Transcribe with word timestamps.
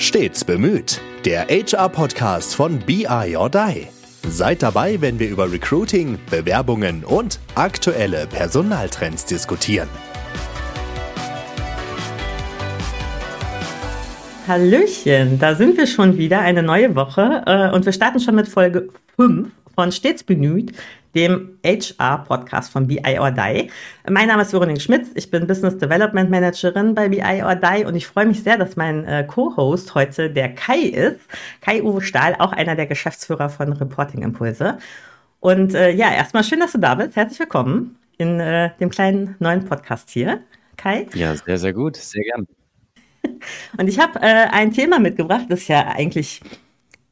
Stets 0.00 0.46
bemüht. 0.46 0.98
Der 1.26 1.48
HR-Podcast 1.48 2.54
von 2.54 2.78
BI 2.78 3.36
or 3.36 3.50
Die. 3.50 3.86
Seid 4.26 4.62
dabei, 4.62 4.98
wenn 5.02 5.18
wir 5.18 5.28
über 5.28 5.52
Recruiting, 5.52 6.18
Bewerbungen 6.30 7.04
und 7.04 7.38
aktuelle 7.54 8.26
Personaltrends 8.26 9.26
diskutieren. 9.26 9.90
Hallöchen, 14.48 15.38
da 15.38 15.54
sind 15.54 15.76
wir 15.76 15.86
schon 15.86 16.16
wieder, 16.16 16.40
eine 16.40 16.62
neue 16.62 16.94
Woche 16.94 17.42
äh, 17.44 17.70
und 17.70 17.84
wir 17.84 17.92
starten 17.92 18.20
schon 18.20 18.36
mit 18.36 18.48
Folge 18.48 18.88
5 19.16 19.50
von 19.74 19.92
Stets 19.92 20.22
bemüht, 20.22 20.72
dem 21.14 21.58
HR-Podcast 21.64 22.70
von 22.70 22.86
BI 22.86 23.18
or 23.18 23.30
Die. 23.30 23.70
Mein 24.08 24.28
Name 24.28 24.42
ist 24.42 24.52
Veronique 24.52 24.80
Schmitz, 24.80 25.08
ich 25.14 25.30
bin 25.30 25.46
Business 25.46 25.76
Development 25.78 26.30
Managerin 26.30 26.94
bei 26.94 27.08
BI 27.08 27.42
or 27.42 27.56
Die 27.56 27.84
und 27.84 27.96
ich 27.96 28.06
freue 28.06 28.26
mich 28.26 28.42
sehr, 28.42 28.56
dass 28.56 28.76
mein 28.76 29.04
äh, 29.04 29.24
Co-Host 29.26 29.94
heute 29.94 30.30
der 30.30 30.54
Kai 30.54 30.78
ist. 30.78 31.20
Kai-Uwe 31.60 32.00
Stahl, 32.00 32.36
auch 32.38 32.52
einer 32.52 32.76
der 32.76 32.86
Geschäftsführer 32.86 33.48
von 33.48 33.72
Reporting 33.72 34.22
Impulse. 34.22 34.78
Und 35.40 35.74
äh, 35.74 35.90
ja, 35.90 36.12
erstmal 36.12 36.44
schön, 36.44 36.60
dass 36.60 36.72
du 36.72 36.78
da 36.78 36.94
bist. 36.94 37.16
Herzlich 37.16 37.40
willkommen 37.40 37.96
in 38.18 38.38
äh, 38.38 38.70
dem 38.78 38.90
kleinen 38.90 39.34
neuen 39.38 39.64
Podcast 39.64 40.10
hier. 40.10 40.40
Kai? 40.76 41.06
Ja, 41.14 41.34
sehr, 41.34 41.58
sehr 41.58 41.72
gut. 41.72 41.96
Sehr 41.96 42.22
gern. 42.22 42.46
Und 43.78 43.88
ich 43.88 43.98
habe 43.98 44.20
äh, 44.20 44.48
ein 44.50 44.72
Thema 44.72 44.98
mitgebracht, 44.98 45.46
das 45.48 45.66
ja 45.66 45.88
eigentlich, 45.88 46.40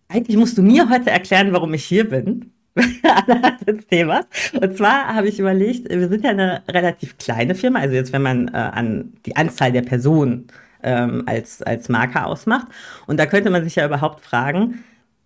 eigentlich 0.09 0.37
musst 0.37 0.57
du 0.57 0.63
mir 0.63 0.89
heute 0.89 1.11
erklären, 1.11 1.53
warum 1.53 1.75
ich 1.75 1.85
hier 1.85 2.09
bin 2.09 2.53
anhand 3.03 3.67
des 3.67 3.87
Themas. 3.87 4.27
Und 4.61 4.77
zwar 4.77 5.15
habe 5.15 5.29
ich 5.29 5.39
überlegt, 5.39 5.89
wir 5.89 6.09
sind 6.09 6.25
ja 6.25 6.31
eine 6.31 6.63
relativ 6.69 7.19
kleine 7.19 7.55
Firma, 7.55 7.81
also 7.81 7.95
jetzt, 7.95 8.13
wenn 8.13 8.23
man 8.23 8.49
äh, 8.49 8.57
an 8.57 9.13
die 9.27 9.37
Anzahl 9.37 9.73
der 9.73 9.83
Personen 9.83 10.49
ähm, 10.83 11.25
als, 11.27 11.63
als 11.63 11.89
Marker 11.89 12.27
ausmacht. 12.27 12.69
Und 13.07 13.19
da 13.19 13.27
könnte 13.27 13.51
man 13.51 13.65
sich 13.65 13.77
ja 13.77 13.87
überhaupt 13.87 14.25
fragen, 14.25 14.85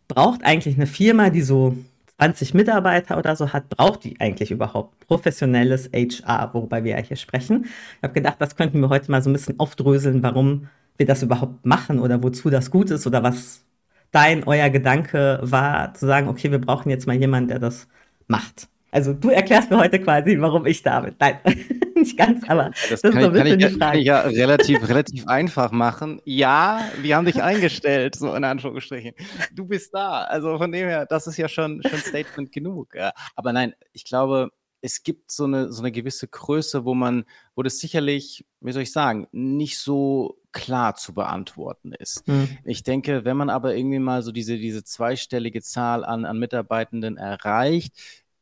braucht 0.09 0.45
eigentlich 0.45 0.77
eine 0.77 0.87
Firma, 0.87 1.31
die 1.31 1.43
so 1.43 1.77
20 2.19 2.55
Mitarbeiter 2.55 3.19
oder 3.19 3.35
so 3.35 3.53
hat, 3.53 3.69
braucht 3.69 4.05
die 4.05 4.21
eigentlich 4.21 4.51
überhaupt 4.51 5.07
professionelles 5.07 5.91
HR, 5.93 6.51
worüber 6.53 6.85
wir 6.85 6.93
ja 6.93 7.03
hier 7.03 7.17
sprechen? 7.17 7.65
Ich 7.65 8.03
habe 8.03 8.15
gedacht, 8.15 8.37
das 8.39 8.57
könnten 8.57 8.81
wir 8.81 8.89
heute 8.89 9.11
mal 9.11 9.23
so 9.23 9.31
ein 9.31 9.33
bisschen 9.33 9.59
aufdröseln, 9.59 10.23
warum 10.23 10.69
wir 10.97 11.07
das 11.07 11.23
überhaupt 11.23 11.67
machen 11.67 11.99
oder 11.99 12.23
wozu 12.23 12.51
das 12.51 12.71
gut 12.71 12.91
ist 12.91 13.07
oder 13.07 13.23
was 13.23 13.65
dein, 14.13 14.45
euer 14.45 14.71
Gedanke 14.71 15.41
war, 15.43 15.95
zu 15.95 16.07
sagen, 16.07 16.29
okay, 16.29 16.51
wir 16.51 16.61
brauchen 16.61 16.91
jetzt 16.91 17.07
mal 17.07 17.17
jemanden, 17.17 17.49
der 17.49 17.59
das 17.59 17.89
macht. 18.29 18.69
Also 18.93 19.15
du 19.15 19.31
erklärst 19.31 19.71
mir 19.71 19.79
heute 19.79 19.99
quasi, 19.99 20.39
warum 20.39 20.67
ich 20.67 20.83
da 20.83 21.01
bin. 21.01 21.17
Nein, 21.19 21.39
nicht 21.97 22.17
ganz, 22.17 22.49
aber 22.49 22.71
das, 22.91 23.01
das 23.01 23.03
kann, 23.03 23.17
ist 23.17 23.23
so 23.23 23.27
ein 23.29 23.33
bisschen 23.33 23.49
kann 23.49 23.61
ich, 23.61 23.67
die 23.67 23.79
Frage. 23.79 23.93
Kann 23.93 23.99
ich 24.01 24.07
ja 24.07 24.21
relativ, 24.21 24.89
relativ 24.89 25.27
einfach 25.27 25.73
machen. 25.73 26.21
Ja, 26.27 26.85
wir 27.01 27.17
haben 27.17 27.25
dich 27.25 27.43
eingestellt, 27.43 28.17
so 28.17 28.35
in 28.35 28.45
Anführungsstrichen. 28.45 29.15
Du 29.55 29.65
bist 29.65 29.95
da. 29.95 30.25
Also 30.25 30.59
von 30.59 30.71
dem 30.71 30.89
her, 30.89 31.07
das 31.07 31.27
ist 31.27 31.39
ja 31.39 31.49
schon, 31.49 31.83
schon 31.83 31.99
Statement 32.01 32.53
genug. 32.53 32.95
Ja. 32.95 33.13
Aber 33.35 33.55
nein, 33.55 33.75
ich 33.93 34.05
glaube, 34.05 34.51
es 34.83 35.03
gibt 35.03 35.31
so 35.31 35.45
eine, 35.45 35.73
so 35.73 35.81
eine 35.81 35.91
gewisse 35.91 36.29
Größe, 36.29 36.85
wo 36.85 36.95
man, 36.95 37.25
wo 37.55 37.63
das 37.63 37.79
sicherlich, 37.79 38.45
wie 38.61 38.73
soll 38.73 38.83
ich 38.83 38.93
sagen, 38.93 39.27
nicht 39.33 39.79
so 39.79 40.37
klar 40.53 40.95
zu 40.95 41.15
beantworten 41.15 41.93
ist. 41.93 42.27
Mhm. 42.29 42.59
Ich 42.65 42.83
denke, 42.83 43.25
wenn 43.25 43.37
man 43.37 43.51
aber 43.51 43.75
irgendwie 43.75 43.99
mal 43.99 44.23
so 44.23 44.33
diese, 44.33 44.59
diese 44.59 44.85
zweistellige 44.85 45.63
Zahl 45.63 46.05
an, 46.05 46.25
an 46.25 46.39
Mitarbeitenden 46.39 47.17
erreicht, 47.17 47.95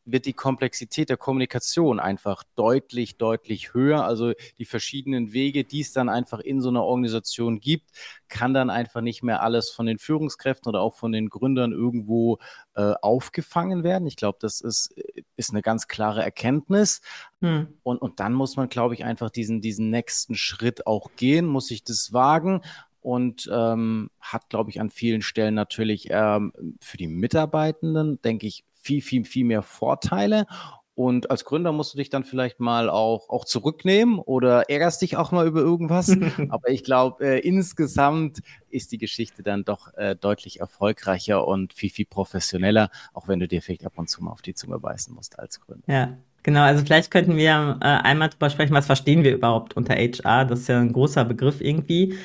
wird 0.05 0.27
die 0.27 0.33
Komplexität 0.33 1.09
der 1.09 1.17
Kommunikation 1.17 2.01
einfach 2.01 2.43
deutlich, 2.57 3.17
deutlich 3.19 3.75
höher. 3.75 4.05
Also 4.05 4.33
die 4.59 4.65
verschiedenen 4.65 5.33
Wege, 5.33 5.65
die 5.65 5.81
es 5.81 5.93
dann 5.93 6.09
einfach 6.09 6.41
in 6.41 6.61
so 6.61 6.69
einer 6.69 6.85
Organisation 6.85 7.61
gibt, 7.61 7.91
kann 8.29 8.55
dann 8.55 8.71
einfach 8.71 9.01
nicht 9.01 9.23
mehr 9.23 9.43
alles 9.43 9.71
von 9.71 9.87
den 9.87 9.99
Führungskräften 9.99 10.69
oder 10.69 10.81
auch 10.81 10.97
von 10.97 11.13
den 11.13 11.29
Gründern 11.29 11.73
irgendwo 11.73 12.39
äh, 12.75 12.95
aufgefangen 13.03 13.85
werden. 13.85 14.07
Ich 14.07 14.17
glaube, 14.17 14.39
das 14.41 14.61
ist, 14.61 14.95
ist 15.41 15.51
eine 15.51 15.63
ganz 15.63 15.89
klare 15.89 16.23
Erkenntnis. 16.23 17.01
Hm. 17.41 17.67
Und, 17.83 17.99
und 17.99 18.21
dann 18.21 18.33
muss 18.33 18.57
man, 18.57 18.69
glaube 18.69 18.95
ich, 18.95 19.05
einfach 19.05 19.31
diesen, 19.31 19.61
diesen 19.61 19.91
nächsten 19.91 20.37
Schritt 20.37 20.87
auch 20.87 21.11
gehen, 21.17 21.47
muss 21.47 21.67
sich 21.67 21.83
das 21.83 22.13
wagen 22.13 22.61
und 23.01 23.51
ähm, 23.53 24.11
hat, 24.21 24.49
glaube 24.51 24.71
ich, 24.71 24.81
an 24.81 24.91
vielen 24.91 25.23
Stellen 25.23 25.55
natürlich 25.55 26.09
ähm, 26.11 26.53
für 26.81 26.99
die 26.99 27.09
Mitarbeitenden, 27.09 28.21
denke 28.23 28.47
ich, 28.47 28.65
viel, 28.75 29.03
viel, 29.03 29.25
viel 29.25 29.45
mehr 29.45 29.63
Vorteile. 29.63 30.47
Und 31.01 31.31
als 31.31 31.47
Gründer 31.47 31.73
musst 31.73 31.95
du 31.95 31.97
dich 31.97 32.11
dann 32.11 32.25
vielleicht 32.25 32.61
mal 32.61 32.91
auch, 32.91 33.31
auch 33.31 33.47
zurücknehmen 33.47 34.19
oder 34.19 34.69
ärgerst 34.69 35.01
dich 35.01 35.17
auch 35.17 35.33
mal 35.33 35.47
über 35.47 35.61
irgendwas. 35.61 36.11
Aber 36.51 36.69
ich 36.69 36.85
glaube, 36.85 37.25
äh, 37.25 37.39
insgesamt 37.39 38.41
ist 38.69 38.93
die 38.93 38.99
Geschichte 38.99 39.43
dann 39.43 39.65
doch 39.65 39.95
äh, 39.95 40.15
deutlich 40.15 40.61
erfolgreicher 40.61 41.49
und 41.49 41.73
viel, 41.73 41.89
viel 41.89 42.05
professioneller, 42.05 42.91
auch 43.15 43.29
wenn 43.29 43.41
du 43.41 43.49
dir 43.49 43.63
vielleicht 43.63 43.87
ab 43.87 43.95
und 43.97 44.11
zu 44.11 44.23
mal 44.23 44.31
auf 44.31 44.43
die 44.43 44.53
Zunge 44.53 44.79
beißen 44.79 45.15
musst 45.15 45.39
als 45.39 45.63
Gründer. 45.63 45.85
Ja. 45.91 46.19
Genau, 46.43 46.61
also 46.61 46.85
vielleicht 46.85 47.11
könnten 47.11 47.39
wir 47.39 47.79
äh, 47.81 47.87
einmal 47.87 48.29
drüber 48.29 48.51
sprechen, 48.51 48.75
was 48.75 48.85
verstehen 48.85 49.25
wir 49.25 49.33
überhaupt 49.33 49.79
unter 49.79 49.95
HR? 49.95 50.45
Das 50.45 50.61
ist 50.61 50.69
ja 50.69 50.81
ein 50.81 50.93
großer 50.93 51.25
Begriff 51.25 51.63
irgendwie. 51.63 52.19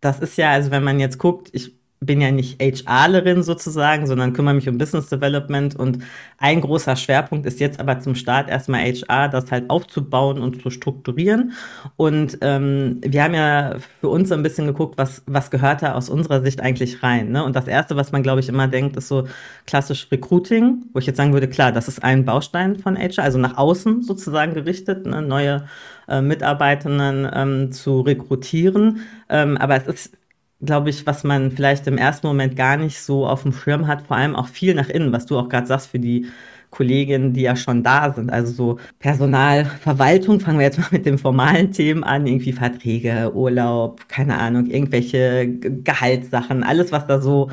Das 0.00 0.18
ist 0.18 0.36
ja, 0.36 0.50
also 0.50 0.72
wenn 0.72 0.82
man 0.82 0.98
jetzt 0.98 1.18
guckt, 1.18 1.50
ich 1.52 1.76
bin 2.00 2.20
ja 2.20 2.30
nicht 2.30 2.60
HRlerin 2.60 3.42
sozusagen, 3.42 4.06
sondern 4.06 4.34
kümmere 4.34 4.54
mich 4.54 4.68
um 4.68 4.76
Business 4.76 5.08
Development 5.08 5.74
und 5.74 5.98
ein 6.38 6.60
großer 6.60 6.94
Schwerpunkt 6.94 7.46
ist 7.46 7.58
jetzt 7.58 7.80
aber 7.80 8.00
zum 8.00 8.14
Start 8.14 8.50
erstmal 8.50 8.80
HR, 8.82 9.28
das 9.28 9.50
halt 9.50 9.70
aufzubauen 9.70 10.40
und 10.40 10.60
zu 10.60 10.68
strukturieren. 10.68 11.52
Und 11.96 12.38
ähm, 12.42 13.00
wir 13.02 13.24
haben 13.24 13.34
ja 13.34 13.76
für 14.00 14.08
uns 14.08 14.28
so 14.28 14.34
ein 14.34 14.42
bisschen 14.42 14.66
geguckt, 14.66 14.98
was, 14.98 15.22
was 15.26 15.50
gehört 15.50 15.82
da 15.82 15.94
aus 15.94 16.10
unserer 16.10 16.42
Sicht 16.42 16.60
eigentlich 16.60 17.02
rein. 17.02 17.30
Ne? 17.30 17.42
Und 17.42 17.56
das 17.56 17.66
Erste, 17.66 17.96
was 17.96 18.12
man, 18.12 18.22
glaube 18.22 18.40
ich, 18.40 18.48
immer 18.50 18.68
denkt, 18.68 18.96
ist 18.96 19.08
so 19.08 19.26
klassisch 19.66 20.08
Recruiting, 20.12 20.84
wo 20.92 20.98
ich 20.98 21.06
jetzt 21.06 21.16
sagen 21.16 21.32
würde, 21.32 21.48
klar, 21.48 21.72
das 21.72 21.88
ist 21.88 22.04
ein 22.04 22.26
Baustein 22.26 22.76
von 22.76 22.96
HR, 22.98 23.24
also 23.24 23.38
nach 23.38 23.56
außen 23.56 24.02
sozusagen 24.02 24.52
gerichtet, 24.52 25.06
ne? 25.06 25.22
neue 25.22 25.66
äh, 26.08 26.20
Mitarbeitenden 26.20 27.28
ähm, 27.32 27.72
zu 27.72 28.02
rekrutieren. 28.02 29.00
Ähm, 29.30 29.56
aber 29.56 29.76
es 29.76 29.86
ist 29.86 30.12
glaube 30.64 30.90
ich, 30.90 31.06
was 31.06 31.24
man 31.24 31.50
vielleicht 31.50 31.86
im 31.86 31.98
ersten 31.98 32.26
Moment 32.26 32.56
gar 32.56 32.76
nicht 32.76 33.00
so 33.00 33.26
auf 33.26 33.42
dem 33.42 33.52
Schirm 33.52 33.86
hat, 33.86 34.06
vor 34.06 34.16
allem 34.16 34.36
auch 34.36 34.48
viel 34.48 34.74
nach 34.74 34.88
innen, 34.88 35.12
was 35.12 35.26
du 35.26 35.38
auch 35.38 35.48
gerade 35.48 35.66
sagst 35.66 35.88
für 35.88 35.98
die 35.98 36.26
Kolleginnen, 36.70 37.32
die 37.32 37.42
ja 37.42 37.56
schon 37.56 37.82
da 37.82 38.12
sind. 38.12 38.30
Also 38.30 38.52
so 38.52 38.78
Personalverwaltung, 38.98 40.40
fangen 40.40 40.58
wir 40.58 40.66
jetzt 40.66 40.78
mal 40.78 40.88
mit 40.92 41.06
den 41.06 41.18
formalen 41.18 41.72
Themen 41.72 42.04
an, 42.04 42.26
irgendwie 42.26 42.52
Verträge, 42.52 43.32
Urlaub, 43.34 44.08
keine 44.08 44.38
Ahnung, 44.38 44.66
irgendwelche 44.66 45.48
Gehaltssachen, 45.48 46.62
alles, 46.62 46.92
was 46.92 47.06
da 47.06 47.20
so, 47.20 47.50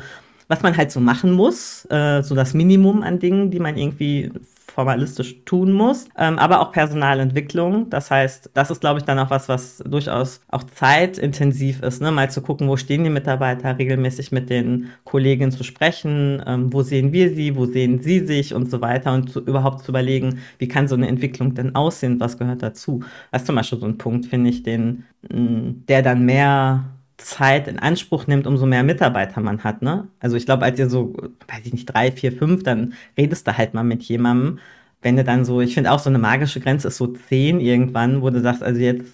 was 0.48 0.62
man 0.62 0.76
halt 0.76 0.90
so 0.90 1.00
machen 1.00 1.32
muss, 1.32 1.86
äh, 1.90 2.22
so 2.22 2.34
das 2.34 2.54
Minimum 2.54 3.02
an 3.02 3.18
Dingen, 3.18 3.50
die 3.50 3.60
man 3.60 3.76
irgendwie 3.76 4.30
formalistisch 4.74 5.44
tun 5.44 5.72
muss, 5.72 6.08
ähm, 6.18 6.36
aber 6.38 6.60
auch 6.60 6.72
Personalentwicklung. 6.72 7.88
Das 7.90 8.10
heißt, 8.10 8.50
das 8.54 8.72
ist, 8.72 8.80
glaube 8.80 8.98
ich, 8.98 9.04
dann 9.04 9.20
auch 9.20 9.30
was, 9.30 9.48
was 9.48 9.78
durchaus 9.86 10.40
auch 10.48 10.64
zeitintensiv 10.64 11.80
ist, 11.82 12.02
ne? 12.02 12.10
mal 12.10 12.28
zu 12.28 12.42
gucken, 12.42 12.68
wo 12.68 12.76
stehen 12.76 13.04
die 13.04 13.10
Mitarbeiter, 13.10 13.78
regelmäßig 13.78 14.32
mit 14.32 14.50
den 14.50 14.90
Kollegen 15.04 15.52
zu 15.52 15.62
sprechen, 15.62 16.42
ähm, 16.44 16.72
wo 16.72 16.82
sehen 16.82 17.12
wir 17.12 17.32
sie, 17.32 17.54
wo 17.54 17.66
sehen 17.66 18.02
sie 18.02 18.26
sich 18.26 18.52
und 18.52 18.68
so 18.68 18.80
weiter 18.80 19.14
und 19.14 19.30
zu, 19.30 19.40
überhaupt 19.40 19.84
zu 19.84 19.92
überlegen, 19.92 20.40
wie 20.58 20.66
kann 20.66 20.88
so 20.88 20.96
eine 20.96 21.06
Entwicklung 21.06 21.54
denn 21.54 21.76
aussehen, 21.76 22.18
was 22.18 22.36
gehört 22.36 22.62
dazu. 22.62 23.04
Das 23.30 23.42
ist 23.42 23.46
zum 23.46 23.54
Beispiel 23.54 23.78
so 23.78 23.86
ein 23.86 23.98
Punkt, 23.98 24.26
finde 24.26 24.50
ich, 24.50 24.64
den, 24.64 25.04
der 25.22 26.02
dann 26.02 26.24
mehr 26.24 26.84
Zeit 27.24 27.68
in 27.68 27.78
Anspruch 27.78 28.26
nimmt, 28.26 28.46
umso 28.46 28.66
mehr 28.66 28.82
Mitarbeiter 28.82 29.40
man 29.40 29.64
hat, 29.64 29.82
ne? 29.82 30.08
Also 30.20 30.36
ich 30.36 30.44
glaube, 30.44 30.64
als 30.64 30.78
ihr 30.78 30.90
so, 30.90 31.14
weiß 31.48 31.64
ich 31.64 31.72
nicht, 31.72 31.86
drei, 31.86 32.12
vier, 32.12 32.32
fünf, 32.32 32.62
dann 32.62 32.94
redest 33.16 33.46
du 33.46 33.56
halt 33.56 33.74
mal 33.74 33.82
mit 33.82 34.02
jemandem. 34.02 34.58
Wenn 35.02 35.16
du 35.16 35.24
dann 35.24 35.44
so, 35.44 35.60
ich 35.60 35.74
finde 35.74 35.90
auch 35.92 35.98
so 35.98 36.10
eine 36.10 36.18
magische 36.18 36.60
Grenze 36.60 36.88
ist 36.88 36.98
so 36.98 37.06
zehn 37.08 37.60
irgendwann, 37.60 38.22
wo 38.22 38.30
du 38.30 38.40
sagst, 38.40 38.62
also 38.62 38.80
jetzt, 38.80 39.06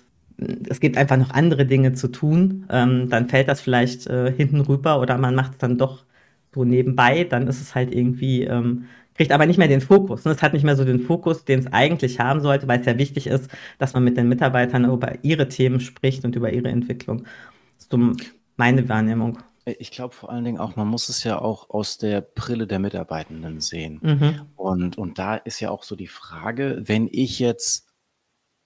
es 0.69 0.81
gibt 0.81 0.97
einfach 0.97 1.17
noch 1.17 1.31
andere 1.31 1.67
Dinge 1.67 1.93
zu 1.95 2.09
tun, 2.09 2.67
ähm, 2.71 3.09
dann 3.11 3.29
fällt 3.29 3.49
das 3.49 3.61
vielleicht 3.61 4.07
äh, 4.07 4.33
hinten 4.33 4.61
rüber 4.61 5.01
oder 5.01 5.17
man 5.19 5.35
macht 5.35 5.53
es 5.53 5.59
dann 5.59 5.79
doch 5.79 6.05
so 6.55 6.65
nebenbei, 6.65 7.25
dann 7.25 7.47
ist 7.47 7.61
es 7.61 7.75
halt 7.75 7.95
irgendwie, 7.95 8.45
ähm, 8.45 8.87
kriegt 9.15 9.33
aber 9.33 9.47
nicht 9.47 9.59
mehr 9.59 9.69
den 9.69 9.81
Fokus. 9.81 10.25
Ne? 10.25 10.33
Es 10.33 10.43
hat 10.43 10.53
nicht 10.53 10.65
mehr 10.65 10.77
so 10.77 10.85
den 10.85 11.01
Fokus, 11.01 11.45
den 11.45 11.61
es 11.61 11.73
eigentlich 11.73 12.19
haben 12.21 12.41
sollte, 12.41 12.67
weil 12.69 12.81
es 12.81 12.87
ja 12.87 12.99
wichtig 12.99 13.27
ist, 13.29 13.51
dass 13.79 13.95
man 13.95 14.03
mit 14.05 14.17
den 14.17 14.29
Mitarbeitern 14.29 14.85
über 14.85 15.13
ihre 15.23 15.49
Themen 15.49 15.81
spricht 15.81 16.25
und 16.25 16.37
über 16.37 16.53
ihre 16.53 16.69
Entwicklung 16.69 17.25
so 17.91 18.13
meine 18.57 18.89
Wahrnehmung. 18.89 19.39
Ich 19.65 19.91
glaube 19.91 20.15
vor 20.15 20.31
allen 20.31 20.45
Dingen 20.45 20.59
auch, 20.59 20.77
man 20.77 20.89
muss 20.89 21.09
es 21.09 21.23
ja 21.23 21.41
auch 21.41 21.71
aus 21.71 21.99
der 21.99 22.21
Brille 22.21 22.67
der 22.67 22.79
Mitarbeitenden 22.79 23.61
sehen. 23.61 24.01
Mhm. 24.03 24.43
Und, 24.57 24.99
und 24.99 25.19
da 25.19 25.37
ist 25.37 25.61
ja 25.61 25.71
auch 25.71 25.83
so 25.83 25.97
die 25.97 26.09
Frage, 26.09 26.83
wenn 26.85 27.09
ich 27.11 27.39
jetzt 27.39 27.89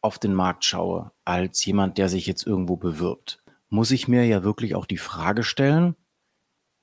auf 0.00 0.19
den 0.19 0.35
Markt 0.35 0.65
schaue, 0.65 1.12
als 1.25 1.65
jemand, 1.65 1.99
der 1.99 2.09
sich 2.09 2.26
jetzt 2.26 2.47
irgendwo 2.47 2.76
bewirbt, 2.76 3.43
muss 3.71 3.91
ich 3.91 4.06
mir 4.06 4.25
ja 4.25 4.44
wirklich 4.44 4.75
auch 4.75 4.87
die 4.87 4.99
Frage 4.99 5.43
stellen, 5.43 5.97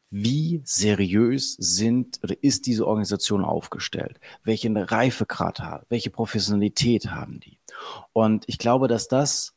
wie 0.10 0.62
seriös 0.66 1.54
sind 1.54 2.20
oder 2.22 2.36
ist 2.44 2.66
diese 2.66 2.86
Organisation 2.86 3.46
aufgestellt? 3.46 4.20
Welchen 4.44 4.76
Reifegrad 4.76 5.62
hat, 5.62 5.86
welche 5.90 6.10
Professionalität 6.10 7.12
haben 7.12 7.40
die? 7.40 7.60
Und 8.12 8.44
ich 8.48 8.58
glaube, 8.58 8.90
dass 8.90 9.08
das 9.08 9.56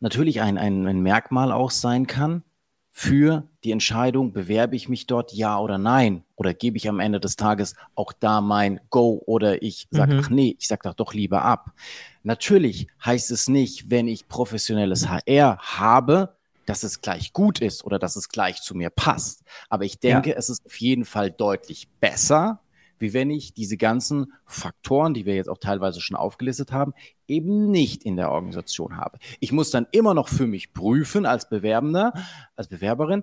natürlich 0.00 0.40
ein, 0.40 0.58
ein, 0.58 0.86
ein 0.86 1.00
Merkmal 1.00 1.52
auch 1.52 1.70
sein 1.70 2.06
kann 2.06 2.42
für 2.90 3.46
die 3.62 3.72
Entscheidung, 3.72 4.32
bewerbe 4.32 4.74
ich 4.74 4.88
mich 4.88 5.06
dort 5.06 5.34
ja 5.34 5.58
oder 5.58 5.76
nein? 5.76 6.24
Oder 6.34 6.54
gebe 6.54 6.78
ich 6.78 6.88
am 6.88 6.98
Ende 6.98 7.20
des 7.20 7.36
Tages 7.36 7.74
auch 7.94 8.14
da 8.14 8.40
mein 8.40 8.80
Go 8.88 9.22
oder 9.26 9.62
ich 9.62 9.86
sage, 9.90 10.14
mhm. 10.14 10.20
ach 10.24 10.30
nee, 10.30 10.56
ich 10.58 10.66
sage 10.66 10.80
doch 10.84 10.94
doch 10.94 11.12
lieber 11.12 11.42
ab. 11.42 11.72
Natürlich 12.22 12.86
heißt 13.04 13.30
es 13.30 13.48
nicht, 13.48 13.90
wenn 13.90 14.08
ich 14.08 14.28
professionelles 14.28 15.08
HR 15.10 15.58
habe, 15.58 16.36
dass 16.64 16.84
es 16.84 17.02
gleich 17.02 17.34
gut 17.34 17.60
ist 17.60 17.84
oder 17.84 17.98
dass 17.98 18.16
es 18.16 18.30
gleich 18.30 18.62
zu 18.62 18.74
mir 18.74 18.88
passt. 18.88 19.44
Aber 19.68 19.84
ich 19.84 20.00
denke, 20.00 20.30
ja. 20.30 20.36
es 20.36 20.48
ist 20.48 20.64
auf 20.64 20.80
jeden 20.80 21.04
Fall 21.04 21.30
deutlich 21.30 21.88
besser, 22.00 22.60
wie 22.98 23.12
wenn 23.12 23.30
ich 23.30 23.54
diese 23.54 23.76
ganzen 23.76 24.32
Faktoren, 24.44 25.14
die 25.14 25.26
wir 25.26 25.34
jetzt 25.34 25.48
auch 25.48 25.58
teilweise 25.58 26.00
schon 26.00 26.16
aufgelistet 26.16 26.72
haben, 26.72 26.94
eben 27.26 27.70
nicht 27.70 28.04
in 28.04 28.16
der 28.16 28.30
Organisation 28.30 28.96
habe. 28.96 29.18
Ich 29.40 29.52
muss 29.52 29.70
dann 29.70 29.86
immer 29.90 30.14
noch 30.14 30.28
für 30.28 30.46
mich 30.46 30.72
prüfen 30.72 31.26
als 31.26 31.48
Bewerbender, 31.48 32.12
als 32.56 32.68
Bewerberin, 32.68 33.22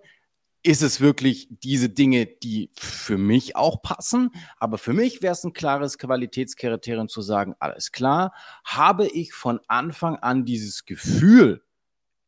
ist 0.63 0.81
es 0.81 1.01
wirklich 1.01 1.49
diese 1.49 1.89
Dinge, 1.89 2.25
die 2.25 2.71
für 2.73 3.17
mich 3.17 3.57
auch 3.57 3.81
passen? 3.81 4.31
Aber 4.57 4.77
für 4.77 4.93
mich 4.93 5.21
wäre 5.21 5.33
es 5.33 5.43
ein 5.43 5.51
klares 5.51 5.97
Qualitätskriterium 5.97 7.09
zu 7.09 7.21
sagen, 7.21 7.53
alles 7.59 7.91
klar, 7.91 8.33
habe 8.63 9.07
ich 9.07 9.33
von 9.33 9.59
Anfang 9.67 10.15
an 10.15 10.45
dieses 10.45 10.85
Gefühl, 10.85 11.63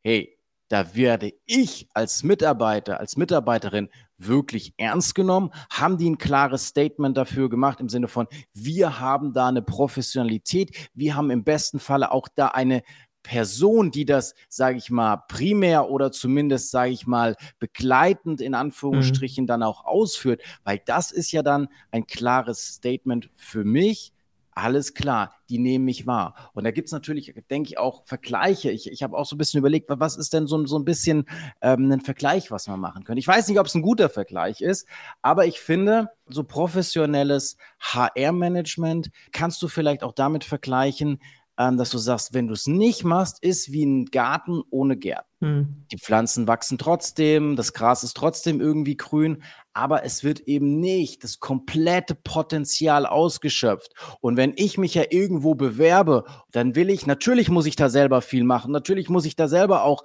hey, 0.02 0.38
da 0.68 0.96
werde 0.96 1.34
ich 1.46 1.88
als 1.94 2.24
Mitarbeiter, 2.24 3.00
als 3.00 3.16
Mitarbeiterin 3.16 3.90
wirklich 4.18 4.74
ernst 4.78 5.16
genommen? 5.16 5.52
Haben 5.70 5.98
die 5.98 6.10
ein 6.10 6.18
klares 6.18 6.68
Statement 6.68 7.18
dafür 7.18 7.50
gemacht 7.50 7.80
im 7.80 7.90
Sinne 7.90 8.08
von, 8.08 8.28
wir 8.54 9.00
haben 9.00 9.34
da 9.34 9.48
eine 9.48 9.62
Professionalität, 9.62 10.90
wir 10.94 11.16
haben 11.16 11.32
im 11.32 11.44
besten 11.44 11.80
Falle 11.80 12.12
auch 12.12 12.28
da 12.36 12.48
eine 12.48 12.84
Person, 13.26 13.90
die 13.90 14.06
das, 14.06 14.36
sage 14.50 14.78
ich 14.78 14.92
mal, 14.92 15.18
primär 15.28 15.90
oder 15.90 16.12
zumindest, 16.12 16.70
sage 16.70 16.92
ich 16.92 17.08
mal, 17.08 17.36
begleitend 17.58 18.40
in 18.40 18.54
Anführungsstrichen 18.54 19.46
mhm. 19.46 19.48
dann 19.48 19.64
auch 19.64 19.84
ausführt, 19.84 20.44
weil 20.64 20.80
das 20.86 21.12
ist 21.12 21.32
ja 21.32 21.42
dann 21.42 21.68
ein 21.90 22.06
klares 22.06 22.76
Statement 22.76 23.32
für 23.34 23.64
mich, 23.64 24.14
alles 24.56 24.94
klar, 24.94 25.36
die 25.50 25.60
nehmen 25.60 25.86
mich 25.86 26.08
wahr. 26.08 26.34
Und 26.54 26.64
da 26.64 26.72
gibt 26.72 26.88
es 26.88 26.94
natürlich, 26.94 27.34
denke 27.50 27.70
ich, 27.70 27.78
auch 27.78 28.06
Vergleiche. 28.06 28.72
Ich, 28.72 28.90
ich 28.90 29.04
habe 29.04 29.18
auch 29.18 29.26
so 29.26 29.36
ein 29.36 29.38
bisschen 29.38 29.60
überlegt, 29.60 29.90
was 29.90 30.16
ist 30.16 30.34
denn 30.34 30.48
so, 30.48 30.66
so 30.66 30.80
ein 30.80 30.86
bisschen 30.86 31.26
ähm, 31.62 31.92
ein 31.92 32.02
Vergleich, 32.02 32.52
was 32.52 32.68
man 32.68 32.80
machen 32.80 33.04
könnte. 33.04 33.20
Ich 33.20 33.28
weiß 33.28 33.48
nicht, 33.50 33.60
ob 33.60 33.68
es 33.68 33.76
ein 33.76 33.82
guter 33.82 34.10
Vergleich 34.10 34.62
ist, 34.62 34.88
aber 35.22 35.46
ich 35.46 35.60
finde, 35.60 36.10
so 36.28 36.44
professionelles 36.44 37.58
HR-Management 37.82 39.12
kannst 39.34 39.62
du 39.62 39.68
vielleicht 39.68 40.04
auch 40.04 40.14
damit 40.14 40.46
vergleichen, 40.46 41.20
ähm, 41.58 41.78
dass 41.78 41.90
du 41.90 41.98
sagst, 41.98 42.34
wenn 42.34 42.48
du 42.48 42.54
es 42.54 42.68
nicht 42.68 43.04
machst, 43.04 43.42
ist 43.42 43.72
wie 43.72 43.86
ein 43.86 44.06
Garten 44.06 44.62
ohne 44.70 44.98
Gärten. 44.98 45.28
Hm. 45.42 45.86
Die 45.92 45.98
Pflanzen 45.98 46.48
wachsen 46.48 46.78
trotzdem, 46.78 47.56
das 47.56 47.74
Gras 47.74 48.04
ist 48.04 48.16
trotzdem 48.16 48.60
irgendwie 48.60 48.98
grün, 48.98 49.44
aber 49.76 50.04
es 50.06 50.24
wird 50.24 50.40
eben 50.42 50.80
nicht 50.80 51.24
das 51.24 51.40
komplette 51.40 52.16
Potenzial 52.16 53.06
ausgeschöpft. 53.06 53.94
Und 54.22 54.38
wenn 54.38 54.54
ich 54.56 54.78
mich 54.78 54.96
ja 54.96 55.04
irgendwo 55.10 55.54
bewerbe, 55.54 56.24
dann 56.52 56.76
will 56.76 56.90
ich, 56.90 57.06
natürlich 57.06 57.50
muss 57.50 57.66
ich 57.66 57.76
da 57.76 57.90
selber 57.90 58.22
viel 58.22 58.46
machen, 58.46 58.72
natürlich 58.72 59.10
muss 59.10 59.26
ich 59.26 59.36
da 59.36 59.48
selber 59.48 59.84
auch 59.84 60.04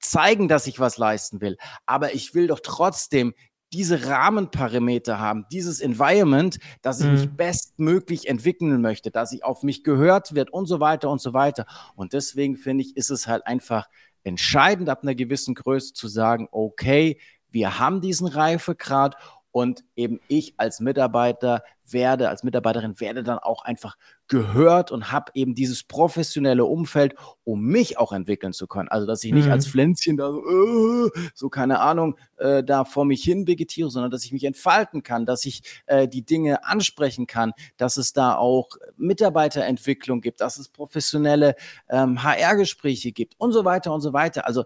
zeigen, 0.00 0.48
dass 0.48 0.66
ich 0.66 0.78
was 0.78 0.98
leisten 0.98 1.40
will, 1.40 1.56
aber 1.86 2.14
ich 2.14 2.34
will 2.34 2.46
doch 2.46 2.60
trotzdem 2.62 3.34
diese 3.72 4.06
Rahmenparameter 4.06 5.18
haben, 5.18 5.46
dieses 5.50 5.80
Environment, 5.80 6.58
dass 6.82 7.00
ich 7.00 7.06
mhm. 7.06 7.12
mich 7.12 7.30
bestmöglich 7.30 8.28
entwickeln 8.28 8.80
möchte, 8.80 9.10
dass 9.10 9.32
ich 9.32 9.44
auf 9.44 9.62
mich 9.62 9.82
gehört 9.82 10.34
wird 10.34 10.52
und 10.52 10.66
so 10.66 10.78
weiter 10.78 11.10
und 11.10 11.20
so 11.20 11.32
weiter. 11.32 11.66
Und 11.96 12.12
deswegen 12.12 12.56
finde 12.56 12.84
ich, 12.84 12.96
ist 12.96 13.10
es 13.10 13.26
halt 13.26 13.46
einfach 13.46 13.88
entscheidend, 14.22 14.88
ab 14.88 15.02
einer 15.02 15.14
gewissen 15.14 15.54
Größe 15.54 15.94
zu 15.94 16.08
sagen, 16.08 16.48
okay, 16.52 17.18
wir 17.56 17.78
haben 17.78 18.02
diesen 18.02 18.26
Reifegrad 18.26 19.16
und 19.50 19.82
eben 19.96 20.20
ich 20.28 20.52
als 20.58 20.80
Mitarbeiter 20.80 21.62
werde, 21.90 22.28
als 22.28 22.42
Mitarbeiterin 22.42 23.00
werde 23.00 23.22
dann 23.22 23.38
auch 23.38 23.64
einfach 23.64 23.96
gehört 24.28 24.90
und 24.90 25.12
habe 25.12 25.32
eben 25.32 25.54
dieses 25.54 25.82
professionelle 25.84 26.66
Umfeld, 26.66 27.14
um 27.44 27.62
mich 27.62 27.96
auch 27.96 28.12
entwickeln 28.12 28.52
zu 28.52 28.66
können. 28.66 28.88
Also, 28.88 29.06
dass 29.06 29.24
ich 29.24 29.32
nicht 29.32 29.46
mhm. 29.46 29.52
als 29.52 29.66
Pflänzchen 29.66 30.18
da 30.18 30.30
so, 30.30 30.40
äh, 30.40 31.10
so 31.34 31.48
keine 31.48 31.80
Ahnung, 31.80 32.18
äh, 32.36 32.62
da 32.62 32.84
vor 32.84 33.06
mich 33.06 33.22
hin 33.22 33.46
vegetiere, 33.46 33.88
sondern 33.88 34.10
dass 34.10 34.24
ich 34.24 34.32
mich 34.32 34.44
entfalten 34.44 35.02
kann, 35.02 35.24
dass 35.24 35.46
ich 35.46 35.62
äh, 35.86 36.06
die 36.06 36.26
Dinge 36.26 36.64
ansprechen 36.66 37.26
kann, 37.26 37.52
dass 37.78 37.96
es 37.96 38.12
da 38.12 38.36
auch 38.36 38.68
Mitarbeiterentwicklung 38.98 40.20
gibt, 40.20 40.42
dass 40.42 40.58
es 40.58 40.68
professionelle 40.68 41.54
ähm, 41.88 42.22
HR-Gespräche 42.22 43.12
gibt 43.12 43.34
und 43.38 43.52
so 43.52 43.64
weiter 43.64 43.94
und 43.94 44.02
so 44.02 44.12
weiter. 44.12 44.46
Also, 44.46 44.64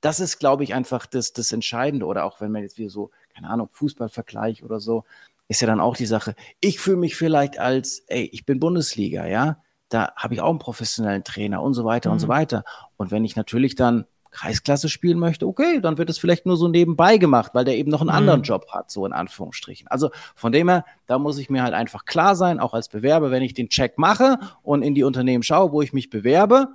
das 0.00 0.20
ist, 0.20 0.38
glaube 0.38 0.64
ich, 0.64 0.74
einfach 0.74 1.06
das, 1.06 1.32
das 1.32 1.52
Entscheidende. 1.52 2.06
Oder 2.06 2.24
auch 2.24 2.40
wenn 2.40 2.52
man 2.52 2.62
jetzt 2.62 2.78
wieder 2.78 2.90
so 2.90 3.10
keine 3.38 3.50
Ahnung, 3.50 3.68
Fußballvergleich 3.72 4.64
oder 4.64 4.80
so, 4.80 5.04
ist 5.46 5.60
ja 5.60 5.66
dann 5.66 5.80
auch 5.80 5.96
die 5.96 6.06
Sache. 6.06 6.34
Ich 6.60 6.80
fühle 6.80 6.96
mich 6.96 7.16
vielleicht 7.16 7.58
als, 7.58 8.00
ey, 8.08 8.28
ich 8.32 8.44
bin 8.44 8.58
Bundesliga, 8.58 9.26
ja, 9.26 9.62
da 9.88 10.12
habe 10.16 10.34
ich 10.34 10.40
auch 10.40 10.50
einen 10.50 10.58
professionellen 10.58 11.24
Trainer 11.24 11.62
und 11.62 11.72
so 11.74 11.84
weiter 11.84 12.10
mhm. 12.10 12.14
und 12.14 12.18
so 12.18 12.26
mhm. 12.26 12.30
weiter. 12.30 12.64
Und 12.96 13.10
wenn 13.10 13.24
ich 13.24 13.36
natürlich 13.36 13.76
dann 13.76 14.06
Kreisklasse 14.30 14.90
spielen 14.90 15.18
möchte, 15.18 15.46
okay, 15.46 15.80
dann 15.80 15.96
wird 15.96 16.10
es 16.10 16.18
vielleicht 16.18 16.44
nur 16.44 16.58
so 16.58 16.68
nebenbei 16.68 17.16
gemacht, 17.16 17.52
weil 17.54 17.64
der 17.64 17.76
eben 17.76 17.90
noch 17.90 18.00
einen 18.00 18.10
mhm. 18.10 18.16
anderen 18.16 18.42
Job 18.42 18.66
hat, 18.72 18.90
so 18.90 19.06
in 19.06 19.12
Anführungsstrichen. 19.12 19.88
Also 19.88 20.10
von 20.34 20.52
dem 20.52 20.68
her, 20.68 20.84
da 21.06 21.18
muss 21.18 21.38
ich 21.38 21.48
mir 21.48 21.62
halt 21.62 21.74
einfach 21.74 22.04
klar 22.04 22.34
sein, 22.36 22.60
auch 22.60 22.74
als 22.74 22.88
Bewerber, 22.88 23.30
wenn 23.30 23.42
ich 23.42 23.54
den 23.54 23.68
Check 23.68 23.96
mache 23.96 24.38
und 24.62 24.82
in 24.82 24.94
die 24.94 25.04
Unternehmen 25.04 25.44
schaue, 25.44 25.72
wo 25.72 25.80
ich 25.80 25.92
mich 25.92 26.10
bewerbe, 26.10 26.68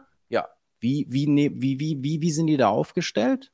wie, 0.83 1.07
wie, 1.09 1.27
ne, 1.27 1.51
wie, 1.55 1.79
wie, 1.79 2.03
wie, 2.03 2.21
wie 2.21 2.31
sind 2.31 2.47
die 2.47 2.57
da 2.57 2.69
aufgestellt? 2.69 3.51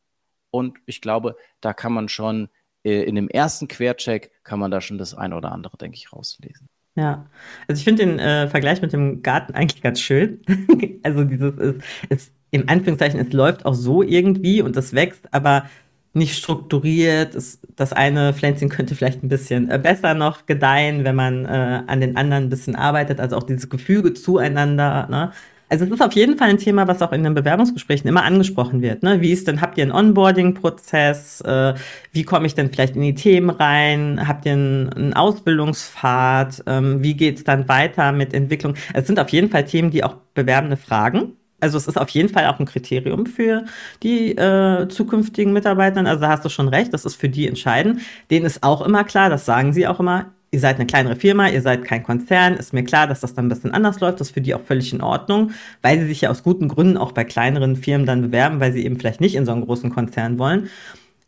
Und 0.52 0.78
ich 0.86 1.00
glaube, 1.00 1.38
da 1.62 1.74
kann 1.74 1.94
man 1.94 2.10
schon 2.10 2.50
äh, 2.84 3.04
in 3.04 3.16
dem 3.16 3.30
ersten 3.30 3.68
Quercheck 3.68 4.32
kann 4.44 4.60
man 4.60 4.72
da 4.72 4.82
schon 4.82 4.98
das 4.98 5.14
ein 5.14 5.34
oder 5.34 5.52
andere, 5.52 5.78
denke 5.78 5.96
ich, 5.96 6.12
rauslesen. 6.12 6.68
Ja, 6.96 7.30
also 7.68 7.80
ich 7.80 7.86
finde 7.86 8.06
den 8.06 8.20
äh, 8.20 8.48
Vergleich 8.50 8.82
mit 8.82 8.92
dem 8.92 9.22
Garten 9.22 9.54
eigentlich 9.54 9.82
ganz 9.82 10.02
schön. 10.02 10.42
also 11.04 11.24
dieses 11.24 11.56
ist, 11.58 11.82
ist 12.10 12.34
im 12.52 12.68
Anführungszeichen, 12.68 13.20
es 13.20 13.32
läuft 13.32 13.66
auch 13.66 13.76
so 13.76 14.02
irgendwie 14.02 14.62
und 14.62 14.76
es 14.76 14.94
wächst, 14.94 15.32
aber 15.32 15.70
nicht 16.14 16.36
strukturiert. 16.36 17.36
Es, 17.36 17.62
das 17.76 17.94
eine 17.94 18.34
Pflänzchen 18.34 18.70
könnte 18.70 18.96
vielleicht 18.96 19.24
ein 19.24 19.30
bisschen 19.30 19.70
äh, 19.70 19.78
besser 19.78 20.16
noch 20.16 20.46
gedeihen, 20.48 21.04
wenn 21.04 21.16
man 21.16 21.46
äh, 21.46 21.84
an 21.86 22.02
den 22.02 22.18
anderen 22.18 22.46
ein 22.46 22.50
bisschen 22.50 22.76
arbeitet. 22.76 23.20
Also 23.20 23.38
auch 23.38 23.44
dieses 23.44 23.70
Gefüge 23.70 24.14
zueinander. 24.14 25.08
Ne? 25.10 25.32
Also 25.70 25.86
es 25.86 25.92
ist 25.92 26.02
auf 26.02 26.14
jeden 26.14 26.36
Fall 26.38 26.50
ein 26.50 26.58
Thema, 26.58 26.88
was 26.88 27.02
auch 27.04 27.12
in 27.12 27.24
den 27.24 27.36
Bewerbungsgesprächen 27.36 28.10
immer 28.10 28.24
angesprochen 28.24 28.82
wird. 28.82 29.04
Ne? 29.04 29.22
Wie 29.22 29.32
ist 29.32 29.48
denn, 29.48 29.62
habt 29.62 29.78
ihr 29.78 29.84
einen 29.84 29.92
Onboarding-Prozess? 29.92 31.42
Äh, 31.42 31.76
wie 32.12 32.24
komme 32.24 32.48
ich 32.48 32.56
denn 32.56 32.72
vielleicht 32.72 32.96
in 32.96 33.04
die 33.04 33.14
Themen 33.14 33.52
rein? 33.52 34.28
Habt 34.28 34.48
ihr 34.48 34.54
einen, 34.54 34.92
einen 34.92 35.14
Ausbildungspfad? 35.14 36.64
Ähm, 36.66 37.04
wie 37.04 37.14
geht's 37.14 37.44
dann 37.44 37.68
weiter 37.68 38.12
mit 38.12 38.34
Entwicklung? 38.34 38.74
Es 38.94 39.06
sind 39.06 39.20
auf 39.20 39.30
jeden 39.30 39.50
Fall 39.52 39.66
Themen, 39.66 39.92
die 39.92 40.04
auch 40.04 40.16
Bewerbende 40.34 40.76
fragen. 40.76 41.34
Also 41.62 41.78
es 41.78 41.88
ist 41.88 42.00
auf 42.00 42.10
jeden 42.10 42.30
Fall 42.30 42.48
auch 42.48 42.60
ein 42.60 42.66
Kriterium 42.66 43.26
für 43.26 43.66
die 44.02 44.32
äh, 44.32 44.88
zukünftigen 44.88 45.54
Mitarbeiter. 45.54 46.04
Also 46.06 46.22
da 46.22 46.30
hast 46.30 46.46
du 46.46 46.50
schon 46.50 46.70
recht, 46.70 46.94
das 46.94 47.06
ist 47.06 47.16
für 47.16 47.30
die 47.30 47.48
entscheidend. 47.48 48.02
Denen 48.32 48.46
ist 48.46 48.64
auch 48.64 48.82
immer 48.82 49.04
klar, 49.04 49.30
das 49.30 49.46
sagen 49.46 49.74
sie 49.74 49.88
auch 49.88 50.00
immer, 50.00 50.28
ihr 50.52 50.60
seid 50.60 50.78
eine 50.78 50.88
kleinere 50.88 51.16
Firma, 51.16 51.48
ihr 51.48 51.62
seid 51.62 51.86
kein 51.86 52.04
Konzern, 52.04 52.56
ist 52.56 52.74
mir 52.74 52.84
klar, 52.84 53.08
dass 53.08 53.20
das 53.20 53.34
dann 53.34 53.46
ein 53.46 53.50
bisschen 53.50 53.72
anders 53.72 54.00
läuft, 54.00 54.20
das 54.20 54.30
ist 54.30 54.34
für 54.34 54.42
die 54.42 54.56
auch 54.56 54.62
völlig 54.62 54.94
in 54.94 55.02
Ordnung, 55.02 55.52
weil 55.82 56.00
sie 56.00 56.08
sich 56.08 56.22
ja 56.22 56.30
aus 56.30 56.44
guten 56.44 56.68
Gründen 56.68 56.98
auch 56.98 57.12
bei 57.12 57.24
kleineren 57.24 57.76
Firmen 57.76 58.08
dann 58.08 58.22
bewerben, 58.22 58.60
weil 58.60 58.74
sie 58.74 58.84
eben 58.84 58.98
vielleicht 58.98 59.22
nicht 59.22 59.36
in 59.36 59.46
so 59.46 59.52
einen 59.52 59.66
großen 59.66 59.92
Konzern 59.92 60.40
wollen. 60.40 60.70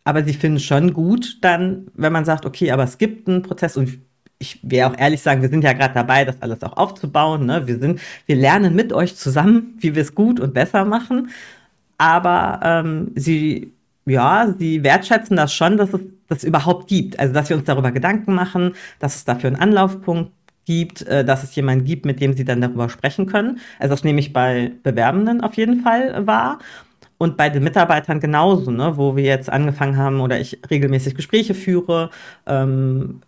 Aber 0.03 0.23
sie 0.23 0.33
finden 0.33 0.59
schon 0.59 0.93
gut 0.93 1.37
dann, 1.41 1.87
wenn 1.93 2.11
man 2.11 2.25
sagt, 2.25 2.45
okay, 2.45 2.71
aber 2.71 2.83
es 2.83 2.97
gibt 2.97 3.27
einen 3.27 3.43
Prozess 3.43 3.77
und 3.77 3.99
ich 4.39 4.59
werde 4.63 4.91
auch 4.91 4.99
ehrlich 4.99 5.21
sagen, 5.21 5.43
wir 5.43 5.49
sind 5.49 5.63
ja 5.63 5.73
gerade 5.73 5.93
dabei, 5.93 6.25
das 6.25 6.41
alles 6.41 6.63
auch 6.63 6.75
aufzubauen. 6.75 7.45
Ne? 7.45 7.67
Wir 7.67 7.77
sind, 7.77 8.01
wir 8.25 8.35
lernen 8.35 8.75
mit 8.75 8.91
euch 8.91 9.15
zusammen, 9.15 9.75
wie 9.77 9.93
wir 9.93 10.01
es 10.01 10.15
gut 10.15 10.39
und 10.39 10.55
besser 10.55 10.83
machen. 10.83 11.29
Aber 11.99 12.59
ähm, 12.63 13.11
sie 13.15 13.73
ja, 14.05 14.53
sie 14.57 14.83
wertschätzen 14.83 15.37
das 15.37 15.53
schon, 15.53 15.77
dass 15.77 15.93
es 15.93 16.01
das 16.27 16.43
überhaupt 16.43 16.87
gibt. 16.87 17.19
Also, 17.19 17.33
dass 17.33 17.49
wir 17.49 17.57
uns 17.57 17.65
darüber 17.65 17.91
Gedanken 17.91 18.33
machen, 18.33 18.73
dass 18.99 19.15
es 19.15 19.25
dafür 19.25 19.49
einen 19.49 19.59
Anlaufpunkt 19.59 20.31
gibt, 20.65 21.01
äh, 21.03 21.25
dass 21.25 21.43
es 21.43 21.55
jemanden 21.55 21.85
gibt, 21.85 22.05
mit 22.05 22.21
dem 22.21 22.33
sie 22.33 22.45
dann 22.45 22.61
darüber 22.61 22.89
sprechen 22.89 23.25
können. 23.25 23.59
Also, 23.79 23.93
das 23.93 24.03
nehme 24.03 24.19
ich 24.19 24.33
bei 24.33 24.71
Bewerbenden 24.83 25.41
auf 25.41 25.55
jeden 25.55 25.81
Fall 25.81 26.25
wahr. 26.25 26.59
Und 27.17 27.37
bei 27.37 27.49
den 27.49 27.63
Mitarbeitern 27.63 28.19
genauso, 28.19 28.71
ne, 28.71 28.97
wo 28.97 29.15
wir 29.15 29.23
jetzt 29.23 29.47
angefangen 29.47 29.95
haben 29.95 30.21
oder 30.21 30.39
ich 30.39 30.59
regelmäßig 30.71 31.13
Gespräche 31.13 31.53
führe, 31.53 32.09
ähm, 32.47 33.21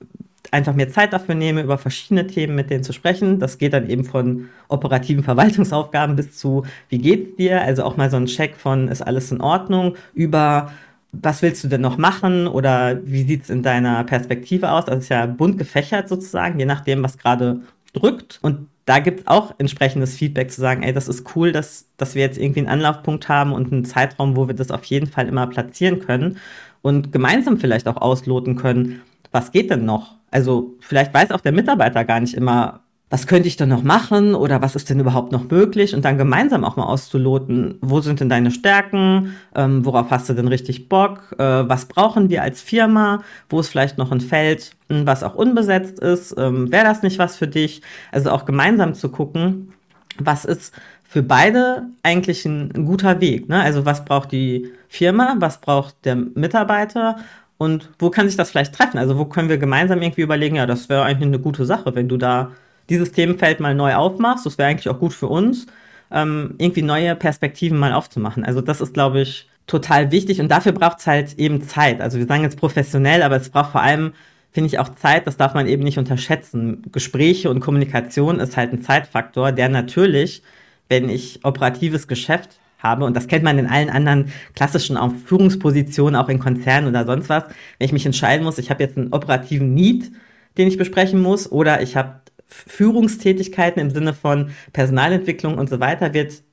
einfach 0.54 0.76
mir 0.76 0.90
Zeit 0.90 1.12
dafür 1.12 1.36
nehme, 1.36 1.62
über 1.62 1.78
verschiedene 1.78 2.28
Themen 2.28 2.56
mit 2.56 2.70
denen 2.70 2.84
zu 2.84 2.94
sprechen. 2.94 3.40
Das 3.40 3.58
geht 3.58 3.74
dann 3.74 3.90
eben 3.90 4.06
von 4.06 4.50
operativen 4.70 5.24
Verwaltungsaufgaben 5.24 6.16
bis 6.16 6.38
zu, 6.38 6.64
wie 6.90 7.00
geht's 7.00 7.36
dir? 7.36 7.62
Also 7.62 7.84
auch 7.84 7.98
mal 7.98 8.10
so 8.10 8.18
ein 8.18 8.28
Check 8.28 8.56
von, 8.56 8.88
ist 8.88 9.02
alles 9.02 9.32
in 9.32 9.42
Ordnung? 9.42 9.96
Über, 10.14 10.72
was 11.12 11.42
willst 11.42 11.64
du 11.64 11.68
denn 11.68 11.82
noch 11.82 11.98
machen? 11.98 12.48
Oder 12.48 13.00
wie 13.04 13.24
sieht's 13.24 13.50
in 13.50 13.64
deiner 13.64 14.04
Perspektive 14.04 14.72
aus? 14.72 14.86
Das 14.86 15.00
ist 15.00 15.10
ja 15.10 15.26
bunt 15.26 15.58
gefächert 15.58 16.08
sozusagen, 16.08 16.60
je 16.60 16.66
nachdem, 16.66 17.04
was 17.04 17.18
gerade 17.18 17.62
drückt. 17.94 18.40
Und 18.42 18.68
da 18.86 19.00
gibt 19.00 19.22
es 19.22 19.28
auch 19.28 19.56
entsprechendes 19.58 20.16
Feedback 20.16 20.52
zu 20.52 20.62
sagen, 20.62 20.84
ey, 20.84 20.94
das 20.94 21.08
ist 21.08 21.36
cool, 21.36 21.52
dass, 21.52 21.88
dass 21.98 22.16
wir 22.16 22.22
jetzt 22.22 22.38
irgendwie 22.38 22.60
einen 22.60 22.70
Anlaufpunkt 22.70 23.28
haben 23.28 23.54
und 23.54 23.72
einen 23.72 23.86
Zeitraum, 23.86 24.36
wo 24.36 24.48
wir 24.48 24.56
das 24.56 24.72
auf 24.72 24.84
jeden 24.86 25.08
Fall 25.08 25.28
immer 25.28 25.48
platzieren 25.48 26.00
können 26.00 26.38
und 26.82 27.12
gemeinsam 27.12 27.58
vielleicht 27.58 27.88
auch 27.88 27.98
ausloten 27.98 28.56
können, 28.56 29.02
was 29.32 29.52
geht 29.52 29.72
denn 29.72 29.86
noch? 29.86 30.16
Also 30.34 30.76
vielleicht 30.80 31.14
weiß 31.14 31.30
auch 31.30 31.42
der 31.42 31.52
Mitarbeiter 31.52 32.04
gar 32.06 32.20
nicht 32.20 32.34
immer, 32.34 32.80
was 33.12 33.28
könnte 33.28 33.48
ich 33.48 33.56
denn 33.56 33.70
noch 33.70 33.84
machen 33.84 34.34
oder 34.34 34.64
was 34.64 34.76
ist 34.76 34.90
denn 34.90 35.00
überhaupt 35.00 35.32
noch 35.32 35.48
möglich 35.52 35.94
und 35.94 36.04
dann 36.04 36.18
gemeinsam 36.18 36.64
auch 36.64 36.76
mal 36.76 36.86
auszuloten, 36.86 37.78
wo 37.82 38.02
sind 38.02 38.20
denn 38.20 38.30
deine 38.30 38.50
Stärken, 38.50 39.36
ähm, 39.54 39.86
worauf 39.86 40.10
hast 40.10 40.28
du 40.30 40.34
denn 40.34 40.48
richtig 40.48 40.90
Bock, 40.90 41.36
äh, 41.38 41.44
was 41.70 41.86
brauchen 41.86 42.32
wir 42.32 42.42
als 42.42 42.64
Firma, 42.64 43.22
wo 43.48 43.60
ist 43.60 43.70
vielleicht 43.70 44.00
noch 44.00 44.12
ein 44.12 44.22
Feld, 44.22 44.72
hm, 44.90 45.06
was 45.06 45.22
auch 45.22 45.36
unbesetzt 45.36 46.00
ist, 46.00 46.34
ähm, 46.40 46.72
wäre 46.72 46.86
das 46.86 47.04
nicht 47.04 47.20
was 47.20 47.36
für 47.36 47.48
dich? 47.48 47.84
Also 48.12 48.32
auch 48.32 48.46
gemeinsam 48.46 48.96
zu 48.96 49.10
gucken, 49.10 49.72
was 50.18 50.46
ist 50.46 50.74
für 51.04 51.22
beide 51.22 51.84
eigentlich 52.02 52.44
ein, 52.46 52.72
ein 52.76 52.86
guter 52.86 53.22
Weg. 53.22 53.48
Ne? 53.48 53.62
Also 53.62 53.86
was 53.86 54.04
braucht 54.04 54.32
die 54.32 54.72
Firma, 54.88 55.36
was 55.38 55.62
braucht 55.62 56.06
der 56.06 56.16
Mitarbeiter 56.16 57.18
und 57.64 57.90
wo 57.98 58.10
kann 58.10 58.28
sich 58.28 58.36
das 58.36 58.52
vielleicht 58.52 58.76
treffen? 58.76 58.98
Also 58.98 59.18
wo 59.18 59.24
können 59.24 59.48
wir 59.48 59.58
gemeinsam 59.58 60.02
irgendwie 60.02 60.22
überlegen, 60.22 60.58
ja, 60.58 60.66
das 60.66 60.90
wäre 60.90 61.04
eigentlich 61.04 61.28
eine 61.28 61.40
gute 61.40 61.64
Sache, 61.66 61.96
wenn 61.96 62.10
du 62.10 62.18
da 62.18 62.52
dieses 62.90 63.14
Themenfeld 63.14 63.62
mal 63.62 63.74
neu 63.74 63.96
aufmachst. 63.96 64.46
Das 64.46 64.58
wäre 64.58 64.70
eigentlich 64.70 64.90
auch 64.90 65.00
gut 65.00 65.14
für 65.14 65.28
uns, 65.28 65.68
ähm, 66.12 66.56
irgendwie 66.58 66.82
neue 66.82 67.16
Perspektiven 67.16 67.78
mal 67.78 67.94
aufzumachen. 67.94 68.44
Also 68.44 68.60
das 68.60 68.82
ist, 68.82 68.94
glaube 68.94 69.22
ich, 69.22 69.48
total 69.66 70.12
wichtig 70.12 70.42
und 70.42 70.50
dafür 70.50 70.74
braucht 70.74 71.00
es 71.00 71.08
halt 71.08 71.40
eben 71.40 71.62
Zeit. 71.62 72.02
Also 72.02 72.18
wir 72.20 72.26
sagen 72.26 72.44
jetzt 72.44 72.60
professionell, 72.60 73.24
aber 73.24 73.38
es 73.38 73.50
braucht 73.50 73.72
vor 73.72 73.82
allem, 73.82 74.12
finde 74.52 74.68
ich, 74.68 74.78
auch 74.80 74.90
Zeit. 74.96 75.26
Das 75.26 75.38
darf 75.38 75.54
man 75.54 75.66
eben 75.66 75.84
nicht 75.84 75.98
unterschätzen. 75.98 76.84
Gespräche 76.92 77.50
und 77.50 77.62
Kommunikation 77.62 78.42
ist 78.42 78.58
halt 78.58 78.74
ein 78.74 78.82
Zeitfaktor, 78.82 79.54
der 79.54 79.70
natürlich, 79.70 80.44
wenn 80.90 81.08
ich 81.08 81.40
operatives 81.46 82.10
Geschäft 82.10 82.60
habe, 82.84 83.06
und 83.06 83.16
das 83.16 83.28
kennt 83.28 83.44
man 83.44 83.58
in 83.58 83.68
allen 83.68 83.90
anderen 83.90 84.32
klassischen 84.56 84.98
auch 84.98 85.14
Führungspositionen, 85.26 86.16
auch 86.16 86.30
in 86.30 86.40
Konzernen 86.40 86.90
oder 86.90 87.06
sonst 87.06 87.30
was, 87.30 87.44
wenn 87.80 87.86
ich 87.86 87.94
mich 87.94 88.06
entscheiden 88.06 88.44
muss, 88.44 88.58
ich 88.58 88.70
habe 88.70 88.84
jetzt 88.84 88.98
einen 88.98 89.14
operativen 89.14 89.74
Need, 89.74 90.12
den 90.58 90.68
ich 90.68 90.78
besprechen 90.78 91.22
muss, 91.22 91.52
oder 91.52 91.82
ich 91.82 91.96
habe 91.96 92.22
Führungstätigkeiten 92.48 93.82
im 93.82 93.90
Sinne 93.90 94.14
von 94.14 94.52
Personalentwicklung 94.74 95.58
und 95.58 95.70
so 95.70 95.80
weiter 95.80 96.14
wird 96.14 96.44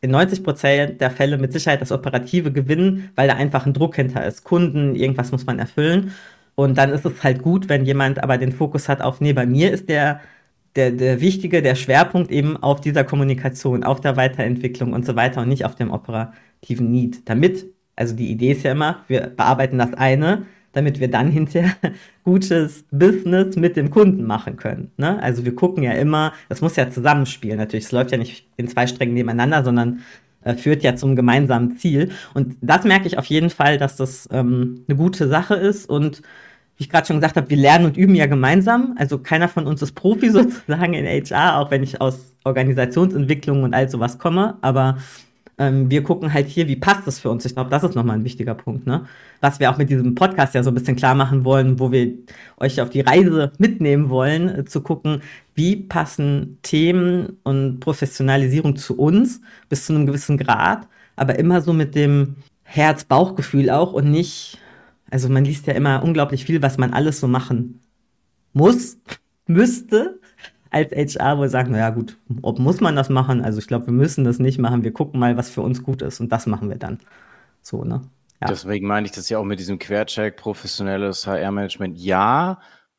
in 0.00 0.10
90 0.10 0.44
Prozent 0.44 1.00
der 1.00 1.10
Fälle 1.10 1.38
mit 1.38 1.52
Sicherheit 1.52 1.80
das 1.80 1.90
Operative 1.92 2.52
gewinnen, 2.52 3.10
weil 3.16 3.28
da 3.28 3.34
einfach 3.34 3.66
ein 3.66 3.72
Druck 3.72 3.96
hinter 3.96 4.24
ist. 4.24 4.44
Kunden, 4.44 4.94
irgendwas 4.94 5.32
muss 5.32 5.46
man 5.46 5.58
erfüllen. 5.58 6.12
Und 6.54 6.78
dann 6.78 6.90
ist 6.90 7.04
es 7.04 7.22
halt 7.22 7.42
gut, 7.42 7.68
wenn 7.68 7.84
jemand 7.84 8.22
aber 8.22 8.38
den 8.38 8.52
Fokus 8.52 8.88
hat 8.88 9.00
auf, 9.00 9.20
nee, 9.20 9.32
bei 9.32 9.46
mir 9.46 9.72
ist 9.72 9.88
der, 9.88 10.20
der, 10.76 10.90
der 10.92 11.20
wichtige, 11.20 11.62
der 11.62 11.74
Schwerpunkt 11.74 12.30
eben 12.30 12.56
auf 12.56 12.80
dieser 12.80 13.04
Kommunikation, 13.04 13.84
auf 13.84 14.00
der 14.00 14.16
Weiterentwicklung 14.16 14.92
und 14.92 15.04
so 15.04 15.16
weiter 15.16 15.42
und 15.42 15.48
nicht 15.48 15.64
auf 15.64 15.74
dem 15.74 15.90
operativen 15.90 16.90
Need. 16.90 17.28
Damit, 17.28 17.66
also 17.96 18.14
die 18.14 18.30
Idee 18.30 18.52
ist 18.52 18.64
ja 18.64 18.72
immer, 18.72 19.04
wir 19.08 19.32
bearbeiten 19.36 19.78
das 19.78 19.94
eine, 19.94 20.46
damit 20.72 21.00
wir 21.00 21.10
dann 21.10 21.30
hinterher 21.32 21.74
gutes 22.24 22.84
Business 22.90 23.56
mit 23.56 23.76
dem 23.76 23.90
Kunden 23.90 24.24
machen 24.24 24.56
können. 24.56 24.92
Ne? 24.96 25.20
Also 25.22 25.44
wir 25.44 25.54
gucken 25.54 25.82
ja 25.82 25.92
immer, 25.92 26.32
das 26.48 26.60
muss 26.60 26.76
ja 26.76 26.90
zusammenspielen 26.90 27.58
natürlich. 27.58 27.86
Es 27.86 27.92
läuft 27.92 28.12
ja 28.12 28.18
nicht 28.18 28.46
in 28.56 28.68
zwei 28.68 28.86
Strängen 28.86 29.14
nebeneinander, 29.14 29.64
sondern 29.64 30.00
äh, 30.42 30.54
führt 30.54 30.82
ja 30.82 30.94
zum 30.94 31.16
gemeinsamen 31.16 31.78
Ziel. 31.78 32.10
Und 32.34 32.56
das 32.60 32.84
merke 32.84 33.06
ich 33.06 33.18
auf 33.18 33.26
jeden 33.26 33.50
Fall, 33.50 33.78
dass 33.78 33.96
das 33.96 34.28
ähm, 34.30 34.84
eine 34.86 34.96
gute 34.96 35.28
Sache 35.28 35.54
ist 35.54 35.88
und 35.88 36.22
wie 36.78 36.84
ich 36.84 36.90
gerade 36.90 37.06
schon 37.06 37.16
gesagt 37.16 37.36
habe, 37.36 37.50
wir 37.50 37.56
lernen 37.56 37.86
und 37.86 37.96
üben 37.96 38.14
ja 38.14 38.26
gemeinsam. 38.26 38.94
Also 38.98 39.18
keiner 39.18 39.48
von 39.48 39.66
uns 39.66 39.82
ist 39.82 39.92
Profi 39.92 40.30
sozusagen 40.30 40.94
in 40.94 41.06
HR, 41.06 41.58
auch 41.58 41.70
wenn 41.70 41.82
ich 41.82 42.00
aus 42.00 42.34
Organisationsentwicklung 42.44 43.64
und 43.64 43.74
all 43.74 43.90
sowas 43.90 44.18
komme. 44.18 44.56
Aber 44.62 44.98
ähm, 45.58 45.90
wir 45.90 46.04
gucken 46.04 46.32
halt 46.32 46.46
hier, 46.46 46.68
wie 46.68 46.76
passt 46.76 47.04
das 47.06 47.18
für 47.18 47.30
uns. 47.30 47.44
Ich 47.44 47.54
glaube, 47.54 47.68
das 47.68 47.82
ist 47.82 47.96
nochmal 47.96 48.16
ein 48.16 48.24
wichtiger 48.24 48.54
Punkt, 48.54 48.86
ne? 48.86 49.06
Was 49.40 49.58
wir 49.58 49.70
auch 49.70 49.76
mit 49.76 49.90
diesem 49.90 50.14
Podcast 50.14 50.54
ja 50.54 50.62
so 50.62 50.70
ein 50.70 50.74
bisschen 50.74 50.94
klar 50.94 51.16
machen 51.16 51.44
wollen, 51.44 51.80
wo 51.80 51.90
wir 51.90 52.12
euch 52.58 52.80
auf 52.80 52.90
die 52.90 53.00
Reise 53.00 53.52
mitnehmen 53.58 54.08
wollen, 54.08 54.48
äh, 54.48 54.64
zu 54.64 54.80
gucken, 54.80 55.22
wie 55.56 55.74
passen 55.74 56.58
Themen 56.62 57.38
und 57.42 57.80
Professionalisierung 57.80 58.76
zu 58.76 58.96
uns 58.96 59.40
bis 59.68 59.86
zu 59.86 59.94
einem 59.94 60.06
gewissen 60.06 60.38
Grad, 60.38 60.86
aber 61.16 61.40
immer 61.40 61.60
so 61.60 61.72
mit 61.72 61.96
dem 61.96 62.36
Herz-Bauchgefühl 62.62 63.70
auch 63.70 63.92
und 63.92 64.10
nicht, 64.10 64.58
also 65.10 65.28
man 65.28 65.44
liest 65.44 65.66
ja 65.66 65.74
immer 65.74 66.02
unglaublich 66.02 66.44
viel, 66.44 66.62
was 66.62 66.78
man 66.78 66.92
alles 66.92 67.20
so 67.20 67.28
machen 67.28 67.80
muss, 68.52 68.98
müsste, 69.46 70.20
als 70.70 71.16
HR, 71.16 71.38
wo 71.38 71.42
wir 71.42 71.48
sagen, 71.48 71.72
naja 71.72 71.90
gut, 71.90 72.18
ob 72.42 72.58
muss 72.58 72.80
man 72.80 72.94
das 72.94 73.08
machen? 73.08 73.42
Also 73.42 73.58
ich 73.58 73.66
glaube, 73.66 73.86
wir 73.86 73.92
müssen 73.92 74.24
das 74.24 74.38
nicht 74.38 74.58
machen. 74.58 74.84
Wir 74.84 74.92
gucken 74.92 75.18
mal, 75.18 75.36
was 75.36 75.50
für 75.50 75.62
uns 75.62 75.82
gut 75.82 76.02
ist 76.02 76.20
und 76.20 76.30
das 76.30 76.46
machen 76.46 76.68
wir 76.68 76.76
dann. 76.76 76.98
So, 77.62 77.84
ne? 77.84 78.02
Ja. 78.40 78.48
Deswegen 78.48 78.86
meine 78.86 79.06
ich 79.06 79.12
das 79.12 79.28
ja 79.28 79.38
auch 79.38 79.44
mit 79.44 79.58
diesem 79.58 79.78
Quercheck, 79.78 80.36
professionelles 80.36 81.26
HR-Management. 81.26 81.98
Ja, 81.98 82.58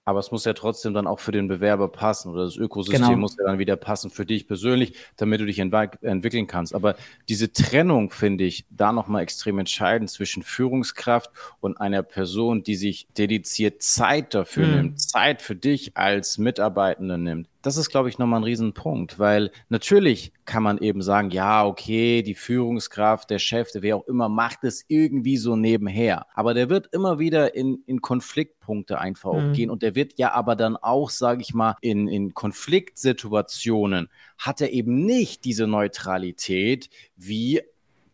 aber 0.09 0.19
es 0.19 0.31
muss 0.31 0.43
ja 0.43 0.53
trotzdem 0.53 0.95
dann 0.95 1.05
auch 1.05 1.19
für 1.19 1.31
den 1.31 1.47
Bewerber 1.47 1.87
passen 1.87 2.31
oder 2.31 2.45
das 2.45 2.55
Ökosystem 2.55 3.01
genau. 3.01 3.17
muss 3.17 3.37
ja 3.37 3.45
dann 3.45 3.59
wieder 3.59 3.75
passen 3.75 4.09
für 4.09 4.25
dich 4.25 4.47
persönlich, 4.47 4.93
damit 5.17 5.39
du 5.39 5.45
dich 5.45 5.59
entwickeln 5.59 6.47
kannst. 6.47 6.73
Aber 6.73 6.95
diese 7.29 7.53
Trennung 7.53 8.09
finde 8.09 8.43
ich 8.45 8.65
da 8.71 8.91
nochmal 8.91 9.21
extrem 9.21 9.59
entscheidend 9.59 10.09
zwischen 10.09 10.41
Führungskraft 10.41 11.29
und 11.59 11.79
einer 11.79 12.01
Person, 12.01 12.63
die 12.63 12.75
sich 12.75 13.07
dediziert 13.19 13.83
Zeit 13.83 14.33
dafür 14.33 14.65
mhm. 14.65 14.75
nimmt, 14.75 14.99
Zeit 14.99 15.43
für 15.43 15.55
dich 15.55 15.95
als 15.95 16.39
Mitarbeitende 16.39 17.19
nimmt 17.19 17.47
das 17.61 17.77
ist, 17.77 17.89
glaube 17.89 18.09
ich, 18.09 18.17
nochmal 18.17 18.39
ein 18.39 18.45
Riesenpunkt, 18.45 19.19
weil 19.19 19.51
natürlich 19.67 20.31
kann 20.45 20.63
man 20.63 20.77
eben 20.77 21.01
sagen, 21.01 21.29
ja, 21.29 21.65
okay, 21.65 22.21
die 22.23 22.35
Führungskraft, 22.35 23.29
der 23.29 23.39
Chef, 23.39 23.71
der 23.71 23.81
wer 23.81 23.97
auch 23.97 24.07
immer, 24.07 24.29
macht 24.29 24.63
es 24.63 24.85
irgendwie 24.87 25.37
so 25.37 25.55
nebenher. 25.55 26.25
Aber 26.33 26.53
der 26.53 26.69
wird 26.69 26.87
immer 26.93 27.19
wieder 27.19 27.55
in, 27.55 27.83
in 27.85 28.01
Konfliktpunkte 28.01 28.99
einfach 28.99 29.33
mhm. 29.33 29.53
gehen 29.53 29.69
und 29.69 29.83
der 29.83 29.95
wird 29.95 30.17
ja 30.17 30.33
aber 30.33 30.55
dann 30.55 30.77
auch, 30.77 31.09
sage 31.09 31.41
ich 31.41 31.53
mal, 31.53 31.75
in, 31.81 32.07
in 32.07 32.33
Konfliktsituationen 32.33 34.09
hat 34.37 34.61
er 34.61 34.71
eben 34.71 35.05
nicht 35.05 35.43
diese 35.43 35.67
Neutralität 35.67 36.89
wie 37.15 37.61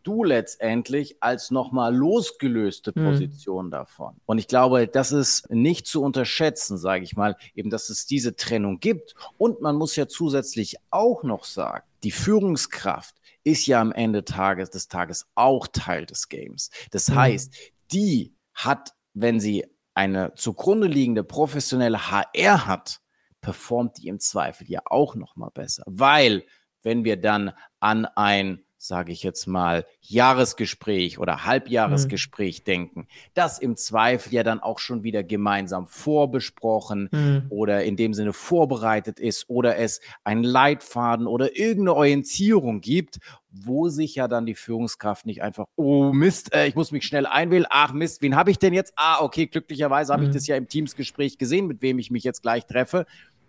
du 0.06 0.24
letztendlich 0.24 1.22
als 1.22 1.50
nochmal 1.50 1.94
losgelöste 1.94 2.92
hm. 2.94 3.04
Position 3.04 3.66
mhm. 3.66 3.70
davon. 3.70 4.16
Und 4.26 4.38
ich 4.38 4.48
glaube, 4.48 4.86
das 4.86 5.12
ist 5.12 5.50
nicht 5.50 5.86
zu 5.86 6.02
unterschätzen, 6.02 6.78
sage 6.78 7.04
ich 7.04 7.16
mal, 7.16 7.36
eben, 7.54 7.70
dass 7.70 7.90
es 7.90 8.06
diese 8.06 8.36
Trennung 8.36 8.80
gibt. 8.80 9.14
Und 9.38 9.60
man 9.60 9.76
muss 9.76 9.96
ja 9.96 10.06
zusätzlich 10.06 10.76
auch 10.90 11.22
noch 11.22 11.44
sagen, 11.44 11.86
die 12.02 12.12
Führungskraft 12.12 13.16
ist 13.42 13.66
ja 13.66 13.80
am 13.80 13.92
Ende 13.92 14.24
Tages, 14.24 14.70
des 14.70 14.88
Tages 14.88 15.26
auch 15.34 15.66
Teil 15.68 16.06
des 16.06 16.28
Games. 16.28 16.70
Das 16.90 17.08
mhm. 17.08 17.14
heißt, 17.16 17.54
die 17.92 18.34
hat, 18.54 18.94
wenn 19.14 19.40
sie 19.40 19.66
eine 19.94 20.34
zugrunde 20.34 20.86
liegende 20.86 21.24
professionelle 21.24 22.10
HR 22.10 22.66
hat, 22.66 23.00
performt 23.40 23.98
die 23.98 24.08
im 24.08 24.20
Zweifel 24.20 24.68
ja 24.68 24.80
auch 24.84 25.14
noch 25.14 25.36
mal 25.36 25.50
besser, 25.50 25.84
weil 25.86 26.44
wenn 26.82 27.04
wir 27.04 27.16
dann 27.16 27.52
an 27.80 28.04
ein 28.04 28.65
sage 28.86 29.12
ich 29.12 29.22
jetzt 29.22 29.46
mal, 29.46 29.86
Jahresgespräch 30.00 31.18
oder 31.18 31.44
Halbjahresgespräch 31.44 32.60
mhm. 32.60 32.64
denken, 32.64 33.08
das 33.34 33.58
im 33.58 33.76
Zweifel 33.76 34.32
ja 34.32 34.42
dann 34.42 34.60
auch 34.60 34.78
schon 34.78 35.02
wieder 35.02 35.22
gemeinsam 35.22 35.86
vorbesprochen 35.86 37.08
mhm. 37.12 37.46
oder 37.48 37.84
in 37.84 37.96
dem 37.96 38.14
Sinne 38.14 38.32
vorbereitet 38.32 39.18
ist 39.18 39.48
oder 39.48 39.76
es 39.76 40.00
einen 40.24 40.44
Leitfaden 40.44 41.26
oder 41.26 41.56
irgendeine 41.56 41.94
Orientierung 41.94 42.80
gibt, 42.80 43.18
wo 43.50 43.88
sich 43.88 44.14
ja 44.14 44.28
dann 44.28 44.46
die 44.46 44.54
Führungskraft 44.54 45.26
nicht 45.26 45.42
einfach, 45.42 45.66
oh 45.76 46.12
Mist, 46.12 46.54
äh, 46.54 46.66
ich 46.66 46.74
muss 46.74 46.92
mich 46.92 47.04
schnell 47.04 47.26
einwählen, 47.26 47.66
ach 47.70 47.92
Mist, 47.92 48.22
wen 48.22 48.36
habe 48.36 48.50
ich 48.50 48.58
denn 48.58 48.74
jetzt? 48.74 48.92
Ah, 48.96 49.22
okay, 49.22 49.46
glücklicherweise 49.46 50.12
habe 50.12 50.22
mhm. 50.22 50.28
ich 50.28 50.34
das 50.34 50.46
ja 50.46 50.56
im 50.56 50.68
Teamsgespräch 50.68 51.38
gesehen, 51.38 51.66
mit 51.66 51.82
wem 51.82 51.98
ich 51.98 52.10
mich 52.10 52.24
jetzt 52.24 52.42
gleich 52.42 52.66
treffe, 52.66 53.06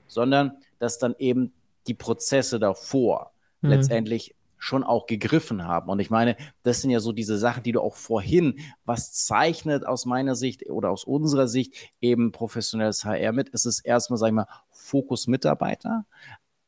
sondern 0.08 0.54
dass 0.80 1.00
dann 1.00 1.16
eben 1.20 1.54
die 1.88 1.94
Prozesse 1.94 2.60
davor 2.60 3.32
mhm. 3.62 3.70
letztendlich 3.70 4.36
schon 4.58 4.84
auch 4.84 5.06
gegriffen 5.06 5.66
haben. 5.66 5.90
Und 5.90 6.00
ich 6.00 6.10
meine, 6.10 6.36
das 6.64 6.82
sind 6.82 6.92
ja 6.92 7.00
so 7.00 7.12
diese 7.12 7.38
Sachen, 7.38 7.64
die 7.64 7.72
du 7.72 7.82
auch 7.82 7.96
vorhin, 7.96 8.60
was 8.86 9.14
zeichnet 9.14 9.86
aus 9.86 10.06
meiner 10.06 10.36
Sicht 10.36 10.70
oder 10.70 10.90
aus 10.90 11.04
unserer 11.04 11.48
Sicht 11.48 11.76
eben 12.02 12.32
professionelles 12.32 13.06
HR 13.06 13.32
mit? 13.32 13.50
Es 13.54 13.66
ist 13.66 13.80
erstmal, 13.82 14.18
sag 14.18 14.28
ich 14.28 14.34
mal, 14.34 14.48
Fokus 14.70 15.28
Mitarbeiter. 15.28 16.06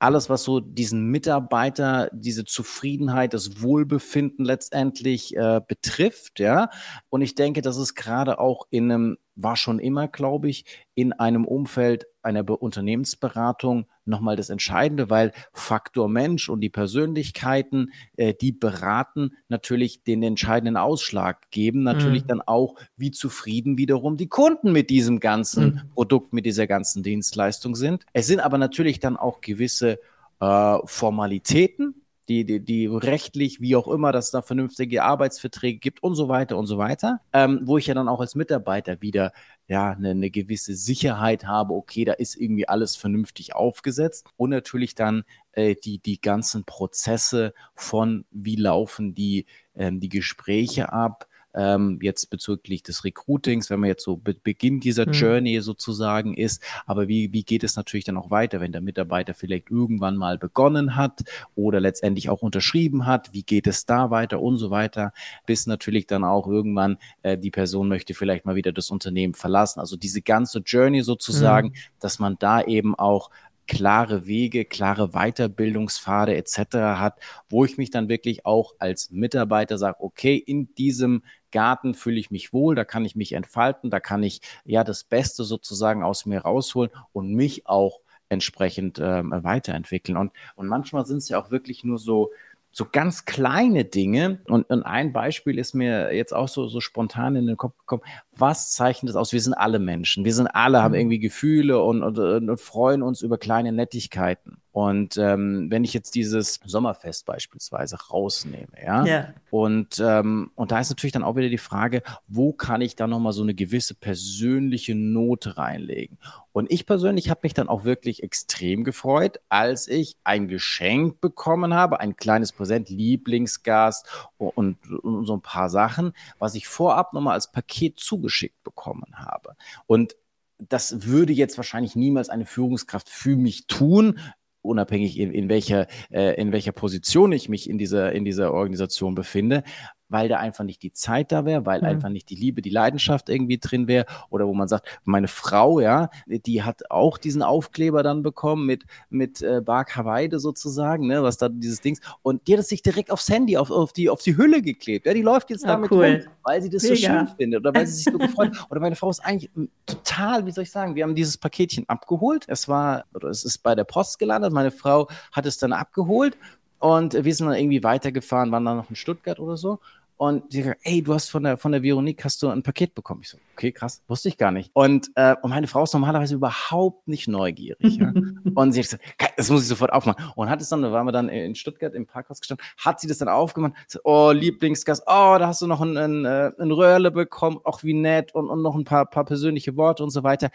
Alles, 0.01 0.29
was 0.29 0.43
so 0.43 0.61
diesen 0.61 1.07
Mitarbeiter, 1.07 2.09
diese 2.13 2.45
Zufriedenheit, 2.45 3.33
das 3.33 3.61
Wohlbefinden 3.61 4.45
letztendlich 4.45 5.35
äh, 5.35 5.59
betrifft, 5.67 6.39
ja. 6.39 6.69
Und 7.09 7.21
ich 7.21 7.35
denke, 7.35 7.61
das 7.61 7.75
ist 7.75 7.95
gerade 7.95 8.39
auch 8.39 8.65
in 8.69 8.89
einem, 8.89 9.17
war 9.35 9.57
schon 9.57 9.79
immer, 9.79 10.07
glaube 10.07 10.49
ich, 10.49 10.63
in 10.95 11.11
einem 11.11 11.43
Umfeld 11.43 12.07
einer 12.21 12.43
Be 12.43 12.55
Unternehmensberatung 12.55 13.87
nochmal 14.09 14.35
das 14.35 14.49
Entscheidende, 14.49 15.09
weil 15.09 15.31
Faktor 15.53 16.09
Mensch 16.09 16.49
und 16.49 16.61
die 16.61 16.69
Persönlichkeiten, 16.69 17.91
äh, 18.17 18.33
die 18.33 18.51
beraten, 18.51 19.31
natürlich 19.47 20.03
den 20.03 20.23
entscheidenden 20.23 20.77
Ausschlag 20.77 21.49
geben, 21.51 21.83
natürlich 21.83 22.23
mhm. 22.23 22.27
dann 22.27 22.41
auch, 22.41 22.75
wie 22.97 23.11
zufrieden 23.11 23.77
wiederum 23.77 24.17
die 24.17 24.27
Kunden 24.27 24.71
mit 24.71 24.89
diesem 24.89 25.19
ganzen 25.19 25.63
mhm. 25.65 25.81
Produkt, 25.93 26.33
mit 26.33 26.45
dieser 26.45 26.67
ganzen 26.67 27.03
Dienstleistung 27.03 27.75
sind. 27.75 28.05
Es 28.13 28.27
sind 28.27 28.39
aber 28.39 28.57
natürlich 28.57 28.99
dann 28.99 29.17
auch 29.17 29.41
gewisse 29.41 29.99
äh, 30.39 30.77
Formalitäten, 30.85 31.98
die, 32.29 32.45
die, 32.45 32.59
die 32.63 32.85
rechtlich, 32.85 33.59
wie 33.59 33.75
auch 33.75 33.87
immer, 33.87 34.11
dass 34.11 34.25
es 34.25 34.31
da 34.31 34.41
vernünftige 34.41 35.03
Arbeitsverträge 35.03 35.79
gibt 35.79 36.03
und 36.03 36.15
so 36.15 36.29
weiter 36.29 36.57
und 36.57 36.67
so 36.67 36.77
weiter, 36.77 37.21
ähm, 37.33 37.61
wo 37.63 37.77
ich 37.77 37.87
ja 37.87 37.95
dann 37.95 38.07
auch 38.07 38.21
als 38.21 38.35
Mitarbeiter 38.35 39.01
wieder 39.01 39.33
ja 39.67 39.91
eine, 39.91 40.11
eine 40.11 40.29
gewisse 40.29 40.75
Sicherheit 40.75 41.45
habe, 41.45 41.73
okay, 41.73 42.05
da 42.05 42.13
ist 42.13 42.35
irgendwie 42.35 42.67
alles 42.67 42.95
vernünftig 42.95 43.55
aufgesetzt. 43.55 44.27
Und 44.37 44.51
natürlich 44.51 44.95
dann 44.95 45.23
äh, 45.53 45.75
die, 45.75 45.99
die 45.99 46.21
ganzen 46.21 46.65
Prozesse 46.65 47.53
von 47.75 48.25
wie 48.31 48.55
laufen 48.55 49.15
die, 49.15 49.45
ähm, 49.75 49.99
die 49.99 50.09
Gespräche 50.09 50.93
ab, 50.93 51.27
ähm, 51.53 51.99
jetzt 52.01 52.29
bezüglich 52.29 52.83
des 52.83 53.03
Recruitings, 53.03 53.69
wenn 53.69 53.79
man 53.79 53.89
jetzt 53.89 54.03
so 54.03 54.17
be 54.17 54.35
Beginn 54.41 54.79
dieser 54.79 55.07
mhm. 55.07 55.11
Journey 55.11 55.61
sozusagen 55.61 56.33
ist. 56.33 56.63
Aber 56.85 57.07
wie, 57.07 57.33
wie 57.33 57.43
geht 57.43 57.63
es 57.63 57.75
natürlich 57.75 58.05
dann 58.05 58.17
auch 58.17 58.31
weiter, 58.31 58.61
wenn 58.61 58.71
der 58.71 58.81
Mitarbeiter 58.81 59.33
vielleicht 59.33 59.69
irgendwann 59.69 60.17
mal 60.17 60.37
begonnen 60.37 60.95
hat 60.95 61.21
oder 61.55 61.79
letztendlich 61.79 62.29
auch 62.29 62.41
unterschrieben 62.41 63.05
hat? 63.05 63.33
Wie 63.33 63.43
geht 63.43 63.67
es 63.67 63.85
da 63.85 64.11
weiter 64.11 64.41
und 64.41 64.57
so 64.57 64.69
weiter? 64.69 65.13
Bis 65.45 65.67
natürlich 65.67 66.07
dann 66.07 66.23
auch 66.23 66.47
irgendwann 66.47 66.97
äh, 67.23 67.37
die 67.37 67.51
Person 67.51 67.87
möchte 67.87 68.13
vielleicht 68.13 68.45
mal 68.45 68.55
wieder 68.55 68.71
das 68.71 68.89
Unternehmen 68.91 69.33
verlassen. 69.33 69.79
Also 69.79 69.97
diese 69.97 70.21
ganze 70.21 70.59
Journey 70.59 71.01
sozusagen, 71.01 71.69
mhm. 71.69 71.73
dass 71.99 72.19
man 72.19 72.37
da 72.39 72.61
eben 72.61 72.95
auch 72.95 73.29
klare 73.69 74.25
Wege, 74.25 74.65
klare 74.65 75.09
Weiterbildungspfade 75.09 76.35
etc. 76.35 76.57
hat, 76.97 77.19
wo 77.49 77.63
ich 77.65 77.77
mich 77.77 77.91
dann 77.91 78.09
wirklich 78.09 78.45
auch 78.45 78.73
als 78.79 79.11
Mitarbeiter 79.11 79.77
sage, 79.77 79.97
okay, 79.99 80.35
in 80.35 80.73
diesem 80.73 81.21
Garten 81.51 81.93
fühle 81.93 82.19
ich 82.19 82.31
mich 82.31 82.53
wohl, 82.53 82.75
da 82.75 82.85
kann 82.85 83.05
ich 83.05 83.15
mich 83.15 83.33
entfalten, 83.33 83.89
da 83.89 83.99
kann 83.99 84.23
ich 84.23 84.41
ja 84.65 84.83
das 84.83 85.03
Beste 85.03 85.43
sozusagen 85.43 86.03
aus 86.03 86.25
mir 86.25 86.41
rausholen 86.41 86.91
und 87.13 87.33
mich 87.33 87.67
auch 87.67 87.99
entsprechend 88.29 88.99
ähm, 88.99 89.31
weiterentwickeln. 89.31 90.17
Und, 90.17 90.31
und 90.55 90.67
manchmal 90.67 91.05
sind 91.05 91.17
es 91.17 91.29
ja 91.29 91.41
auch 91.41 91.51
wirklich 91.51 91.83
nur 91.83 91.97
so, 91.97 92.31
so 92.71 92.85
ganz 92.89 93.25
kleine 93.25 93.85
Dinge. 93.85 94.39
Und, 94.47 94.69
und, 94.69 94.83
ein 94.83 95.11
Beispiel 95.11 95.57
ist 95.57 95.73
mir 95.73 96.13
jetzt 96.13 96.33
auch 96.33 96.47
so, 96.47 96.67
so 96.67 96.79
spontan 96.79 97.35
in 97.35 97.47
den 97.47 97.57
Kopf 97.57 97.77
gekommen. 97.79 98.03
Was 98.39 98.71
zeichnet 98.71 99.09
das 99.09 99.15
aus? 99.15 99.33
Wir 99.33 99.41
sind 99.41 99.53
alle 99.53 99.79
Menschen. 99.79 100.25
Wir 100.25 100.33
sind 100.33 100.47
alle, 100.47 100.81
haben 100.81 100.93
mhm. 100.93 100.99
irgendwie 100.99 101.19
Gefühle 101.19 101.81
und, 101.81 102.03
und, 102.03 102.17
und 102.17 102.59
freuen 102.59 103.01
uns 103.01 103.21
über 103.21 103.37
kleine 103.37 103.71
Nettigkeiten. 103.71 104.57
Und 104.71 105.17
ähm, 105.17 105.67
wenn 105.69 105.83
ich 105.83 105.93
jetzt 105.93 106.13
dieses 106.15 106.59
Sommerfest 106.63 107.25
beispielsweise 107.25 107.97
rausnehme, 108.11 108.67
ja, 108.81 109.03
ja. 109.03 109.33
Und, 109.49 109.99
ähm, 109.99 110.51
und 110.55 110.71
da 110.71 110.79
ist 110.79 110.89
natürlich 110.89 111.11
dann 111.11 111.23
auch 111.23 111.35
wieder 111.35 111.49
die 111.49 111.57
Frage, 111.57 112.03
wo 112.27 112.53
kann 112.53 112.81
ich 112.81 112.95
da 112.95 113.07
nochmal 113.07 113.33
so 113.33 113.41
eine 113.41 113.55
gewisse 113.55 113.95
persönliche 113.95 114.93
Note 114.93 115.57
reinlegen? 115.57 116.17
Und 116.51 116.71
ich 116.71 116.85
persönlich 116.85 117.29
habe 117.29 117.41
mich 117.43 117.53
dann 117.53 117.67
auch 117.67 117.83
wirklich 117.83 118.21
extrem 118.21 118.83
gefreut, 118.83 119.39
als 119.49 119.87
ich 119.87 120.17
ein 120.23 120.47
Geschenk 120.47 121.19
bekommen 121.19 121.73
habe, 121.73 121.99
ein 121.99 122.15
kleines 122.15 122.51
Präsent, 122.51 122.89
Lieblingsgast 122.89 124.07
und, 124.37 124.77
und 125.03 125.25
so 125.25 125.33
ein 125.33 125.41
paar 125.41 125.69
Sachen, 125.69 126.13
was 126.37 126.55
ich 126.55 126.67
vorab 126.67 127.13
nochmal 127.13 127.33
als 127.33 127.51
Paket 127.51 127.99
zugeschickt 128.29 128.63
bekommen 128.63 129.15
habe. 129.15 129.55
Und 129.87 130.15
das 130.57 131.05
würde 131.07 131.33
jetzt 131.33 131.57
wahrscheinlich 131.57 131.95
niemals 131.95 132.29
eine 132.29 132.45
Führungskraft 132.45 133.09
für 133.09 133.35
mich 133.35 133.67
tun, 133.67 134.19
unabhängig 134.61 135.17
in, 135.17 135.31
in 135.31 135.49
welcher, 135.49 135.87
äh, 136.11 136.39
in 136.39 136.51
welcher 136.51 136.73
Position 136.73 137.31
ich 137.31 137.49
mich 137.49 137.69
in 137.69 137.77
dieser, 137.77 138.11
in 138.11 138.25
dieser 138.25 138.53
Organisation 138.53 139.15
befinde 139.15 139.63
weil 140.09 140.27
da 140.27 140.37
einfach 140.37 140.63
nicht 140.63 140.83
die 140.83 140.91
Zeit 140.91 141.31
da 141.31 141.45
wäre, 141.45 141.65
weil 141.65 141.79
mhm. 141.79 141.87
einfach 141.87 142.09
nicht 142.09 142.29
die 142.29 142.35
Liebe, 142.35 142.61
die 142.61 142.69
Leidenschaft 142.69 143.29
irgendwie 143.29 143.59
drin 143.59 143.87
wäre 143.87 144.05
oder 144.29 144.47
wo 144.47 144.53
man 144.53 144.67
sagt, 144.67 144.87
meine 145.03 145.27
Frau, 145.27 145.79
ja, 145.79 146.09
die 146.27 146.63
hat 146.63 146.89
auch 146.89 147.17
diesen 147.17 147.43
Aufkleber 147.43 148.03
dann 148.03 148.23
bekommen 148.23 148.65
mit, 148.65 148.83
mit 149.09 149.41
äh, 149.41 149.61
Bark 149.61 149.95
Hawaii 149.95 150.29
sozusagen, 150.31 151.07
ne, 151.07 151.23
was 151.23 151.37
da 151.37 151.49
dieses 151.49 151.81
Dings 151.81 152.01
und 152.21 152.47
die 152.47 152.53
hat 152.53 152.59
es 152.59 152.67
sich 152.67 152.81
direkt 152.81 153.11
aufs 153.11 153.29
Handy, 153.29 153.57
auf, 153.57 153.71
auf, 153.71 153.93
die, 153.93 154.09
auf 154.09 154.21
die 154.21 154.35
Hülle 154.35 154.61
geklebt, 154.61 155.05
ja, 155.05 155.13
die 155.13 155.21
läuft 155.21 155.49
jetzt 155.49 155.63
ja, 155.63 155.69
damit 155.69 155.91
cool. 155.91 156.05
rum, 156.05 156.21
weil 156.43 156.61
sie 156.61 156.69
das 156.69 156.83
Mega. 156.83 156.95
so 156.95 157.01
schön 157.01 157.27
findet 157.37 157.59
oder 157.61 157.73
weil 157.73 157.87
sie 157.87 157.95
sich 157.95 158.11
so 158.11 158.17
gefreut 158.17 158.51
oder 158.69 158.79
meine 158.79 158.95
Frau 158.95 159.09
ist 159.09 159.19
eigentlich 159.19 159.49
total, 159.85 160.45
wie 160.45 160.51
soll 160.51 160.63
ich 160.63 160.71
sagen, 160.71 160.95
wir 160.95 161.03
haben 161.03 161.15
dieses 161.15 161.37
Paketchen 161.37 161.87
abgeholt, 161.87 162.45
es 162.47 162.67
war, 162.67 163.05
oder 163.13 163.29
es 163.29 163.43
ist 163.43 163.59
bei 163.59 163.75
der 163.75 163.83
Post 163.83 164.19
gelandet, 164.19 164.51
meine 164.53 164.71
Frau 164.71 165.07
hat 165.31 165.45
es 165.45 165.57
dann 165.57 165.73
abgeholt 165.73 166.37
und 166.79 167.13
wir 167.13 167.35
sind 167.35 167.47
dann 167.47 167.57
irgendwie 167.57 167.83
weitergefahren, 167.83 168.51
waren 168.51 168.65
dann 168.65 168.77
noch 168.77 168.89
in 168.89 168.95
Stuttgart 168.95 169.39
oder 169.39 169.57
so. 169.57 169.79
Und 170.19 170.51
sie 170.51 170.63
sagt, 170.63 170.81
ey, 170.83 171.01
du 171.01 171.13
hast 171.13 171.29
von 171.29 171.43
der, 171.43 171.55
von 171.55 171.71
der 171.71 171.81
Veronique 171.81 172.25
hast 172.25 172.43
du 172.43 172.49
ein 172.49 172.61
Paket 172.61 172.93
bekommen. 172.93 173.21
Ich 173.23 173.29
so, 173.29 173.37
okay, 173.53 173.71
krass, 173.71 174.03
wusste 174.05 174.27
ich 174.27 174.37
gar 174.37 174.51
nicht. 174.51 174.69
Und, 174.73 175.09
äh, 175.15 175.33
und 175.41 175.49
meine 175.49 175.65
Frau 175.65 175.83
ist 175.83 175.93
normalerweise 175.93 176.35
überhaupt 176.35 177.07
nicht 177.07 177.29
neugierig. 177.29 177.95
ja? 177.95 178.11
Und 178.55 178.73
sie 178.73 178.81
hat 178.81 178.89
gesagt, 178.89 179.33
das 179.37 179.49
muss 179.49 179.61
ich 179.61 179.69
sofort 179.69 179.93
aufmachen. 179.93 180.25
Und 180.35 180.49
hat 180.49 180.59
es 180.59 180.67
dann, 180.67 180.81
da 180.81 180.91
waren 180.91 181.05
wir 181.05 181.13
dann 181.13 181.29
in 181.29 181.55
Stuttgart 181.55 181.93
im 181.93 182.05
Parkhaus 182.05 182.41
gestanden, 182.41 182.65
hat 182.77 182.99
sie 182.99 183.07
das 183.07 183.19
dann 183.19 183.29
aufgemacht. 183.29 183.75
So, 183.87 184.01
oh, 184.03 184.31
Lieblingsgast, 184.31 185.03
oh, 185.05 185.37
da 185.39 185.47
hast 185.47 185.61
du 185.61 185.67
noch 185.67 185.79
ein, 185.79 185.95
ein, 185.95 186.25
äh, 186.25 186.51
ein 186.59 186.71
Röhrle 186.71 187.11
bekommen, 187.11 187.61
auch 187.63 187.83
wie 187.83 187.93
nett 187.93 188.35
und, 188.35 188.49
und 188.49 188.61
noch 188.61 188.75
ein 188.75 188.83
paar, 188.83 189.05
paar 189.05 189.23
persönliche 189.23 189.77
Worte 189.77 190.03
und 190.03 190.09
so 190.09 190.23
weiter. 190.23 190.49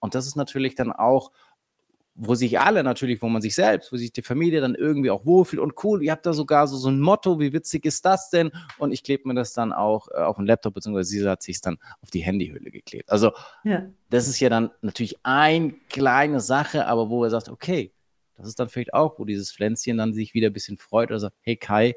Und 0.00 0.14
das 0.14 0.26
ist 0.26 0.36
natürlich 0.36 0.76
dann 0.76 0.92
auch 0.92 1.30
wo 2.14 2.34
sich 2.34 2.60
alle 2.60 2.84
natürlich, 2.84 3.20
wo 3.22 3.28
man 3.28 3.42
sich 3.42 3.54
selbst, 3.54 3.92
wo 3.92 3.96
sich 3.96 4.12
die 4.12 4.22
Familie 4.22 4.60
dann 4.60 4.74
irgendwie 4.74 5.10
auch 5.10 5.26
wohlfühlt 5.26 5.60
und 5.60 5.74
cool, 5.84 6.02
ihr 6.02 6.12
habt 6.12 6.24
da 6.26 6.32
sogar 6.32 6.68
so, 6.68 6.76
so 6.76 6.88
ein 6.88 7.00
Motto, 7.00 7.40
wie 7.40 7.52
witzig 7.52 7.84
ist 7.84 8.04
das 8.04 8.30
denn? 8.30 8.52
Und 8.78 8.92
ich 8.92 9.02
klebe 9.02 9.26
mir 9.28 9.34
das 9.34 9.52
dann 9.52 9.72
auch 9.72 10.08
äh, 10.08 10.18
auf 10.18 10.36
den 10.36 10.46
Laptop, 10.46 10.74
beziehungsweise 10.74 11.08
sie 11.10 11.28
hat 11.28 11.42
sich 11.42 11.60
dann 11.60 11.78
auf 12.00 12.10
die 12.10 12.20
Handyhülle 12.20 12.70
geklebt. 12.70 13.10
Also 13.10 13.32
ja. 13.64 13.86
das 14.10 14.28
ist 14.28 14.38
ja 14.38 14.48
dann 14.48 14.70
natürlich 14.80 15.18
eine 15.24 15.72
kleine 15.88 16.40
Sache, 16.40 16.86
aber 16.86 17.10
wo 17.10 17.24
er 17.24 17.30
sagt, 17.30 17.48
okay, 17.48 17.92
das 18.36 18.46
ist 18.46 18.58
dann 18.58 18.68
vielleicht 18.68 18.94
auch, 18.94 19.18
wo 19.18 19.24
dieses 19.24 19.52
Pflänzchen 19.52 19.96
dann 19.96 20.12
sich 20.12 20.34
wieder 20.34 20.48
ein 20.48 20.52
bisschen 20.52 20.76
freut 20.76 21.10
oder 21.10 21.20
sagt, 21.20 21.36
hey 21.40 21.56
Kai, 21.56 21.94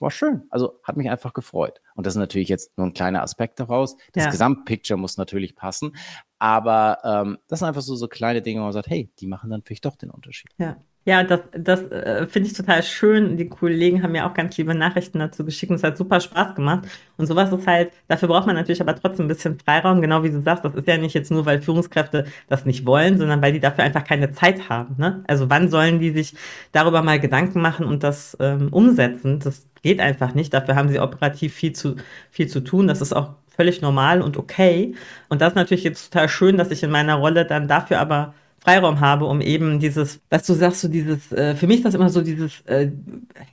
war 0.00 0.10
schön. 0.10 0.44
Also 0.50 0.80
hat 0.84 0.96
mich 0.96 1.10
einfach 1.10 1.32
gefreut. 1.32 1.80
Und 1.94 2.06
das 2.06 2.14
ist 2.14 2.18
natürlich 2.18 2.48
jetzt 2.48 2.76
nur 2.78 2.86
ein 2.86 2.92
kleiner 2.92 3.22
Aspekt 3.22 3.58
daraus. 3.58 3.96
Das 4.12 4.24
ja. 4.24 4.30
Gesamtpicture 4.30 4.98
muss 4.98 5.16
natürlich 5.16 5.56
passen. 5.56 5.96
Aber 6.38 6.98
ähm, 7.04 7.38
das 7.48 7.58
sind 7.60 7.68
einfach 7.68 7.82
so, 7.82 7.96
so 7.96 8.08
kleine 8.08 8.42
Dinge, 8.42 8.60
wo 8.60 8.64
man 8.64 8.72
sagt, 8.72 8.88
hey, 8.88 9.10
die 9.18 9.26
machen 9.26 9.50
dann 9.50 9.62
vielleicht 9.62 9.84
doch 9.84 9.96
den 9.96 10.10
Unterschied. 10.10 10.50
Ja. 10.58 10.76
Ja, 11.08 11.22
das, 11.22 11.40
das 11.52 11.90
äh, 11.90 12.26
finde 12.26 12.48
ich 12.50 12.54
total 12.54 12.82
schön. 12.82 13.38
Die 13.38 13.46
Kollegen 13.48 14.02
haben 14.02 14.12
mir 14.12 14.26
auch 14.26 14.34
ganz 14.34 14.58
liebe 14.58 14.74
Nachrichten 14.74 15.20
dazu 15.20 15.42
geschickt 15.42 15.70
und 15.70 15.76
es 15.76 15.82
hat 15.82 15.96
super 15.96 16.20
Spaß 16.20 16.54
gemacht. 16.54 16.86
Und 17.16 17.26
sowas 17.26 17.50
ist 17.50 17.66
halt, 17.66 17.92
dafür 18.08 18.28
braucht 18.28 18.46
man 18.46 18.56
natürlich 18.56 18.82
aber 18.82 18.94
trotzdem 18.94 19.24
ein 19.24 19.28
bisschen 19.28 19.58
Freiraum, 19.58 20.02
genau 20.02 20.22
wie 20.22 20.28
du 20.28 20.42
sagst. 20.42 20.66
Das 20.66 20.74
ist 20.74 20.86
ja 20.86 20.98
nicht 20.98 21.14
jetzt 21.14 21.30
nur, 21.30 21.46
weil 21.46 21.62
Führungskräfte 21.62 22.26
das 22.48 22.66
nicht 22.66 22.84
wollen, 22.84 23.16
sondern 23.16 23.40
weil 23.40 23.54
die 23.54 23.60
dafür 23.60 23.84
einfach 23.84 24.04
keine 24.04 24.32
Zeit 24.32 24.68
haben. 24.68 24.96
Ne? 24.98 25.24
Also 25.26 25.48
wann 25.48 25.70
sollen 25.70 25.98
die 25.98 26.10
sich 26.10 26.34
darüber 26.72 27.00
mal 27.00 27.18
Gedanken 27.18 27.62
machen 27.62 27.86
und 27.86 28.02
das 28.02 28.36
ähm, 28.38 28.68
umsetzen? 28.70 29.40
Das 29.40 29.66
geht 29.82 30.00
einfach 30.00 30.34
nicht. 30.34 30.52
Dafür 30.52 30.76
haben 30.76 30.90
sie 30.90 31.00
operativ 31.00 31.54
viel 31.54 31.72
zu, 31.72 31.96
viel 32.30 32.48
zu 32.48 32.60
tun. 32.60 32.86
Das 32.86 33.00
ist 33.00 33.14
auch 33.14 33.30
völlig 33.58 33.82
normal 33.82 34.22
und 34.22 34.36
okay. 34.36 34.94
Und 35.28 35.40
das 35.40 35.50
ist 35.50 35.56
natürlich 35.56 35.84
jetzt 35.84 36.12
total 36.12 36.28
schön, 36.28 36.56
dass 36.56 36.70
ich 36.70 36.82
in 36.82 36.90
meiner 36.90 37.16
Rolle 37.16 37.44
dann 37.44 37.66
dafür 37.66 37.98
aber 37.98 38.34
Freiraum 38.60 39.00
habe, 39.00 39.24
um 39.24 39.40
eben 39.40 39.80
dieses, 39.80 40.20
was 40.30 40.46
du 40.46 40.54
sagst, 40.54 40.80
so 40.80 40.88
dieses, 40.88 41.32
äh, 41.32 41.54
für 41.54 41.66
mich 41.66 41.78
ist 41.78 41.84
das 41.84 41.94
immer 41.94 42.08
so 42.08 42.20
dieses 42.20 42.60
äh, 42.66 42.90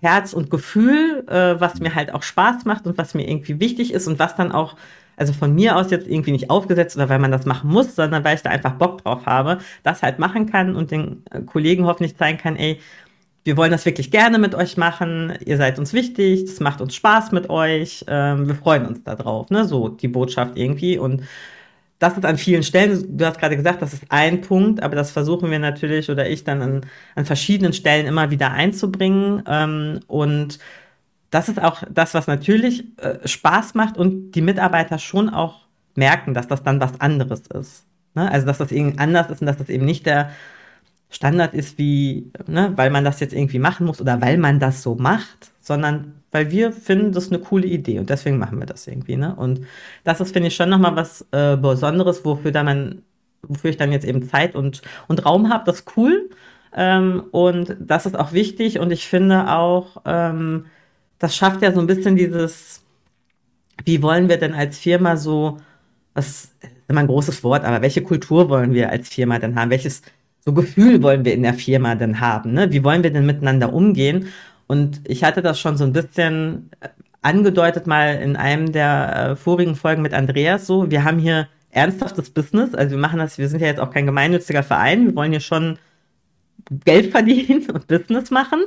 Herz 0.02 0.34
und 0.34 0.50
Gefühl, 0.52 1.24
äh, 1.28 1.60
was 1.60 1.80
mir 1.80 1.96
halt 1.96 2.14
auch 2.14 2.22
Spaß 2.22 2.66
macht 2.66 2.86
und 2.86 2.98
was 2.98 3.14
mir 3.14 3.28
irgendwie 3.28 3.60
wichtig 3.60 3.94
ist 3.94 4.08
und 4.08 4.20
was 4.20 4.36
dann 4.36 4.52
auch, 4.52 4.76
also 5.18 5.32
von 5.34 5.54
mir 5.56 5.76
aus 5.76 5.90
jetzt 5.90 6.08
irgendwie 6.08 6.32
nicht 6.32 6.50
aufgesetzt 6.50 6.96
oder 6.98 7.08
weil 7.10 7.20
man 7.20 7.32
das 7.32 7.46
machen 7.46 7.70
muss, 7.70 7.96
sondern 7.96 8.24
weil 8.24 8.36
ich 8.36 8.42
da 8.42 8.50
einfach 8.50 8.74
Bock 8.74 9.04
drauf 9.04 9.26
habe, 9.26 9.60
das 9.84 10.04
halt 10.04 10.20
machen 10.20 10.48
kann 10.48 10.76
und 10.76 10.92
den 10.92 11.24
äh, 11.32 11.42
Kollegen 11.42 11.86
hoffentlich 11.86 12.18
zeigen 12.18 12.38
kann, 12.38 12.56
ey, 12.58 12.80
wir 13.46 13.56
wollen 13.56 13.72
das 13.72 13.86
wirklich 13.86 14.12
gerne 14.12 14.40
mit 14.40 14.56
euch 14.56 14.76
machen, 14.76 15.34
ihr 15.46 15.58
seid 15.58 15.80
uns 15.80 15.94
wichtig, 15.94 16.46
das 16.46 16.60
macht 16.60 16.82
uns 16.82 16.96
Spaß 16.96 17.32
mit 17.32 17.50
euch, 17.50 18.04
ähm, 18.08 18.48
wir 18.48 18.56
freuen 18.56 18.86
uns 18.86 19.04
darauf, 19.04 19.50
ne, 19.50 19.66
so 19.66 19.88
die 19.88 20.10
Botschaft 20.10 20.58
irgendwie 20.58 20.98
und 20.98 21.22
das 22.00 22.18
ist 22.18 22.26
an 22.26 22.38
vielen 22.38 22.64
Stellen, 22.64 23.18
du 23.18 23.26
hast 23.26 23.40
gerade 23.40 23.56
gesagt, 23.56 23.82
das 23.82 23.94
ist 23.94 24.04
ein 24.10 24.42
Punkt, 24.42 24.84
aber 24.84 24.96
das 24.96 25.12
versuchen 25.12 25.50
wir 25.50 25.60
natürlich 25.60 26.10
oder 26.10 26.28
ich 26.30 26.44
dann 26.44 26.62
an, 26.62 26.82
an 27.16 27.26
verschiedenen 27.26 27.72
Stellen 27.72 28.06
immer 28.06 28.32
wieder 28.32 28.52
einzubringen. 28.52 29.44
Ähm, 29.48 30.02
und 30.08 30.60
das 31.30 31.48
ist 31.48 31.62
auch 31.62 31.84
das, 31.90 32.14
was 32.14 32.28
natürlich 32.28 32.84
äh, 32.98 33.26
Spaß 33.26 33.76
macht 33.76 33.98
und 33.98 34.32
die 34.32 34.42
Mitarbeiter 34.42 35.00
schon 35.00 35.30
auch 35.30 35.62
merken, 35.96 36.34
dass 36.34 36.48
das 36.48 36.64
dann 36.64 36.82
was 36.82 37.00
anderes 37.00 37.44
ist. 37.48 37.86
Ne? 38.14 38.30
Also, 38.30 38.46
dass 38.46 38.58
das 38.58 38.72
irgendwie 38.72 39.00
anders 39.00 39.30
ist 39.30 39.40
und 39.42 39.48
dass 39.48 39.58
das 39.58 39.70
eben 39.70 39.86
nicht 39.86 40.06
der 40.06 40.32
Standard 41.16 41.54
ist, 41.54 41.78
wie, 41.78 42.32
ne, 42.46 42.74
weil 42.76 42.90
man 42.90 43.06
das 43.06 43.22
jetzt 43.22 43.34
irgendwie 43.34 43.60
machen 43.60 43.86
muss 43.86 44.02
oder 44.02 44.22
weil 44.22 44.38
man 44.38 44.60
das 44.60 44.84
so 44.84 44.96
macht, 44.96 45.52
sondern 45.62 46.16
weil 46.32 46.52
wir 46.52 46.74
finden, 46.74 47.14
das 47.14 47.26
ist 47.26 47.32
eine 47.32 47.42
coole 47.42 47.66
Idee 47.66 48.00
und 48.00 48.10
deswegen 48.10 48.38
machen 48.38 48.60
wir 48.60 48.66
das 48.66 48.86
irgendwie. 48.86 49.16
Ne? 49.16 49.34
Und 49.34 49.62
das 50.04 50.20
ist, 50.20 50.34
finde 50.34 50.50
ich, 50.50 50.56
schon 50.56 50.70
nochmal 50.70 50.96
was 50.98 51.26
äh, 51.32 51.56
Besonderes, 51.56 52.26
wofür 52.26 52.52
dann 52.52 52.66
man, 52.66 53.02
wofür 53.44 53.70
ich 53.70 53.78
dann 53.78 53.94
jetzt 53.94 54.06
eben 54.06 54.28
Zeit 54.28 54.56
und, 54.56 54.82
und 55.08 55.26
Raum 55.26 55.50
habe. 55.50 55.64
Das 55.66 55.80
ist 55.80 55.94
cool. 55.96 56.30
Ähm, 56.76 57.24
und 57.32 57.78
das 57.80 58.06
ist 58.06 58.20
auch 58.20 58.34
wichtig 58.34 58.80
und 58.80 58.92
ich 58.92 59.08
finde 59.08 59.50
auch, 59.54 60.02
ähm, 60.04 60.66
das 61.20 61.34
schafft 61.34 61.62
ja 61.62 61.72
so 61.72 61.80
ein 61.80 61.88
bisschen 61.88 62.18
dieses, 62.18 62.84
wie 63.86 64.02
wollen 64.02 64.28
wir 64.28 64.38
denn 64.38 64.54
als 64.54 64.78
Firma 64.80 65.16
so, 65.16 65.58
was 66.14 66.28
ist 66.28 66.56
immer 66.90 67.00
ein 67.00 67.08
großes 67.08 67.44
Wort, 67.46 67.64
aber 67.64 67.82
welche 67.82 68.04
Kultur 68.04 68.50
wollen 68.50 68.74
wir 68.74 68.90
als 68.90 69.08
Firma 69.08 69.40
denn 69.40 69.56
haben? 69.56 69.70
Welches 69.70 70.02
so 70.46 70.54
Gefühl 70.54 71.02
wollen 71.02 71.26
wir 71.26 71.34
in 71.34 71.44
der 71.44 71.56
Firma 71.56 71.96
denn 71.96 72.20
haben? 72.20 72.54
Ne? 72.54 72.72
Wie 72.72 72.84
wollen 72.84 73.04
wir 73.04 73.12
denn 73.12 73.26
miteinander 73.26 73.74
umgehen? 73.74 74.28
Und 74.68 75.02
ich 75.06 75.24
hatte 75.24 75.42
das 75.42 75.60
schon 75.60 75.78
so 75.78 75.84
ein 75.84 75.94
bisschen 75.94 76.70
äh, 76.80 76.90
angedeutet 77.22 77.88
mal 77.88 78.16
in 78.16 78.36
einem 78.36 78.72
der 78.72 79.32
äh, 79.32 79.36
vorigen 79.36 79.76
Folgen 79.76 80.02
mit 80.02 80.14
Andreas 80.14 80.68
so. 80.68 80.90
Wir 80.92 81.04
haben 81.04 81.20
hier 81.20 81.48
ernsthaftes 81.72 82.30
Business. 82.30 82.74
Also 82.76 82.92
wir 82.92 82.98
machen 83.00 83.20
das, 83.20 83.38
wir 83.38 83.50
sind 83.50 83.62
ja 83.62 83.68
jetzt 83.68 83.80
auch 83.80 83.92
kein 83.92 84.06
gemeinnütziger 84.06 84.64
Verein. 84.64 85.08
Wir 85.08 85.16
wollen 85.16 85.32
hier 85.32 85.42
schon 85.42 85.78
Geld 86.86 87.12
verdienen 87.12 87.70
und 87.74 87.88
Business 87.88 88.32
machen. 88.32 88.62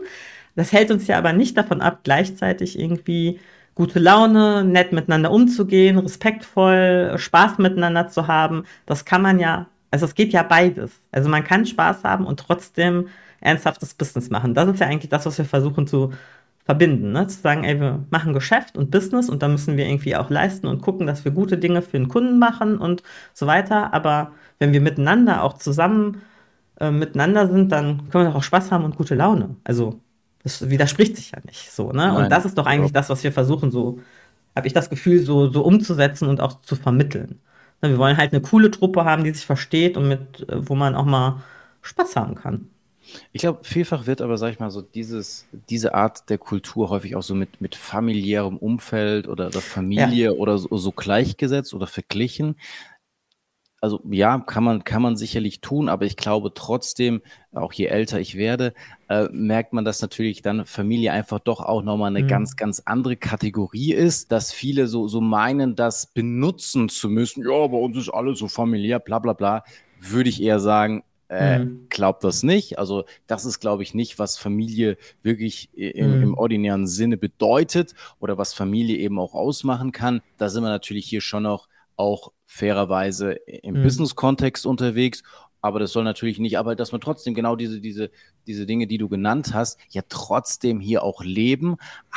Das 0.57 0.73
hält 0.73 0.91
uns 0.91 1.07
ja 1.07 1.19
aber 1.19 1.33
nicht 1.33 1.57
davon 1.57 1.81
ab, 1.81 2.01
gleichzeitig 2.03 2.79
irgendwie 2.79 3.39
gute 3.77 4.01
Laune, 4.01 4.65
nett 4.65 4.93
miteinander 4.93 5.31
umzugehen, 5.31 5.99
respektvoll, 5.99 7.15
Spaß 7.17 7.59
miteinander 7.59 8.09
zu 8.09 8.27
haben. 8.27 8.65
Das 8.87 9.05
kann 9.05 9.23
man 9.23 9.39
ja, 9.39 9.67
also 9.91 10.07
es 10.07 10.15
geht 10.15 10.33
ja 10.33 10.43
beides. 10.43 10.93
Also 11.13 11.29
man 11.29 11.45
kann 11.45 11.67
Spaß 11.67 12.05
haben 12.05 12.27
und 12.27 12.41
trotzdem 12.41 13.09
ernsthaftes 13.41 13.95
Business 13.95 14.31
machen. 14.31 14.55
Das 14.55 14.69
ist 14.69 14.81
ja 14.81 14.87
eigentlich 14.87 15.11
das, 15.11 15.27
was 15.27 15.39
wir 15.39 15.45
versuchen 15.45 15.87
zu 15.87 16.13
verbinden. 16.65 17.13
Ne? 17.13 17.27
Zu 17.27 17.41
sagen, 17.41 17.65
ey, 17.65 17.81
wir 17.81 18.05
machen 18.11 18.35
Geschäft 18.35 18.77
und 18.77 18.91
Business 18.91 19.31
und 19.31 19.43
da 19.43 19.49
müssen 19.49 19.77
wir 19.77 19.87
irgendwie 19.87 20.17
auch 20.17 20.29
leisten 20.29 20.67
und 20.67 20.83
gucken, 20.83 21.07
dass 21.07 21.25
wir 21.25 21.33
gute 21.33 21.57
Dinge 21.57 21.81
für 21.83 21.99
den 21.99 22.09
Kunden 22.09 22.39
machen 22.39 22.79
und 22.79 23.03
so 23.33 23.47
weiter. 23.47 23.95
Aber 23.95 24.33
wenn 24.59 24.73
wir 24.73 24.81
miteinander 24.81 25.43
auch 25.43 25.55
zusammen 25.55 26.21
äh, 26.81 26.91
miteinander 26.91 27.49
sind, 27.49 27.73
dann 27.73 28.11
können 28.11 28.25
wir 28.25 28.31
doch 28.31 28.39
auch 28.41 28.43
Spaß 28.43 28.71
haben 28.71 28.85
und 28.85 28.97
gute 28.97 29.15
Laune. 29.15 29.57
Also 29.65 30.01
das 30.43 30.69
widerspricht 30.69 31.17
sich 31.17 31.31
ja 31.33 31.39
nicht 31.47 31.71
so, 31.71 31.93
ne? 31.93 32.09
Nein. 32.09 32.17
Und 32.17 32.31
das 32.31 32.45
ist 32.45 32.59
doch 32.59 32.67
eigentlich 32.67 32.93
das, 32.93 33.09
was 33.09 33.25
wir 33.25 33.33
versuchen, 33.33 33.71
so, 33.71 34.01
habe 34.55 34.67
ich 34.67 34.73
das 34.73 34.91
Gefühl, 34.91 35.21
so, 35.21 35.51
so 35.51 35.63
umzusetzen 35.63 36.29
und 36.29 36.41
auch 36.41 36.61
zu 36.63 36.77
vermitteln. 36.77 37.41
Wir 37.81 37.99
wollen 37.99 38.17
halt 38.17 38.33
eine 38.33 38.43
coole 38.43 38.71
Truppe 38.71 39.05
haben, 39.05 39.25
die 39.25 39.31
sich 39.31 39.47
versteht 39.47 39.97
und 39.97 40.09
mit, 40.09 40.49
äh, 40.49 40.69
wo 40.69 40.75
man 40.75 40.95
auch 40.95 41.05
mal 41.05 41.43
Spaß 41.83 42.17
haben 42.17 42.35
kann. 42.35 42.71
Ich 43.33 43.41
glaube, 43.41 43.61
vielfach 43.63 44.07
wird 44.07 44.21
aber, 44.21 44.37
sag 44.37 44.53
ich 44.53 44.59
mal, 44.59 44.71
so 44.71 44.83
dieses, 44.83 45.47
diese 45.71 45.95
Art 45.95 46.29
der 46.29 46.37
Kultur 46.37 46.91
häufig 46.91 47.17
auch 47.17 47.23
so 47.23 47.35
mit, 47.35 47.61
mit 47.61 47.75
familiärem 47.75 48.59
Umfeld 48.59 49.29
oder, 49.29 49.47
oder 49.47 49.63
Familie 49.63 50.27
ja. 50.27 50.31
oder 50.33 50.59
so, 50.59 50.77
so 50.77 50.93
gleichgesetzt 50.93 51.73
oder 51.73 51.87
verglichen 51.87 52.57
also 53.81 54.01
ja, 54.11 54.39
kann 54.39 54.65
man, 54.65 54.85
kann 54.85 55.03
man 55.03 55.17
sicherlich 55.17 55.61
tun, 55.61 55.89
aber 55.89 56.05
ich 56.05 56.17
glaube 56.17 56.53
trotzdem, 56.55 57.23
auch 57.53 57.73
je 57.73 57.87
älter 57.87 58.21
ich 58.21 58.37
werde, 58.37 58.75
äh, 59.09 59.29
merkt 59.33 59.73
man, 59.73 59.85
dass 59.85 60.03
natürlich 60.03 60.43
dann 60.43 60.67
Familie 60.67 61.13
einfach 61.13 61.39
doch 61.39 61.61
auch 61.61 61.83
nochmal 61.83 62.11
eine 62.11 62.25
mhm. 62.25 62.29
ganz, 62.29 62.57
ganz 62.57 62.83
andere 62.85 63.17
Kategorie 63.17 63.93
ist, 63.93 64.33
dass 64.33 64.53
viele 64.53 64.87
so, 64.87 65.09
so 65.09 65.21
meinen, 65.21 65.77
das 65.77 66.07
benutzen 66.07 66.89
zu 66.89 67.09
müssen. 67.09 67.43
Ja, 67.43 67.67
bei 67.67 67.79
uns 67.79 67.97
ist 67.97 68.11
alles 68.11 68.39
so 68.39 68.49
familiär, 68.49 68.99
bla 68.99 69.19
bla 69.19 69.33
bla. 69.33 69.65
Würde 70.01 70.29
ich 70.29 70.43
eher 70.43 70.61
sagen, 70.61 71.03
äh, 71.29 71.61
mhm. 71.61 71.87
glaubt 71.89 72.25
das 72.25 72.43
nicht. 72.43 72.79
Also 72.79 73.05
das 73.27 73.45
ist, 73.45 73.61
glaube 73.61 73.83
ich, 73.83 73.95
nicht, 73.95 74.19
was 74.19 74.39
Familie 74.39 74.97
wirklich 75.23 75.71
im, 75.75 76.17
mhm. 76.17 76.23
im, 76.23 76.35
ordinären 76.35 76.87
Sinne 76.87 77.17
bedeutet 77.17 77.95
oder 78.19 78.39
was 78.39 78.55
Familie 78.55 78.97
eben 78.99 79.19
auch 79.19 79.35
ausmachen 79.35 79.93
kann. 79.93 80.23
Da 80.39 80.49
sind 80.49 80.63
wir 80.63 80.71
natürlich 80.71 81.07
hier 81.07 81.21
schon 81.21 81.43
noch 81.43 81.69
auch 81.97 82.33
fairerweise 82.47 83.33
im 83.33 83.79
mhm. 83.79 83.83
Business-Kontext 83.83 84.65
unterwegs. 84.65 85.23
Aber 85.61 85.81
das 85.81 85.93
soll 85.93 86.05
natürlich 86.05 86.39
nicht, 86.39 86.59
aber 86.59 86.77
dass 86.77 86.93
man 86.93 87.01
trotzdem 87.01 87.35
genau 87.35 87.57
diese, 87.57 87.81
diese, 87.81 88.11
diese 88.47 88.67
Dinge, 88.67 88.87
die 88.87 88.99
du 88.99 89.09
genannt 89.09 89.55
hast, 89.55 89.79
ja 89.91 90.03
trotzdem 90.09 90.81
hier 90.81 91.03
auch 91.03 91.23
leben. 91.23 91.77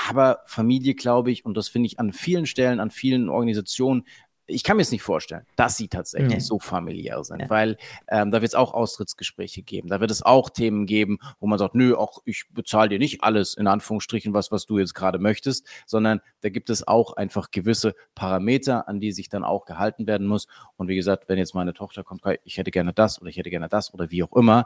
Aber 0.10 0.41
Familie, 0.45 0.93
glaube 0.93 1.32
ich, 1.32 1.45
und 1.45 1.58
das 1.58 1.67
finde 1.67 1.88
ich 1.88 1.99
an 1.99 2.13
vielen 2.13 2.45
Stellen, 2.45 2.80
an 2.80 2.91
vielen 2.91 3.30
Organisationen 3.30 4.06
ich 4.47 4.63
kann 4.63 4.77
mir 4.77 4.84
es 4.84 4.91
nicht 4.91 5.04
vorstellen, 5.04 5.45
dass 5.56 5.77
sie 5.77 5.88
tatsächlich 5.88 6.34
nee. 6.34 6.39
so 6.39 6.60
familiär 6.60 7.23
sind, 7.23 7.41
ja. 7.41 7.49
weil 7.49 7.77
ähm, 8.10 8.32
da 8.32 8.41
wird 8.41 8.49
es 8.49 8.56
auch 8.56 8.73
Austrittsgespräche 8.73 9.62
geben. 9.63 9.88
Da 9.88 9.99
wird 9.99 10.12
es 10.12 10.21
auch 10.21 10.49
Themen 10.49 10.86
geben, 10.86 11.19
wo 11.39 11.47
man 11.47 11.60
sagt, 11.60 11.75
nö, 11.75 11.95
auch 11.95 12.19
ich 12.25 12.45
bezahle 12.51 12.89
dir 12.89 12.99
nicht 12.99 13.23
alles 13.23 13.54
in 13.54 13.67
Anführungsstrichen, 13.67 14.34
was, 14.34 14.51
was 14.51 14.65
du 14.65 14.77
jetzt 14.80 14.93
gerade 14.93 15.19
möchtest, 15.19 15.67
sondern 15.86 16.21
da 16.41 16.49
gibt 16.49 16.69
es 16.69 16.88
auch 16.88 17.13
einfach 17.13 17.51
gewisse 17.51 17.95
Parameter, 18.15 18.88
an 18.88 18.99
die 18.99 19.12
sich 19.12 19.30
dann 19.30 19.43
auch 19.43 19.65
gehalten 19.65 20.08
werden 20.08 20.27
muss. 20.27 20.47
Und 20.75 20.88
wie 20.88 20.95
gesagt, 20.95 21.30
wenn 21.30 21.38
jetzt 21.38 21.56
meine 21.56 21.73
Tochter 21.73 22.04
kommt, 22.04 22.23
ich 22.43 22.58
hätte 22.58 22.71
gerne 22.71 22.93
das 22.93 23.21
oder 23.21 23.30
ich 23.30 23.38
hätte 23.38 23.49
gerne 23.49 23.69
das 23.69 23.93
oder 23.93 24.12
wie 24.12 24.23
auch 24.23 24.34
immer, 24.34 24.65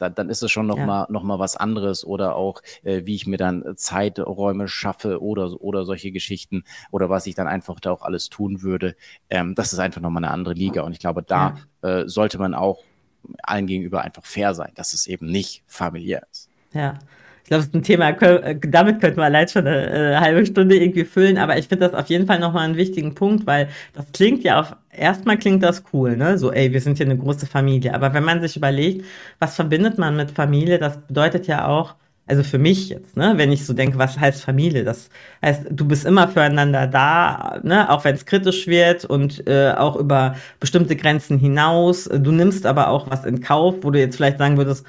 dann, 0.00 0.14
dann 0.14 0.30
ist 0.30 0.42
es 0.42 0.50
schon 0.50 0.66
nochmal 0.66 1.06
ja. 1.08 1.12
noch 1.12 1.22
mal 1.22 1.38
was 1.38 1.56
anderes 1.56 2.04
oder 2.04 2.34
auch, 2.34 2.62
äh, 2.82 3.02
wie 3.04 3.14
ich 3.14 3.26
mir 3.26 3.36
dann 3.36 3.76
Zeiträume 3.76 4.66
schaffe 4.66 5.22
oder, 5.22 5.60
oder 5.60 5.84
solche 5.84 6.10
Geschichten 6.10 6.64
oder 6.90 7.10
was 7.10 7.26
ich 7.26 7.34
dann 7.34 7.46
einfach 7.46 7.78
da 7.80 7.92
auch 7.92 8.02
alles 8.02 8.28
tun 8.28 8.62
würde. 8.62 8.96
Ähm, 9.28 9.54
das 9.54 9.72
ist 9.72 9.78
einfach 9.78 10.00
nochmal 10.00 10.24
eine 10.24 10.32
andere 10.32 10.54
Liga 10.54 10.82
und 10.82 10.92
ich 10.92 10.98
glaube, 10.98 11.22
da 11.22 11.58
ja. 11.82 12.00
äh, 12.00 12.08
sollte 12.08 12.38
man 12.38 12.54
auch 12.54 12.82
allen 13.42 13.66
gegenüber 13.66 14.02
einfach 14.02 14.24
fair 14.24 14.54
sein, 14.54 14.72
dass 14.74 14.94
es 14.94 15.06
eben 15.06 15.26
nicht 15.26 15.62
familiär 15.66 16.26
ist. 16.30 16.48
Ja, 16.72 16.98
glaube, 17.44 17.62
das 17.62 17.66
ist 17.66 17.74
ein 17.74 17.82
Thema, 17.82 18.10
äh, 18.10 18.56
damit 18.60 19.00
könnten 19.00 19.18
wir 19.18 19.24
allein 19.24 19.48
schon 19.48 19.66
eine, 19.66 19.76
eine 19.76 20.12
äh, 20.12 20.16
halbe 20.16 20.46
Stunde 20.46 20.76
irgendwie 20.76 21.04
füllen, 21.04 21.38
aber 21.38 21.58
ich 21.58 21.68
finde 21.68 21.88
das 21.88 21.94
auf 21.98 22.08
jeden 22.08 22.26
Fall 22.26 22.38
nochmal 22.38 22.64
einen 22.64 22.76
wichtigen 22.76 23.14
Punkt, 23.14 23.46
weil 23.46 23.68
das 23.92 24.06
klingt 24.12 24.44
ja 24.44 24.60
auf, 24.60 24.76
erstmal 24.90 25.38
klingt 25.38 25.62
das 25.62 25.82
cool, 25.92 26.16
ne? 26.16 26.38
So, 26.38 26.52
ey, 26.52 26.72
wir 26.72 26.80
sind 26.80 26.98
hier 26.98 27.06
eine 27.06 27.18
große 27.18 27.46
Familie. 27.46 27.94
Aber 27.94 28.14
wenn 28.14 28.24
man 28.24 28.40
sich 28.40 28.56
überlegt, 28.56 29.04
was 29.38 29.56
verbindet 29.56 29.98
man 29.98 30.16
mit 30.16 30.30
Familie, 30.30 30.78
das 30.78 30.98
bedeutet 30.98 31.46
ja 31.46 31.66
auch, 31.66 31.94
also 32.30 32.44
für 32.44 32.58
mich 32.58 32.88
jetzt, 32.90 33.16
ne, 33.16 33.32
wenn 33.36 33.50
ich 33.50 33.66
so 33.66 33.72
denke, 33.72 33.98
was 33.98 34.18
heißt 34.18 34.42
Familie? 34.44 34.84
Das 34.84 35.10
heißt, 35.44 35.66
du 35.70 35.84
bist 35.88 36.06
immer 36.06 36.28
füreinander 36.28 36.86
da, 36.86 37.58
ne, 37.64 37.90
auch 37.90 38.04
wenn 38.04 38.14
es 38.14 38.24
kritisch 38.24 38.68
wird 38.68 39.04
und 39.04 39.46
äh, 39.48 39.72
auch 39.76 39.96
über 39.96 40.36
bestimmte 40.60 40.94
Grenzen 40.94 41.38
hinaus. 41.38 42.04
Du 42.04 42.30
nimmst 42.30 42.66
aber 42.66 42.88
auch 42.88 43.10
was 43.10 43.24
in 43.24 43.40
Kauf, 43.40 43.76
wo 43.82 43.90
du 43.90 43.98
jetzt 43.98 44.16
vielleicht 44.16 44.38
sagen 44.38 44.56
würdest, 44.56 44.86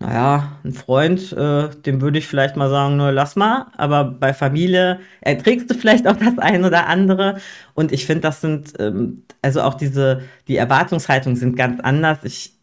naja, 0.00 0.58
ein 0.64 0.72
Freund, 0.72 1.32
äh, 1.32 1.70
dem 1.70 2.00
würde 2.00 2.18
ich 2.18 2.28
vielleicht 2.28 2.56
mal 2.56 2.70
sagen, 2.70 2.96
nur 2.96 3.10
lass 3.10 3.34
mal. 3.34 3.66
Aber 3.76 4.04
bei 4.04 4.32
Familie 4.32 5.00
erträgst 5.20 5.68
du 5.70 5.74
vielleicht 5.74 6.06
auch 6.06 6.16
das 6.16 6.38
ein 6.38 6.64
oder 6.64 6.86
andere. 6.86 7.38
Und 7.74 7.90
ich 7.90 8.06
finde, 8.06 8.22
das 8.22 8.40
sind, 8.40 8.74
ähm, 8.78 9.24
also 9.42 9.62
auch 9.62 9.74
diese, 9.74 10.22
die 10.46 10.56
Erwartungshaltungen 10.56 11.36
sind 11.36 11.56
ganz 11.56 11.80
anders. 11.80 12.18
Ich, 12.22 12.54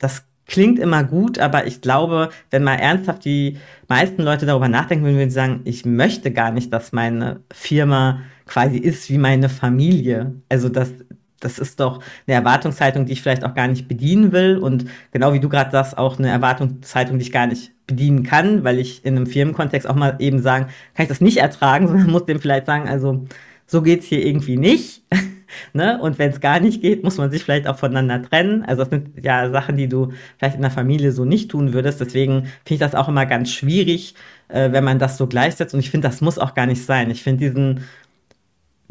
das 0.00 0.24
klingt 0.46 0.80
immer 0.80 1.04
gut, 1.04 1.38
aber 1.38 1.66
ich 1.68 1.80
glaube, 1.80 2.30
wenn 2.50 2.64
mal 2.64 2.74
ernsthaft 2.74 3.24
die 3.24 3.58
meisten 3.88 4.22
Leute 4.22 4.46
darüber 4.46 4.68
nachdenken 4.68 5.04
würden, 5.04 5.16
würden 5.16 5.30
sie 5.30 5.34
sagen, 5.34 5.60
ich 5.64 5.84
möchte 5.84 6.32
gar 6.32 6.50
nicht, 6.50 6.72
dass 6.72 6.90
meine 6.90 7.40
Firma 7.52 8.22
quasi 8.46 8.78
ist 8.78 9.08
wie 9.10 9.18
meine 9.18 9.48
Familie. 9.48 10.34
Also 10.48 10.68
das 10.68 10.92
das 11.40 11.58
ist 11.58 11.80
doch 11.80 12.02
eine 12.26 12.36
Erwartungshaltung, 12.36 13.06
die 13.06 13.12
ich 13.12 13.22
vielleicht 13.22 13.44
auch 13.44 13.54
gar 13.54 13.66
nicht 13.66 13.88
bedienen 13.88 14.32
will. 14.32 14.58
Und 14.58 14.84
genau 15.12 15.32
wie 15.32 15.40
du 15.40 15.48
gerade 15.48 15.70
sagst, 15.70 15.98
auch 15.98 16.18
eine 16.18 16.28
Erwartungshaltung, 16.28 17.18
die 17.18 17.24
ich 17.24 17.32
gar 17.32 17.46
nicht 17.46 17.72
bedienen 17.86 18.22
kann, 18.22 18.62
weil 18.62 18.78
ich 18.78 19.04
in 19.04 19.16
einem 19.16 19.26
Firmenkontext 19.26 19.88
auch 19.88 19.96
mal 19.96 20.16
eben 20.20 20.40
sagen, 20.40 20.66
kann 20.94 21.04
ich 21.04 21.08
das 21.08 21.20
nicht 21.20 21.38
ertragen, 21.38 21.88
sondern 21.88 22.10
muss 22.10 22.26
dem 22.26 22.40
vielleicht 22.40 22.66
sagen, 22.66 22.88
also 22.88 23.26
so 23.66 23.82
geht's 23.82 24.06
hier 24.06 24.24
irgendwie 24.24 24.56
nicht. 24.56 25.02
ne? 25.72 25.98
Und 26.00 26.18
wenn 26.18 26.30
es 26.30 26.40
gar 26.40 26.60
nicht 26.60 26.82
geht, 26.82 27.04
muss 27.04 27.18
man 27.18 27.30
sich 27.30 27.42
vielleicht 27.42 27.66
auch 27.66 27.78
voneinander 27.78 28.22
trennen. 28.22 28.62
Also 28.64 28.82
das 28.82 28.90
sind 28.90 29.24
ja 29.24 29.50
Sachen, 29.50 29.76
die 29.76 29.88
du 29.88 30.12
vielleicht 30.38 30.56
in 30.56 30.62
der 30.62 30.70
Familie 30.70 31.12
so 31.12 31.24
nicht 31.24 31.50
tun 31.50 31.72
würdest. 31.72 32.00
Deswegen 32.00 32.42
finde 32.64 32.74
ich 32.74 32.78
das 32.78 32.94
auch 32.94 33.08
immer 33.08 33.26
ganz 33.26 33.50
schwierig, 33.50 34.14
äh, 34.48 34.72
wenn 34.72 34.84
man 34.84 34.98
das 34.98 35.16
so 35.16 35.26
gleichsetzt. 35.26 35.72
Und 35.74 35.80
ich 35.80 35.90
finde, 35.90 36.08
das 36.08 36.20
muss 36.20 36.38
auch 36.38 36.54
gar 36.54 36.66
nicht 36.66 36.84
sein. 36.84 37.10
Ich 37.10 37.22
finde 37.22 37.48
diesen 37.48 37.84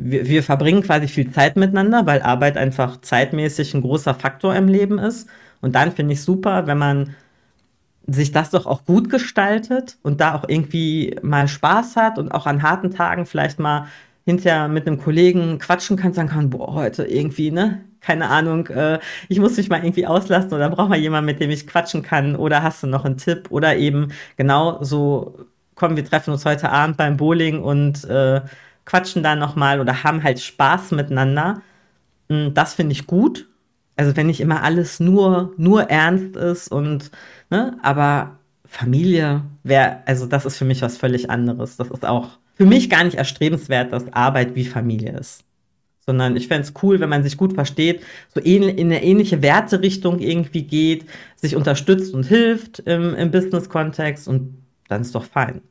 wir, 0.01 0.27
wir 0.27 0.43
verbringen 0.43 0.81
quasi 0.81 1.07
viel 1.07 1.31
Zeit 1.31 1.57
miteinander, 1.57 2.05
weil 2.05 2.21
Arbeit 2.21 2.57
einfach 2.57 3.01
zeitmäßig 3.01 3.73
ein 3.73 3.81
großer 3.81 4.13
Faktor 4.13 4.55
im 4.55 4.67
Leben 4.67 4.97
ist. 4.97 5.27
Und 5.61 5.75
dann 5.75 5.91
finde 5.91 6.13
ich 6.13 6.21
super, 6.21 6.67
wenn 6.67 6.77
man 6.77 7.15
sich 8.07 8.31
das 8.31 8.49
doch 8.49 8.65
auch 8.65 8.85
gut 8.85 9.09
gestaltet 9.09 9.97
und 10.01 10.21
da 10.21 10.35
auch 10.35 10.45
irgendwie 10.47 11.15
mal 11.21 11.47
Spaß 11.47 11.95
hat 11.97 12.17
und 12.17 12.31
auch 12.31 12.47
an 12.47 12.63
harten 12.63 12.91
Tagen 12.91 13.25
vielleicht 13.25 13.59
mal 13.59 13.87
hinterher 14.25 14.67
mit 14.67 14.87
einem 14.87 14.99
Kollegen 14.99 15.59
quatschen 15.59 15.97
kann, 15.97 16.13
sagen 16.13 16.29
kann, 16.29 16.49
boah, 16.49 16.73
heute 16.73 17.03
irgendwie, 17.03 17.51
ne, 17.51 17.81
keine 17.99 18.29
Ahnung, 18.29 18.67
äh, 18.67 18.99
ich 19.27 19.39
muss 19.39 19.57
mich 19.57 19.69
mal 19.69 19.83
irgendwie 19.83 20.07
auslassen 20.07 20.53
oder 20.53 20.69
brauche 20.69 20.89
mal 20.89 20.97
jemanden, 20.97 21.25
mit 21.25 21.41
dem 21.41 21.49
ich 21.49 21.67
quatschen 21.67 22.03
kann 22.03 22.35
oder 22.35 22.63
hast 22.63 22.83
du 22.83 22.87
noch 22.87 23.05
einen 23.05 23.17
Tipp 23.17 23.47
oder 23.49 23.75
eben 23.75 24.13
genau 24.37 24.81
so, 24.81 25.45
komm, 25.75 25.95
wir 25.95 26.05
treffen 26.05 26.31
uns 26.31 26.45
heute 26.45 26.69
Abend 26.69 26.97
beim 26.97 27.17
Bowling 27.17 27.61
und 27.61 28.05
äh, 28.05 28.41
quatschen 28.89 29.23
da 29.23 29.35
nochmal 29.35 29.79
oder 29.79 30.03
haben 30.03 30.23
halt 30.23 30.39
Spaß 30.41 30.91
miteinander. 30.91 31.61
Hm, 32.29 32.53
das 32.55 32.73
finde 32.73 32.93
ich 32.93 33.07
gut. 33.07 33.47
Also 33.95 34.15
wenn 34.15 34.27
nicht 34.27 34.41
immer 34.41 34.63
alles 34.63 34.99
nur, 34.99 35.53
nur 35.57 35.83
ernst 35.89 36.35
ist 36.35 36.69
und, 36.71 37.11
ne, 37.51 37.77
aber 37.83 38.39
Familie 38.65 39.43
wäre, 39.63 39.97
also 40.05 40.25
das 40.25 40.45
ist 40.45 40.57
für 40.57 40.65
mich 40.65 40.81
was 40.81 40.97
völlig 40.97 41.29
anderes. 41.29 41.77
Das 41.77 41.91
ist 41.91 42.05
auch 42.05 42.39
für 42.55 42.65
mich 42.65 42.89
gar 42.89 43.03
nicht 43.03 43.15
erstrebenswert, 43.17 43.93
dass 43.93 44.11
Arbeit 44.13 44.55
wie 44.55 44.65
Familie 44.65 45.17
ist. 45.17 45.43
sondern 46.05 46.35
ich 46.35 46.47
fände 46.47 46.63
es 46.67 46.73
cool, 46.83 46.99
wenn 46.99 47.09
man 47.09 47.23
sich 47.23 47.37
gut 47.37 47.53
versteht, 47.53 48.03
so 48.33 48.39
in, 48.41 48.63
in 48.63 48.87
eine 48.87 49.03
ähnliche 49.03 49.41
Werterichtung 49.43 50.19
irgendwie 50.19 50.63
geht, 50.63 51.05
sich 51.35 51.55
unterstützt 51.55 52.13
und 52.15 52.25
hilft 52.25 52.79
im, 52.79 53.13
im 53.15 53.31
Business-Kontext 53.31 54.27
und 54.27 54.57
dann 54.87 55.01
ist 55.01 55.13
doch 55.15 55.25
fein. 55.25 55.61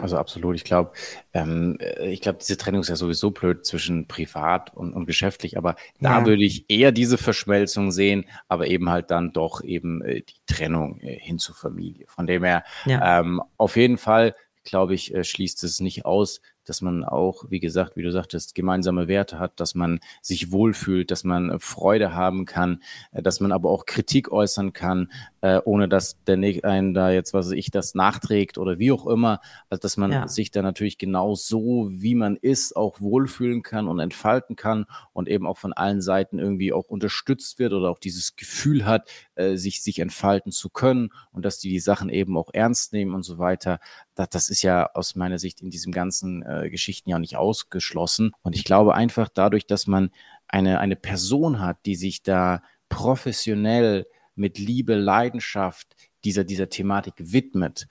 Also 0.00 0.18
absolut. 0.18 0.56
Ich 0.56 0.64
glaube, 0.64 0.92
ähm, 1.32 1.78
ich 2.02 2.20
glaube, 2.20 2.38
diese 2.40 2.56
Trennung 2.56 2.80
ist 2.80 2.88
ja 2.88 2.96
sowieso 2.96 3.30
blöd 3.30 3.64
zwischen 3.64 4.06
privat 4.06 4.74
und, 4.74 4.92
und 4.92 5.06
geschäftlich, 5.06 5.56
aber 5.56 5.76
ja. 6.00 6.20
da 6.20 6.26
würde 6.26 6.44
ich 6.44 6.64
eher 6.68 6.92
diese 6.92 7.18
Verschmelzung 7.18 7.90
sehen, 7.92 8.24
aber 8.48 8.66
eben 8.66 8.90
halt 8.90 9.10
dann 9.10 9.32
doch 9.32 9.62
eben 9.62 10.02
äh, 10.02 10.22
die 10.22 10.40
Trennung 10.46 11.00
äh, 11.00 11.18
hin 11.18 11.38
zur 11.38 11.54
Familie. 11.54 12.06
Von 12.08 12.26
dem 12.26 12.44
her, 12.44 12.64
ja. 12.86 13.20
ähm, 13.20 13.42
auf 13.56 13.76
jeden 13.76 13.98
Fall, 13.98 14.34
glaube 14.64 14.94
ich, 14.94 15.14
äh, 15.14 15.24
schließt 15.24 15.64
es 15.64 15.80
nicht 15.80 16.04
aus, 16.04 16.40
dass 16.68 16.82
man 16.82 17.04
auch, 17.04 17.44
wie 17.48 17.60
gesagt, 17.60 17.96
wie 17.96 18.02
du 18.02 18.12
sagtest, 18.12 18.54
gemeinsame 18.54 19.08
Werte 19.08 19.38
hat, 19.38 19.58
dass 19.60 19.74
man 19.74 20.00
sich 20.22 20.52
wohlfühlt, 20.52 21.10
dass 21.10 21.24
man 21.24 21.58
Freude 21.60 22.14
haben 22.14 22.44
kann, 22.44 22.82
äh, 23.12 23.22
dass 23.22 23.40
man 23.40 23.52
aber 23.52 23.70
auch 23.70 23.86
Kritik 23.86 24.30
äußern 24.30 24.72
kann, 24.72 25.10
äh, 25.40 25.60
ohne 25.64 25.88
dass 25.88 26.22
der 26.24 26.38
einen 26.64 26.94
da 26.94 27.10
jetzt, 27.10 27.34
was 27.34 27.46
weiß 27.46 27.52
ich, 27.52 27.70
das 27.70 27.94
nachträgt 27.94 28.58
oder 28.58 28.78
wie 28.78 28.92
auch 28.92 29.06
immer. 29.06 29.40
Also, 29.70 29.80
dass 29.80 29.96
man 29.96 30.12
ja. 30.12 30.28
sich 30.28 30.50
da 30.50 30.62
natürlich 30.62 30.98
genau 30.98 31.34
so, 31.34 31.88
wie 31.90 32.14
man 32.14 32.36
ist, 32.36 32.76
auch 32.76 33.00
wohlfühlen 33.00 33.62
kann 33.62 33.88
und 33.88 34.00
entfalten 34.00 34.56
kann 34.56 34.86
und 35.12 35.28
eben 35.28 35.46
auch 35.46 35.58
von 35.58 35.72
allen 35.72 36.00
Seiten 36.00 36.38
irgendwie 36.38 36.72
auch 36.72 36.88
unterstützt 36.88 37.58
wird 37.58 37.72
oder 37.72 37.90
auch 37.90 37.98
dieses 37.98 38.36
Gefühl 38.36 38.84
hat, 38.84 39.08
äh, 39.36 39.56
sich, 39.56 39.82
sich 39.82 40.00
entfalten 40.00 40.52
zu 40.52 40.70
können 40.70 41.10
und 41.32 41.44
dass 41.44 41.58
die 41.58 41.70
die 41.70 41.80
Sachen 41.80 42.08
eben 42.08 42.36
auch 42.36 42.50
ernst 42.52 42.92
nehmen 42.92 43.14
und 43.14 43.22
so 43.22 43.38
weiter. 43.38 43.78
Das, 44.18 44.28
das 44.30 44.48
ist 44.48 44.62
ja 44.62 44.90
aus 44.94 45.14
meiner 45.14 45.38
Sicht 45.38 45.60
in 45.62 45.70
diesem 45.70 45.92
ganzen 45.92 46.42
äh, 46.42 46.68
Geschichten 46.70 47.08
ja 47.08 47.20
nicht 47.20 47.36
ausgeschlossen. 47.36 48.32
Und 48.42 48.56
ich 48.56 48.64
glaube 48.64 48.94
einfach 48.94 49.28
dadurch, 49.32 49.66
dass 49.66 49.86
man 49.86 50.10
eine, 50.48 50.80
eine 50.80 50.96
Person 50.96 51.60
hat, 51.60 51.78
die 51.86 51.94
sich 51.94 52.24
da 52.24 52.62
professionell 52.88 54.08
mit 54.34 54.58
Liebe, 54.58 54.96
Leidenschaft 54.96 55.94
dieser, 56.24 56.42
dieser 56.42 56.68
Thematik 56.68 57.14
widmet, 57.18 57.86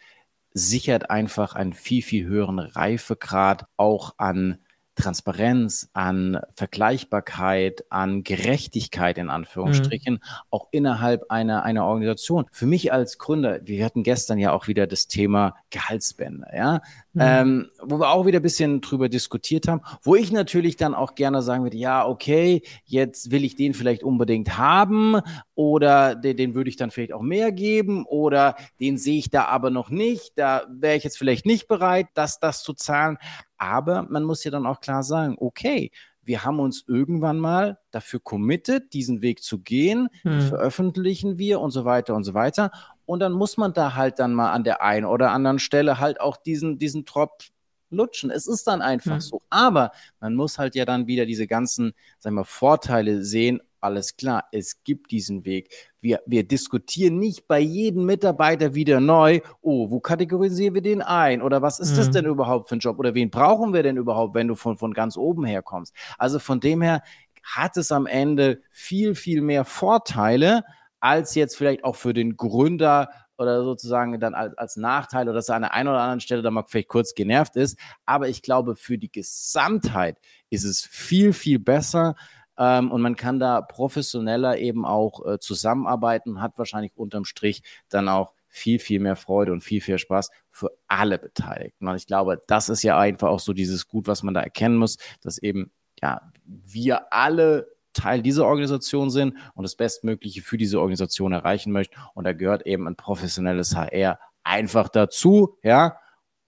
sichert 0.51 1.09
einfach 1.09 1.55
einen 1.55 1.73
viel, 1.73 2.01
viel 2.01 2.25
höheren 2.25 2.59
Reifegrad 2.59 3.67
auch 3.77 4.15
an 4.17 4.59
Transparenz, 4.97 5.89
an 5.93 6.39
Vergleichbarkeit, 6.55 7.85
an 7.89 8.23
Gerechtigkeit 8.23 9.17
in 9.17 9.29
Anführungsstrichen, 9.29 10.15
mhm. 10.15 10.19
auch 10.49 10.67
innerhalb 10.71 11.29
einer, 11.29 11.63
einer 11.63 11.85
Organisation. 11.85 12.45
Für 12.51 12.65
mich 12.65 12.91
als 12.91 13.17
Gründer, 13.17 13.59
wir 13.63 13.85
hatten 13.85 14.03
gestern 14.03 14.39
ja 14.39 14.51
auch 14.51 14.67
wieder 14.67 14.87
das 14.87 15.07
Thema 15.07 15.55
Gehaltsbänder, 15.69 16.55
ja, 16.55 16.81
mhm. 17.13 17.21
ähm, 17.21 17.69
wo 17.81 17.99
wir 17.99 18.09
auch 18.09 18.25
wieder 18.25 18.39
ein 18.39 18.43
bisschen 18.43 18.81
drüber 18.81 19.07
diskutiert 19.07 19.67
haben, 19.67 19.81
wo 20.01 20.15
ich 20.15 20.31
natürlich 20.31 20.75
dann 20.75 20.95
auch 20.95 21.15
gerne 21.15 21.41
sagen 21.41 21.63
würde, 21.63 21.77
ja, 21.77 22.05
okay, 22.05 22.63
jetzt 22.85 23.31
will 23.31 23.45
ich 23.45 23.55
den 23.55 23.73
vielleicht 23.73 24.03
unbedingt 24.03 24.57
haben 24.57 25.21
oder 25.55 26.15
den, 26.15 26.37
den 26.37 26.55
würde 26.55 26.69
ich 26.69 26.75
dann 26.75 26.91
vielleicht 26.91 27.13
auch 27.13 27.21
mehr 27.21 27.51
geben 27.51 28.05
oder 28.05 28.55
den 28.79 28.97
sehe 28.97 29.19
ich 29.19 29.29
da 29.29 29.45
aber 29.45 29.69
noch 29.69 29.89
nicht, 29.89 30.33
da 30.35 30.65
wäre 30.69 30.97
ich 30.97 31.03
jetzt 31.03 31.17
vielleicht 31.17 31.45
nicht 31.45 31.67
bereit, 31.67 32.07
das, 32.15 32.39
das 32.39 32.63
zu 32.63 32.73
zahlen. 32.73 33.17
Aber 33.57 34.03
man 34.03 34.23
muss 34.23 34.43
ja 34.43 34.51
dann 34.51 34.65
auch 34.65 34.79
klar 34.79 35.03
sagen, 35.03 35.35
okay, 35.39 35.91
wir 36.27 36.43
haben 36.43 36.59
uns 36.59 36.83
irgendwann 36.87 37.39
mal 37.39 37.79
dafür 37.91 38.19
committed, 38.19 38.91
diesen 38.93 39.21
Weg 39.21 39.41
zu 39.41 39.59
gehen, 39.59 40.09
hm. 40.23 40.41
veröffentlichen 40.41 41.37
wir 41.37 41.61
und 41.61 41.71
so 41.71 41.85
weiter 41.85 42.15
und 42.15 42.25
so 42.25 42.33
weiter. 42.33 42.71
Und 43.05 43.21
dann 43.21 43.31
muss 43.31 43.55
man 43.55 43.73
da 43.73 43.95
halt 43.95 44.19
dann 44.19 44.33
mal 44.33 44.51
an 44.51 44.65
der 44.65 44.81
einen 44.81 45.05
oder 45.05 45.31
anderen 45.31 45.57
Stelle 45.57 45.99
halt 45.99 46.19
auch 46.19 46.35
diesen, 46.35 46.77
diesen 46.79 47.05
Tropf 47.05 47.49
lutschen. 47.89 48.29
Es 48.29 48.45
ist 48.45 48.67
dann 48.67 48.81
einfach 48.81 49.13
hm. 49.13 49.21
so. 49.21 49.41
Aber 49.49 49.91
man 50.19 50.35
muss 50.35 50.59
halt 50.59 50.75
ja 50.75 50.83
dann 50.83 51.07
wieder 51.07 51.25
diese 51.25 51.47
ganzen, 51.47 51.93
sagen 52.19 52.35
wir, 52.35 52.45
Vorteile 52.45 53.23
sehen 53.23 53.61
alles 53.87 54.17
klar, 54.17 54.43
es 54.51 54.83
gibt 54.83 55.11
diesen 55.11 55.45
Weg. 55.45 55.73
Wir, 56.01 56.21
wir 56.25 56.45
diskutieren 56.45 57.19
nicht 57.19 57.47
bei 57.47 57.59
jedem 57.59 58.05
Mitarbeiter 58.05 58.75
wieder 58.75 58.99
neu, 58.99 59.39
oh, 59.61 59.89
wo 59.89 59.99
kategorisieren 59.99 60.75
wir 60.75 60.81
den 60.81 61.01
ein? 61.01 61.41
Oder 61.41 61.61
was 61.61 61.79
ist 61.79 61.93
mhm. 61.93 61.95
das 61.95 62.11
denn 62.11 62.25
überhaupt 62.25 62.69
für 62.69 62.75
ein 62.75 62.79
Job? 62.79 62.99
Oder 62.99 63.15
wen 63.15 63.29
brauchen 63.29 63.73
wir 63.73 63.83
denn 63.83 63.97
überhaupt, 63.97 64.35
wenn 64.35 64.47
du 64.47 64.55
von, 64.55 64.77
von 64.77 64.93
ganz 64.93 65.17
oben 65.17 65.45
her 65.45 65.61
kommst? 65.61 65.93
Also 66.17 66.37
von 66.39 66.59
dem 66.59 66.81
her 66.81 67.01
hat 67.43 67.77
es 67.77 67.91
am 67.91 68.05
Ende 68.05 68.61
viel, 68.69 69.15
viel 69.15 69.41
mehr 69.41 69.63
Vorteile, 69.63 70.63
als 70.99 71.33
jetzt 71.35 71.55
vielleicht 71.55 71.83
auch 71.83 71.95
für 71.95 72.13
den 72.13 72.35
Gründer 72.35 73.09
oder 73.37 73.63
sozusagen 73.63 74.19
dann 74.19 74.33
als, 74.33 74.57
als 74.57 74.75
Nachteil 74.75 75.23
oder 75.27 75.35
dass 75.35 75.49
er 75.49 75.55
an 75.55 75.61
der 75.61 75.73
einen 75.73 75.89
oder 75.89 76.01
anderen 76.01 76.19
Stelle 76.19 76.41
da 76.41 76.51
mal 76.51 76.65
vielleicht 76.67 76.89
kurz 76.89 77.13
genervt 77.13 77.55
ist. 77.55 77.79
Aber 78.05 78.27
ich 78.27 78.41
glaube, 78.41 78.75
für 78.75 78.97
die 78.97 79.11
Gesamtheit 79.11 80.17
ist 80.49 80.63
es 80.63 80.81
viel, 80.81 81.33
viel 81.33 81.59
besser, 81.59 82.15
ähm, 82.57 82.91
und 82.91 83.01
man 83.01 83.15
kann 83.15 83.39
da 83.39 83.61
professioneller 83.61 84.57
eben 84.57 84.85
auch 84.85 85.25
äh, 85.25 85.39
zusammenarbeiten, 85.39 86.41
hat 86.41 86.57
wahrscheinlich 86.57 86.95
unterm 86.95 87.25
Strich 87.25 87.63
dann 87.89 88.09
auch 88.09 88.33
viel, 88.47 88.79
viel 88.79 88.99
mehr 88.99 89.15
Freude 89.15 89.51
und 89.51 89.61
viel, 89.61 89.81
viel 89.81 89.97
Spaß 89.97 90.31
für 90.49 90.71
alle 90.87 91.19
Beteiligten. 91.19 91.87
Und 91.87 91.95
ich 91.95 92.07
glaube, 92.07 92.41
das 92.47 92.69
ist 92.69 92.83
ja 92.83 92.97
einfach 92.97 93.29
auch 93.29 93.39
so 93.39 93.53
dieses 93.53 93.87
Gut, 93.87 94.07
was 94.07 94.23
man 94.23 94.33
da 94.33 94.41
erkennen 94.41 94.77
muss, 94.77 94.97
dass 95.21 95.37
eben, 95.37 95.71
ja, 96.01 96.21
wir 96.43 97.13
alle 97.13 97.67
Teil 97.93 98.21
dieser 98.21 98.45
Organisation 98.45 99.09
sind 99.09 99.35
und 99.53 99.63
das 99.63 99.75
Bestmögliche 99.75 100.41
für 100.41 100.57
diese 100.57 100.79
Organisation 100.79 101.33
erreichen 101.33 101.71
möchten. 101.71 101.95
Und 102.13 102.25
da 102.25 102.33
gehört 102.33 102.65
eben 102.65 102.87
ein 102.87 102.95
professionelles 102.95 103.75
HR 103.75 104.19
einfach 104.43 104.89
dazu, 104.89 105.57
ja. 105.63 105.99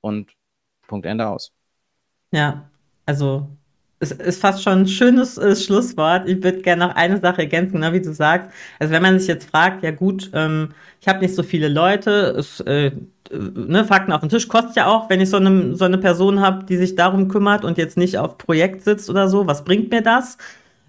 Und 0.01 0.31
Punkt 0.87 1.05
Ende 1.05 1.27
aus. 1.27 1.51
Ja, 2.31 2.69
also 3.05 3.49
es 3.99 4.11
ist 4.11 4.41
fast 4.41 4.63
schon 4.63 4.79
ein 4.79 4.87
schönes 4.87 5.37
äh, 5.37 5.55
Schlusswort. 5.55 6.27
Ich 6.27 6.41
würde 6.41 6.61
gerne 6.61 6.87
noch 6.87 6.95
eine 6.95 7.19
Sache 7.19 7.41
ergänzen, 7.41 7.79
ne, 7.79 7.91
wie 7.93 8.01
du 8.01 8.13
sagst. 8.13 8.49
Also 8.79 8.93
wenn 8.93 9.01
man 9.01 9.19
sich 9.19 9.27
jetzt 9.27 9.49
fragt, 9.49 9.83
ja 9.83 9.91
gut, 9.91 10.29
ähm, 10.33 10.69
ich 11.01 11.07
habe 11.07 11.19
nicht 11.19 11.35
so 11.35 11.43
viele 11.43 11.67
Leute, 11.67 12.11
es, 12.37 12.61
äh, 12.61 12.91
ne, 13.31 13.85
Fakten 13.85 14.13
auf 14.13 14.21
dem 14.21 14.29
Tisch 14.29 14.47
kostet 14.47 14.75
ja 14.77 14.87
auch, 14.87 15.09
wenn 15.09 15.21
ich 15.21 15.29
so 15.29 15.37
eine, 15.37 15.75
so 15.75 15.85
eine 15.85 15.97
Person 15.97 16.39
habe, 16.39 16.65
die 16.65 16.77
sich 16.77 16.95
darum 16.95 17.27
kümmert 17.27 17.65
und 17.65 17.77
jetzt 17.77 17.97
nicht 17.97 18.17
auf 18.17 18.37
Projekt 18.37 18.83
sitzt 18.83 19.09
oder 19.09 19.27
so, 19.27 19.47
was 19.47 19.65
bringt 19.65 19.91
mir 19.91 20.01
das? 20.01 20.37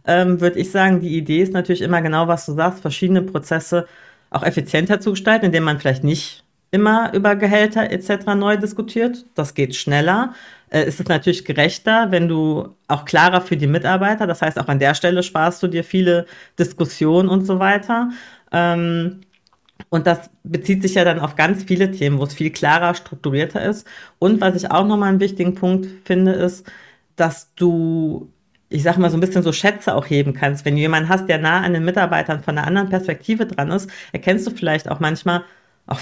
Ähm, 0.06 0.40
würde 0.40 0.58
ich 0.58 0.70
sagen, 0.70 1.00
die 1.00 1.16
Idee 1.16 1.42
ist 1.42 1.52
natürlich 1.52 1.82
immer 1.82 2.02
genau, 2.02 2.28
was 2.28 2.46
du 2.46 2.52
sagst, 2.52 2.80
verschiedene 2.80 3.22
Prozesse 3.22 3.86
auch 4.30 4.42
effizienter 4.44 5.00
zu 5.00 5.10
gestalten, 5.10 5.46
indem 5.46 5.64
man 5.64 5.80
vielleicht 5.80 6.04
nicht 6.04 6.44
immer 6.70 7.12
über 7.14 7.36
Gehälter 7.36 7.90
etc. 7.90 8.26
neu 8.36 8.56
diskutiert. 8.56 9.26
Das 9.34 9.54
geht 9.54 9.74
schneller 9.74 10.34
äh, 10.70 10.84
ist 10.86 11.00
es 11.00 11.08
natürlich 11.08 11.44
gerechter, 11.44 12.10
wenn 12.10 12.28
du 12.28 12.76
auch 12.88 13.04
klarer 13.04 13.40
für 13.40 13.56
die 13.56 13.66
Mitarbeiter, 13.66 14.26
das 14.26 14.42
heißt 14.42 14.58
auch 14.58 14.68
an 14.68 14.78
der 14.78 14.94
Stelle 14.94 15.22
sparst 15.22 15.62
du 15.62 15.68
dir 15.68 15.84
viele 15.84 16.26
Diskussionen 16.58 17.28
und 17.28 17.44
so 17.44 17.58
weiter. 17.58 18.10
Ähm, 18.52 19.20
und 19.88 20.06
das 20.06 20.30
bezieht 20.44 20.82
sich 20.82 20.94
ja 20.94 21.04
dann 21.04 21.20
auf 21.20 21.36
ganz 21.36 21.64
viele 21.64 21.90
Themen, 21.90 22.18
wo 22.18 22.24
es 22.24 22.34
viel 22.34 22.50
klarer, 22.50 22.94
strukturierter 22.94 23.64
ist. 23.64 23.86
Und 24.18 24.40
was 24.40 24.54
ich 24.54 24.70
auch 24.70 24.86
nochmal 24.86 25.08
einen 25.10 25.20
wichtigen 25.20 25.54
Punkt 25.54 25.88
finde, 26.04 26.32
ist, 26.32 26.70
dass 27.16 27.52
du, 27.54 28.30
ich 28.68 28.82
sag 28.82 28.98
mal, 28.98 29.10
so 29.10 29.16
ein 29.16 29.20
bisschen 29.20 29.42
so 29.42 29.52
Schätze 29.52 29.94
auch 29.94 30.06
heben 30.06 30.34
kannst. 30.34 30.64
Wenn 30.64 30.74
du 30.76 30.80
jemanden 30.80 31.08
hast, 31.08 31.28
der 31.28 31.38
nah 31.38 31.62
an 31.62 31.72
den 31.74 31.84
Mitarbeitern 31.84 32.42
von 32.42 32.56
einer 32.58 32.66
anderen 32.66 32.90
Perspektive 32.90 33.46
dran 33.46 33.70
ist, 33.70 33.90
erkennst 34.12 34.46
du 34.46 34.50
vielleicht 34.52 34.88
auch 34.90 35.00
manchmal, 35.00 35.44
auch 35.86 36.00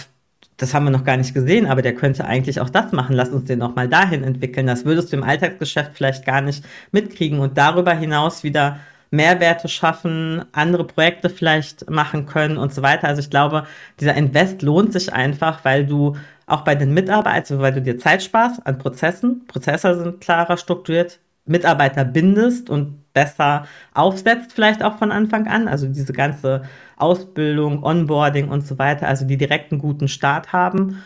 das 0.59 0.75
haben 0.75 0.85
wir 0.85 0.91
noch 0.91 1.05
gar 1.05 1.17
nicht 1.17 1.35
gesehen, 1.35 1.67
aber 1.67 1.83
der 1.83 1.95
könnte 1.95 2.25
eigentlich 2.25 2.61
auch 2.61 2.69
das 2.69 2.93
machen. 2.93 3.15
Lass 3.15 3.31
uns 3.31 3.45
den 3.45 3.61
noch 3.61 3.77
mal 3.77 3.89
dahin 3.89 4.25
entwickeln. 4.25 4.67
Das 4.67 4.85
würdest 4.85 5.13
du 5.13 5.17
im 5.17 5.23
Alltagsgeschäft 5.23 5.93
vielleicht 5.95 6.27
gar 6.27 6.41
nicht 6.41 6.65
mitkriegen 6.91 7.39
und 7.39 7.57
darüber 7.57 7.95
hinaus 7.95 8.43
wieder 8.43 8.81
Mehrwerte 9.11 9.69
schaffen, 9.69 10.45
andere 10.53 10.85
Projekte 10.85 11.31
vielleicht 11.31 11.89
machen 11.89 12.27
können 12.27 12.59
und 12.59 12.75
so 12.75 12.83
weiter. 12.83 13.09
Also 13.09 13.21
ich 13.21 13.31
glaube, 13.31 13.67
dieser 14.01 14.15
Invest 14.15 14.61
lohnt 14.63 14.93
sich 14.93 15.13
einfach, 15.13 15.65
weil 15.65 15.87
du 15.87 16.17
auch 16.47 16.63
bei 16.63 16.75
den 16.75 16.93
Mitarbeitern, 16.93 17.37
also 17.39 17.61
weil 17.61 17.73
du 17.73 17.81
dir 17.81 17.99
Zeit 17.99 18.23
sparst 18.23 18.67
an 18.67 18.79
Prozessen, 18.79 19.47
Prozesse 19.47 19.97
sind 19.97 20.21
klarer 20.21 20.57
strukturiert, 20.57 21.21
Mitarbeiter 21.47 22.05
bindest 22.05 22.69
und 22.69 23.05
besser 23.19 23.67
aufsetzt, 23.95 24.53
vielleicht 24.53 24.85
auch 24.85 24.97
von 24.99 25.11
Anfang 25.11 25.49
an. 25.49 25.67
Also 25.67 25.89
diese 25.89 26.13
ganze 26.13 26.63
Ausbildung, 26.97 27.83
Onboarding 27.83 28.49
und 28.49 28.65
so 28.65 28.79
weiter, 28.79 29.09
also 29.09 29.25
die 29.25 29.37
direkt 29.37 29.73
einen 29.73 29.81
guten 29.81 30.07
Start 30.07 30.53
haben, 30.53 31.03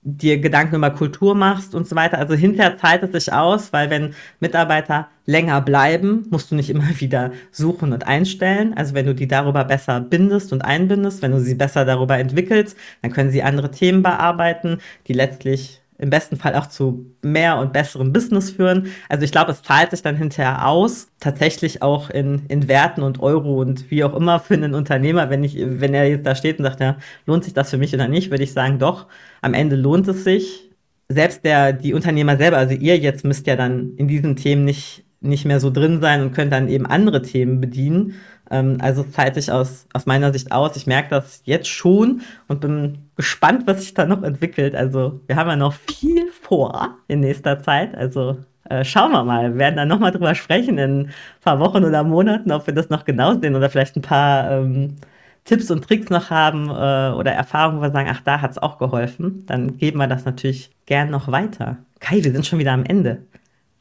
dir 0.00 0.38
Gedanken 0.38 0.76
über 0.76 0.90
Kultur 0.90 1.34
machst 1.34 1.74
und 1.74 1.86
so 1.86 1.94
weiter. 1.94 2.18
Also 2.18 2.34
hinterher 2.34 2.78
zahlt 2.78 3.02
es 3.02 3.12
sich 3.12 3.32
aus, 3.34 3.70
weil 3.74 3.90
wenn 3.90 4.14
Mitarbeiter 4.40 5.08
länger 5.26 5.60
bleiben, 5.60 6.26
musst 6.30 6.50
du 6.50 6.54
nicht 6.54 6.70
immer 6.70 6.88
wieder 7.00 7.32
suchen 7.50 7.92
und 7.92 8.06
einstellen. 8.06 8.72
Also 8.74 8.94
wenn 8.94 9.04
du 9.04 9.14
die 9.14 9.28
darüber 9.28 9.64
besser 9.64 10.00
bindest 10.00 10.54
und 10.54 10.62
einbindest, 10.62 11.20
wenn 11.20 11.32
du 11.32 11.40
sie 11.40 11.54
besser 11.54 11.84
darüber 11.84 12.16
entwickelst, 12.16 12.78
dann 13.02 13.12
können 13.12 13.30
sie 13.30 13.42
andere 13.42 13.70
Themen 13.70 14.02
bearbeiten, 14.02 14.78
die 15.06 15.12
letztlich 15.12 15.81
im 16.02 16.10
besten 16.10 16.36
Fall 16.36 16.56
auch 16.56 16.66
zu 16.66 17.06
mehr 17.22 17.58
und 17.58 17.72
besserem 17.72 18.12
Business 18.12 18.50
führen. 18.50 18.88
Also 19.08 19.24
ich 19.24 19.30
glaube, 19.30 19.52
es 19.52 19.62
zahlt 19.62 19.92
sich 19.92 20.02
dann 20.02 20.16
hinterher 20.16 20.66
aus, 20.66 21.06
tatsächlich 21.20 21.80
auch 21.80 22.10
in, 22.10 22.42
in 22.48 22.66
Werten 22.66 23.02
und 23.02 23.20
Euro 23.20 23.60
und 23.60 23.88
wie 23.90 24.02
auch 24.02 24.14
immer 24.14 24.40
für 24.40 24.54
einen 24.54 24.74
Unternehmer, 24.74 25.30
wenn 25.30 25.44
ich, 25.44 25.56
wenn 25.56 25.94
er 25.94 26.08
jetzt 26.08 26.26
da 26.26 26.34
steht 26.34 26.58
und 26.58 26.64
sagt, 26.64 26.80
ja, 26.80 26.96
lohnt 27.24 27.44
sich 27.44 27.54
das 27.54 27.70
für 27.70 27.78
mich 27.78 27.94
oder 27.94 28.08
nicht, 28.08 28.32
würde 28.32 28.42
ich 28.42 28.52
sagen, 28.52 28.80
doch, 28.80 29.06
am 29.42 29.54
Ende 29.54 29.76
lohnt 29.76 30.08
es 30.08 30.24
sich. 30.24 30.70
Selbst 31.08 31.44
der, 31.44 31.72
die 31.72 31.94
Unternehmer 31.94 32.36
selber, 32.36 32.56
also 32.56 32.74
ihr 32.74 32.98
jetzt 32.98 33.24
müsst 33.24 33.46
ja 33.46 33.54
dann 33.54 33.94
in 33.96 34.08
diesen 34.08 34.34
Themen 34.34 34.64
nicht 34.64 35.04
nicht 35.22 35.44
mehr 35.44 35.60
so 35.60 35.70
drin 35.70 36.00
sein 36.00 36.20
und 36.20 36.32
könnte 36.32 36.50
dann 36.50 36.68
eben 36.68 36.84
andere 36.84 37.22
Themen 37.22 37.60
bedienen. 37.60 38.14
Ähm, 38.52 38.78
also 38.80 39.02
zahlt 39.02 39.34
sich 39.34 39.50
aus, 39.50 39.86
aus 39.92 40.06
meiner 40.06 40.32
Sicht 40.32 40.52
aus. 40.52 40.76
Ich 40.76 40.86
merke 40.86 41.10
das 41.10 41.42
jetzt 41.44 41.68
schon 41.68 42.20
und 42.48 42.60
bin 42.60 42.98
gespannt, 43.16 43.66
was 43.66 43.80
sich 43.80 43.94
da 43.94 44.04
noch 44.06 44.22
entwickelt. 44.22 44.76
Also 44.76 45.20
wir 45.26 45.36
haben 45.36 45.48
ja 45.48 45.56
noch 45.56 45.72
viel 45.72 46.30
vor 46.30 46.98
in 47.08 47.20
nächster 47.20 47.60
Zeit. 47.62 47.96
Also 47.96 48.36
äh, 48.68 48.84
schauen 48.84 49.12
wir 49.12 49.24
mal. 49.24 49.52
Wir 49.52 49.58
werden 49.58 49.76
dann 49.76 49.88
nochmal 49.88 50.12
drüber 50.12 50.34
sprechen 50.34 50.78
in 50.78 51.00
ein 51.00 51.12
paar 51.42 51.58
Wochen 51.58 51.84
oder 51.84 52.04
Monaten, 52.04 52.52
ob 52.52 52.66
wir 52.66 52.74
das 52.74 52.90
noch 52.90 53.04
genau 53.04 53.34
sehen 53.40 53.56
oder 53.56 53.70
vielleicht 53.70 53.96
ein 53.96 54.02
paar 54.02 54.50
ähm, 54.50 54.96
Tipps 55.44 55.70
und 55.70 55.82
Tricks 55.84 56.10
noch 56.10 56.30
haben 56.30 56.68
äh, 56.68 57.16
oder 57.16 57.32
Erfahrungen, 57.32 57.78
wo 57.78 57.82
wir 57.82 57.90
sagen, 57.90 58.08
ach, 58.12 58.20
da 58.20 58.40
hat 58.40 58.52
es 58.52 58.58
auch 58.58 58.78
geholfen. 58.78 59.44
Dann 59.46 59.78
geben 59.78 59.98
wir 59.98 60.06
das 60.06 60.24
natürlich 60.24 60.70
gern 60.86 61.10
noch 61.10 61.30
weiter. 61.32 61.78
Kai, 62.00 62.22
wir 62.22 62.32
sind 62.32 62.46
schon 62.46 62.58
wieder 62.58 62.72
am 62.72 62.84
Ende. 62.84 63.22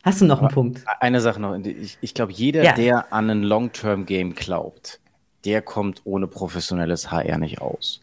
Hast 0.04 0.22
du 0.22 0.26
noch 0.26 0.40
einen 0.40 0.50
Punkt? 0.50 0.84
Eine 1.00 1.22
Sache 1.22 1.40
noch. 1.40 1.56
Ich, 1.56 1.98
ich 2.02 2.14
glaube, 2.14 2.32
jeder, 2.32 2.64
ja. 2.64 2.74
der 2.74 3.14
an 3.14 3.30
ein 3.30 3.44
Long-Term-Game 3.44 4.34
glaubt, 4.34 5.00
der 5.46 5.62
kommt 5.62 6.02
ohne 6.06 6.28
professionelles 6.28 7.12
HR 7.12 7.38
nicht 7.38 7.62
aus. 7.62 8.02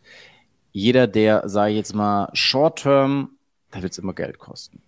Jeder, 0.73 1.07
der, 1.07 1.49
sage 1.49 1.73
ich 1.73 1.77
jetzt 1.77 1.95
mal, 1.95 2.31
Short-Term, 2.35 3.31
da 3.71 3.83
wird 3.83 3.93
es 3.93 3.99
immer 3.99 4.13
Geld 4.13 4.39
kosten. 4.39 4.81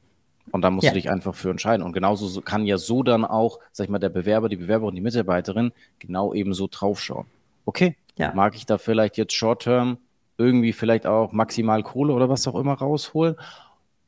Und 0.53 0.62
da 0.62 0.70
musst 0.70 0.85
ja. 0.85 0.90
du 0.90 0.96
dich 0.96 1.11
einfach 1.11 1.35
für 1.35 1.51
entscheiden. 1.51 1.85
Und 1.85 1.92
genauso 1.92 2.40
kann 2.40 2.64
ja 2.66 2.79
so 2.79 3.03
dann 3.03 3.25
auch, 3.25 3.59
sag 3.73 3.85
ich 3.85 3.90
mal, 3.90 3.99
der 3.99 4.09
Bewerber, 4.09 4.49
die 4.49 4.57
Bewerberin, 4.57 4.94
die 4.94 5.01
Mitarbeiterin 5.01 5.73
genau 5.99 6.35
eben 6.35 6.55
so 6.55 6.68
draufschauen. 6.70 7.27
Okay, 7.66 7.96
ja. 8.16 8.33
mag 8.35 8.55
ich 8.55 8.66
da 8.66 8.79
vielleicht 8.79 9.16
jetzt 9.16 9.33
Short-Term 9.33 9.99
irgendwie 10.38 10.73
vielleicht 10.73 11.07
auch 11.07 11.33
maximal 11.33 11.83
Kohle 11.83 12.12
oder 12.12 12.29
was 12.29 12.49
auch 12.49 12.55
immer 12.55 12.75
rausholen? 12.75 13.37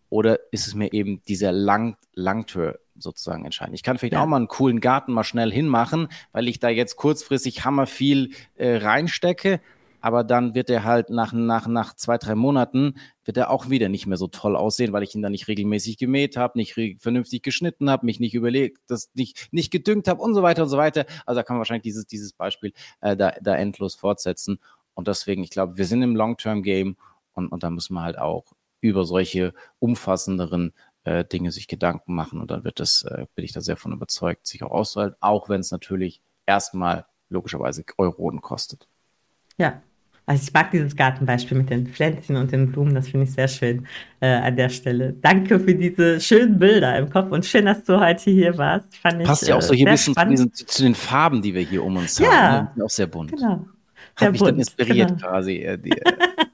Oder 0.09 0.41
ist 0.51 0.67
es 0.67 0.75
mir 0.75 0.93
eben 0.93 1.23
dieser 1.29 1.53
Lang 1.53 1.97
Langtür 2.15 2.79
sozusagen 3.03 3.45
entscheiden? 3.45 3.75
Ich 3.75 3.83
kann 3.83 3.99
vielleicht 3.99 4.15
ja. 4.15 4.23
auch 4.23 4.27
mal 4.27 4.37
einen 4.37 4.49
coolen 4.49 4.81
Garten 4.81 5.13
mal 5.13 5.25
schnell 5.25 5.53
hinmachen, 5.53 6.09
weil 6.33 6.49
ich 6.49 6.61
da 6.61 6.69
jetzt 6.69 6.97
kurzfristig 6.97 7.65
hammer 7.65 7.87
viel 7.87 8.31
äh, 8.55 8.77
reinstecke, 8.77 9.61
aber 10.03 10.25
dann 10.25 10.55
wird 10.57 10.69
er 10.69 10.83
halt 10.83 11.11
nach, 11.11 11.33
nach, 11.33 11.69
nach 11.69 11.95
zwei, 11.95 12.19
drei 12.19 12.35
Monaten, 12.35 12.97
wird 13.25 13.37
er 13.37 13.51
auch 13.51 13.71
wieder 13.71 13.89
nicht 13.89 14.07
mehr 14.07 14.17
so 14.19 14.27
toll 14.27 14.57
aussehen, 14.57 14.93
weil 14.93 15.05
ich 15.05 15.15
ihn 15.15 15.23
dann 15.23 15.31
nicht 15.31 15.47
regelmäßig 15.47 15.97
gemäht 15.97 16.37
habe, 16.37 16.59
nicht 16.59 16.75
vernünftig 17.01 17.43
geschnitten 17.43 17.89
habe, 17.89 18.05
mich 18.05 18.19
nicht 18.19 18.35
überlegt, 18.35 18.79
das 18.89 19.11
nicht, 19.15 19.49
nicht 19.53 19.71
gedüngt 19.71 20.09
habe 20.09 20.21
und 20.21 20.35
so 20.35 20.43
weiter 20.43 20.65
und 20.65 20.69
so 20.69 20.77
weiter. 20.77 21.07
Also 21.25 21.39
da 21.39 21.45
kann 21.45 21.55
man 21.55 21.61
wahrscheinlich 21.61 21.85
dieses, 21.85 22.07
dieses 22.07 22.33
Beispiel 22.33 22.73
äh, 23.01 23.17
da, 23.17 23.35
da 23.41 23.55
endlos 23.55 23.95
fortsetzen. 23.95 24.59
Und 24.95 25.07
deswegen, 25.07 25.45
ich 25.45 25.51
glaube, 25.51 25.79
wir 25.79 25.87
sind 25.87 26.03
im 26.03 26.17
Long-Term-Game 26.17 26.97
und, 27.35 27.49
und 27.49 27.63
da 27.63 27.71
müssen 27.71 27.95
wir 27.95 28.03
halt 28.03 28.19
auch 28.19 28.45
über 28.81 29.05
solche 29.05 29.55
umfassenderen 29.79 30.73
äh, 31.05 31.25
Dinge 31.25 31.51
sich 31.53 31.69
Gedanken 31.69 32.15
machen. 32.15 32.41
Und 32.41 32.51
dann 32.51 32.65
wird 32.65 32.81
das, 32.81 33.03
äh, 33.03 33.27
bin 33.35 33.45
ich 33.45 33.53
da 33.53 33.61
sehr 33.61 33.77
von 33.77 33.93
überzeugt, 33.93 34.47
sich 34.47 34.63
auch 34.63 34.71
auszuhalten, 34.71 35.17
auch 35.21 35.49
wenn 35.49 35.61
es 35.61 35.71
natürlich 35.71 36.21
erstmal 36.47 37.07
logischerweise 37.29 37.85
Euronen 37.99 38.41
kostet. 38.41 38.89
Ja, 39.59 39.83
also 40.25 40.45
ich 40.45 40.53
mag 40.53 40.71
dieses 40.71 40.95
Gartenbeispiel 40.95 41.59
mit 41.59 41.71
den 41.71 41.89
Pflänzchen 41.89 42.37
und 42.37 42.53
den 42.53 42.71
Blumen, 42.71 42.95
das 42.95 43.09
finde 43.09 43.25
ich 43.25 43.33
sehr 43.33 43.49
schön 43.49 43.87
äh, 44.21 44.29
an 44.29 44.57
der 44.57 44.69
Stelle. 44.69 45.15
Danke 45.21 45.59
für 45.59 45.75
diese 45.75 46.21
schönen 46.21 46.59
Bilder 46.61 46.97
im 46.97 47.11
Kopf 47.11 47.33
und 47.33 47.45
schön, 47.45 47.65
dass 47.65 47.83
du 47.83 47.99
heute 47.99 48.31
hier 48.31 48.57
warst. 48.57 48.97
Fand 48.99 49.25
Passt 49.25 49.49
ja 49.49 49.57
auch 49.57 49.63
so 49.63 49.75
hier 49.75 49.89
ein 49.89 49.95
bisschen 49.95 50.15
zu, 50.15 50.25
diesen, 50.27 50.55
zu, 50.55 50.83
den 50.85 50.95
Farben, 50.95 51.43
die 51.43 51.53
wir 51.55 51.63
hier 51.63 51.83
um 51.83 51.97
uns 51.97 52.19
ja, 52.19 52.31
haben. 52.31 52.69
Ne? 52.77 52.85
Auch 52.85 52.91
sehr 52.91 53.09
bunt. 53.09 53.33
Genau. 53.33 53.67
Hat 54.15 54.31
mich 54.31 54.39
bunt, 54.39 54.53
dann 54.53 54.59
inspiriert 54.61 55.09
genau. 55.09 55.21
quasi. 55.21 55.57
Äh, 55.57 55.79
die, 55.79 55.91
äh, 55.91 56.13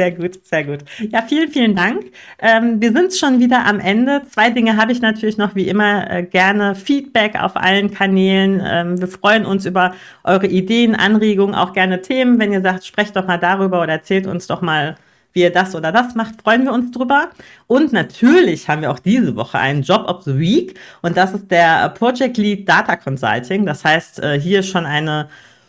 Sehr 0.00 0.12
gut, 0.12 0.46
sehr 0.46 0.64
gut. 0.64 0.78
Ja, 1.10 1.20
vielen, 1.20 1.50
vielen 1.50 1.76
Dank. 1.76 2.06
Ähm, 2.38 2.80
wir 2.80 2.90
sind 2.92 3.12
schon 3.12 3.38
wieder 3.38 3.66
am 3.66 3.78
Ende. 3.80 4.22
Zwei 4.30 4.48
Dinge 4.48 4.78
habe 4.78 4.92
ich 4.92 5.02
natürlich 5.02 5.36
noch 5.36 5.54
wie 5.54 5.68
immer 5.68 6.10
äh, 6.10 6.22
gerne. 6.22 6.74
Feedback 6.74 7.38
auf 7.38 7.54
allen 7.54 7.90
Kanälen. 7.90 8.62
Ähm, 8.64 8.98
wir 8.98 9.08
freuen 9.08 9.44
uns 9.44 9.66
über 9.66 9.92
eure 10.24 10.46
Ideen, 10.46 10.94
Anregungen, 10.94 11.54
auch 11.54 11.74
gerne 11.74 12.00
Themen. 12.00 12.38
Wenn 12.38 12.50
ihr 12.50 12.62
sagt, 12.62 12.86
sprecht 12.86 13.14
doch 13.14 13.26
mal 13.26 13.36
darüber 13.36 13.82
oder 13.82 13.92
erzählt 13.92 14.26
uns 14.26 14.46
doch 14.46 14.62
mal, 14.62 14.96
wie 15.34 15.42
ihr 15.42 15.52
das 15.52 15.74
oder 15.74 15.92
das 15.92 16.14
macht, 16.14 16.40
freuen 16.40 16.64
wir 16.64 16.72
uns 16.72 16.92
drüber. 16.92 17.28
Und 17.66 17.92
natürlich 17.92 18.70
haben 18.70 18.80
wir 18.80 18.90
auch 18.90 19.00
diese 19.00 19.36
Woche 19.36 19.58
einen 19.58 19.82
Job 19.82 20.08
of 20.08 20.22
the 20.22 20.38
Week 20.38 20.80
und 21.02 21.18
das 21.18 21.34
ist 21.34 21.50
der 21.50 21.90
Project 21.90 22.38
Lead 22.38 22.66
Data 22.66 22.96
Consulting. 22.96 23.66
Das 23.66 23.84
heißt, 23.84 24.22
äh, 24.22 24.40
hier 24.40 24.62
schon 24.62 24.86
eine 24.86 25.28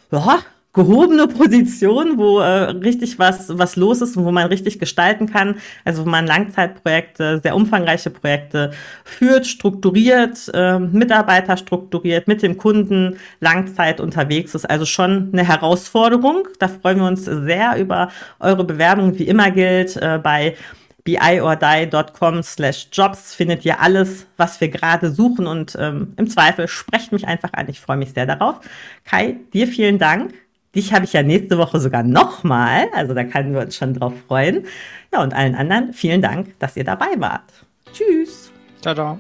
ja, 0.10 0.40
gehobene 0.74 1.28
Position, 1.28 2.18
wo 2.18 2.40
äh, 2.40 2.72
richtig 2.72 3.20
was, 3.20 3.58
was 3.58 3.76
los 3.76 4.02
ist 4.02 4.16
und 4.16 4.26
wo 4.26 4.32
man 4.32 4.48
richtig 4.48 4.80
gestalten 4.80 5.28
kann. 5.28 5.56
Also 5.84 6.06
wo 6.06 6.10
man 6.10 6.26
Langzeitprojekte, 6.26 7.42
sehr 7.44 7.56
umfangreiche 7.56 8.10
Projekte 8.10 8.72
führt, 9.04 9.48
strukturiert, 9.48 10.50
äh, 10.54 10.80
Mitarbeiter 10.80 11.58
strukturiert, 11.58 12.28
mit 12.28 12.42
dem 12.42 12.58
Kunden 12.58 13.18
Langzeit 13.42 14.00
unterwegs 14.00 14.56
ist. 14.56 14.70
Also 14.70 14.86
schon 14.86 15.30
eine 15.34 15.46
Herausforderung. 15.46 16.48
Da 16.60 16.70
freuen 16.70 17.00
wir 17.00 17.08
uns 17.08 17.26
sehr 17.26 17.78
über 17.78 18.10
eure 18.40 18.64
Bewerbung. 18.64 19.20
Wie 19.20 19.28
immer 19.28 19.52
gilt, 19.52 19.98
äh, 19.98 20.20
bei 20.24 20.56
biordie.com 21.04 22.44
slash 22.44 22.88
jobs 22.92 23.34
findet 23.34 23.66
ihr 23.66 23.80
alles, 23.82 24.28
was 24.38 24.62
wir 24.62 24.70
gerade 24.70 25.12
suchen 25.12 25.48
und 25.48 25.76
ähm, 25.80 26.14
im 26.18 26.30
Zweifel 26.30 26.68
sprecht 26.68 27.12
mich 27.12 27.28
einfach 27.28 27.54
an. 27.54 27.68
Ich 27.70 27.80
freue 27.80 27.98
mich 27.98 28.14
sehr 28.14 28.28
darauf. 28.28 28.60
Kai, 29.04 29.38
dir 29.52 29.68
vielen 29.68 29.98
Dank. 29.98 30.41
Dich 30.74 30.94
habe 30.94 31.04
ich 31.04 31.12
ja 31.12 31.22
nächste 31.22 31.58
Woche 31.58 31.82
sogar 31.82 32.02
nochmal, 32.02 32.88
also 32.94 33.14
da 33.14 33.26
können 33.26 33.54
wir 33.54 33.60
uns 33.60 33.76
schon 33.76 33.94
drauf 33.94 34.14
freuen. 34.28 34.66
Ja, 35.12 35.22
und 35.22 35.34
allen 35.34 35.54
anderen 35.54 35.92
vielen 35.92 36.22
Dank, 36.22 36.58
dass 36.60 36.78
ihr 36.78 36.86
dabei 36.86 37.10
wart. 37.18 37.52
Tschüss. 37.92 38.54
Ciao, 38.82 38.96
ciao. 38.96 39.20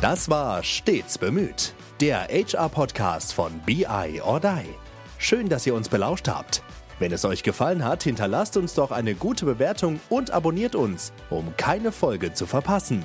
Das 0.00 0.28
war 0.28 0.64
Stets 0.64 1.16
bemüht, 1.16 1.72
der 2.00 2.26
HR-Podcast 2.28 3.32
von 3.32 3.52
BI 3.64 4.20
or 4.24 4.40
Die. 4.40 4.74
Schön, 5.18 5.48
dass 5.48 5.64
ihr 5.68 5.76
uns 5.76 5.88
belauscht 5.88 6.26
habt. 6.26 6.64
Wenn 6.98 7.12
es 7.12 7.24
euch 7.24 7.44
gefallen 7.44 7.84
hat, 7.84 8.02
hinterlasst 8.02 8.56
uns 8.56 8.74
doch 8.74 8.90
eine 8.90 9.14
gute 9.14 9.44
Bewertung 9.44 10.00
und 10.08 10.32
abonniert 10.32 10.74
uns, 10.74 11.12
um 11.30 11.56
keine 11.56 11.92
Folge 11.92 12.32
zu 12.32 12.46
verpassen. 12.46 13.04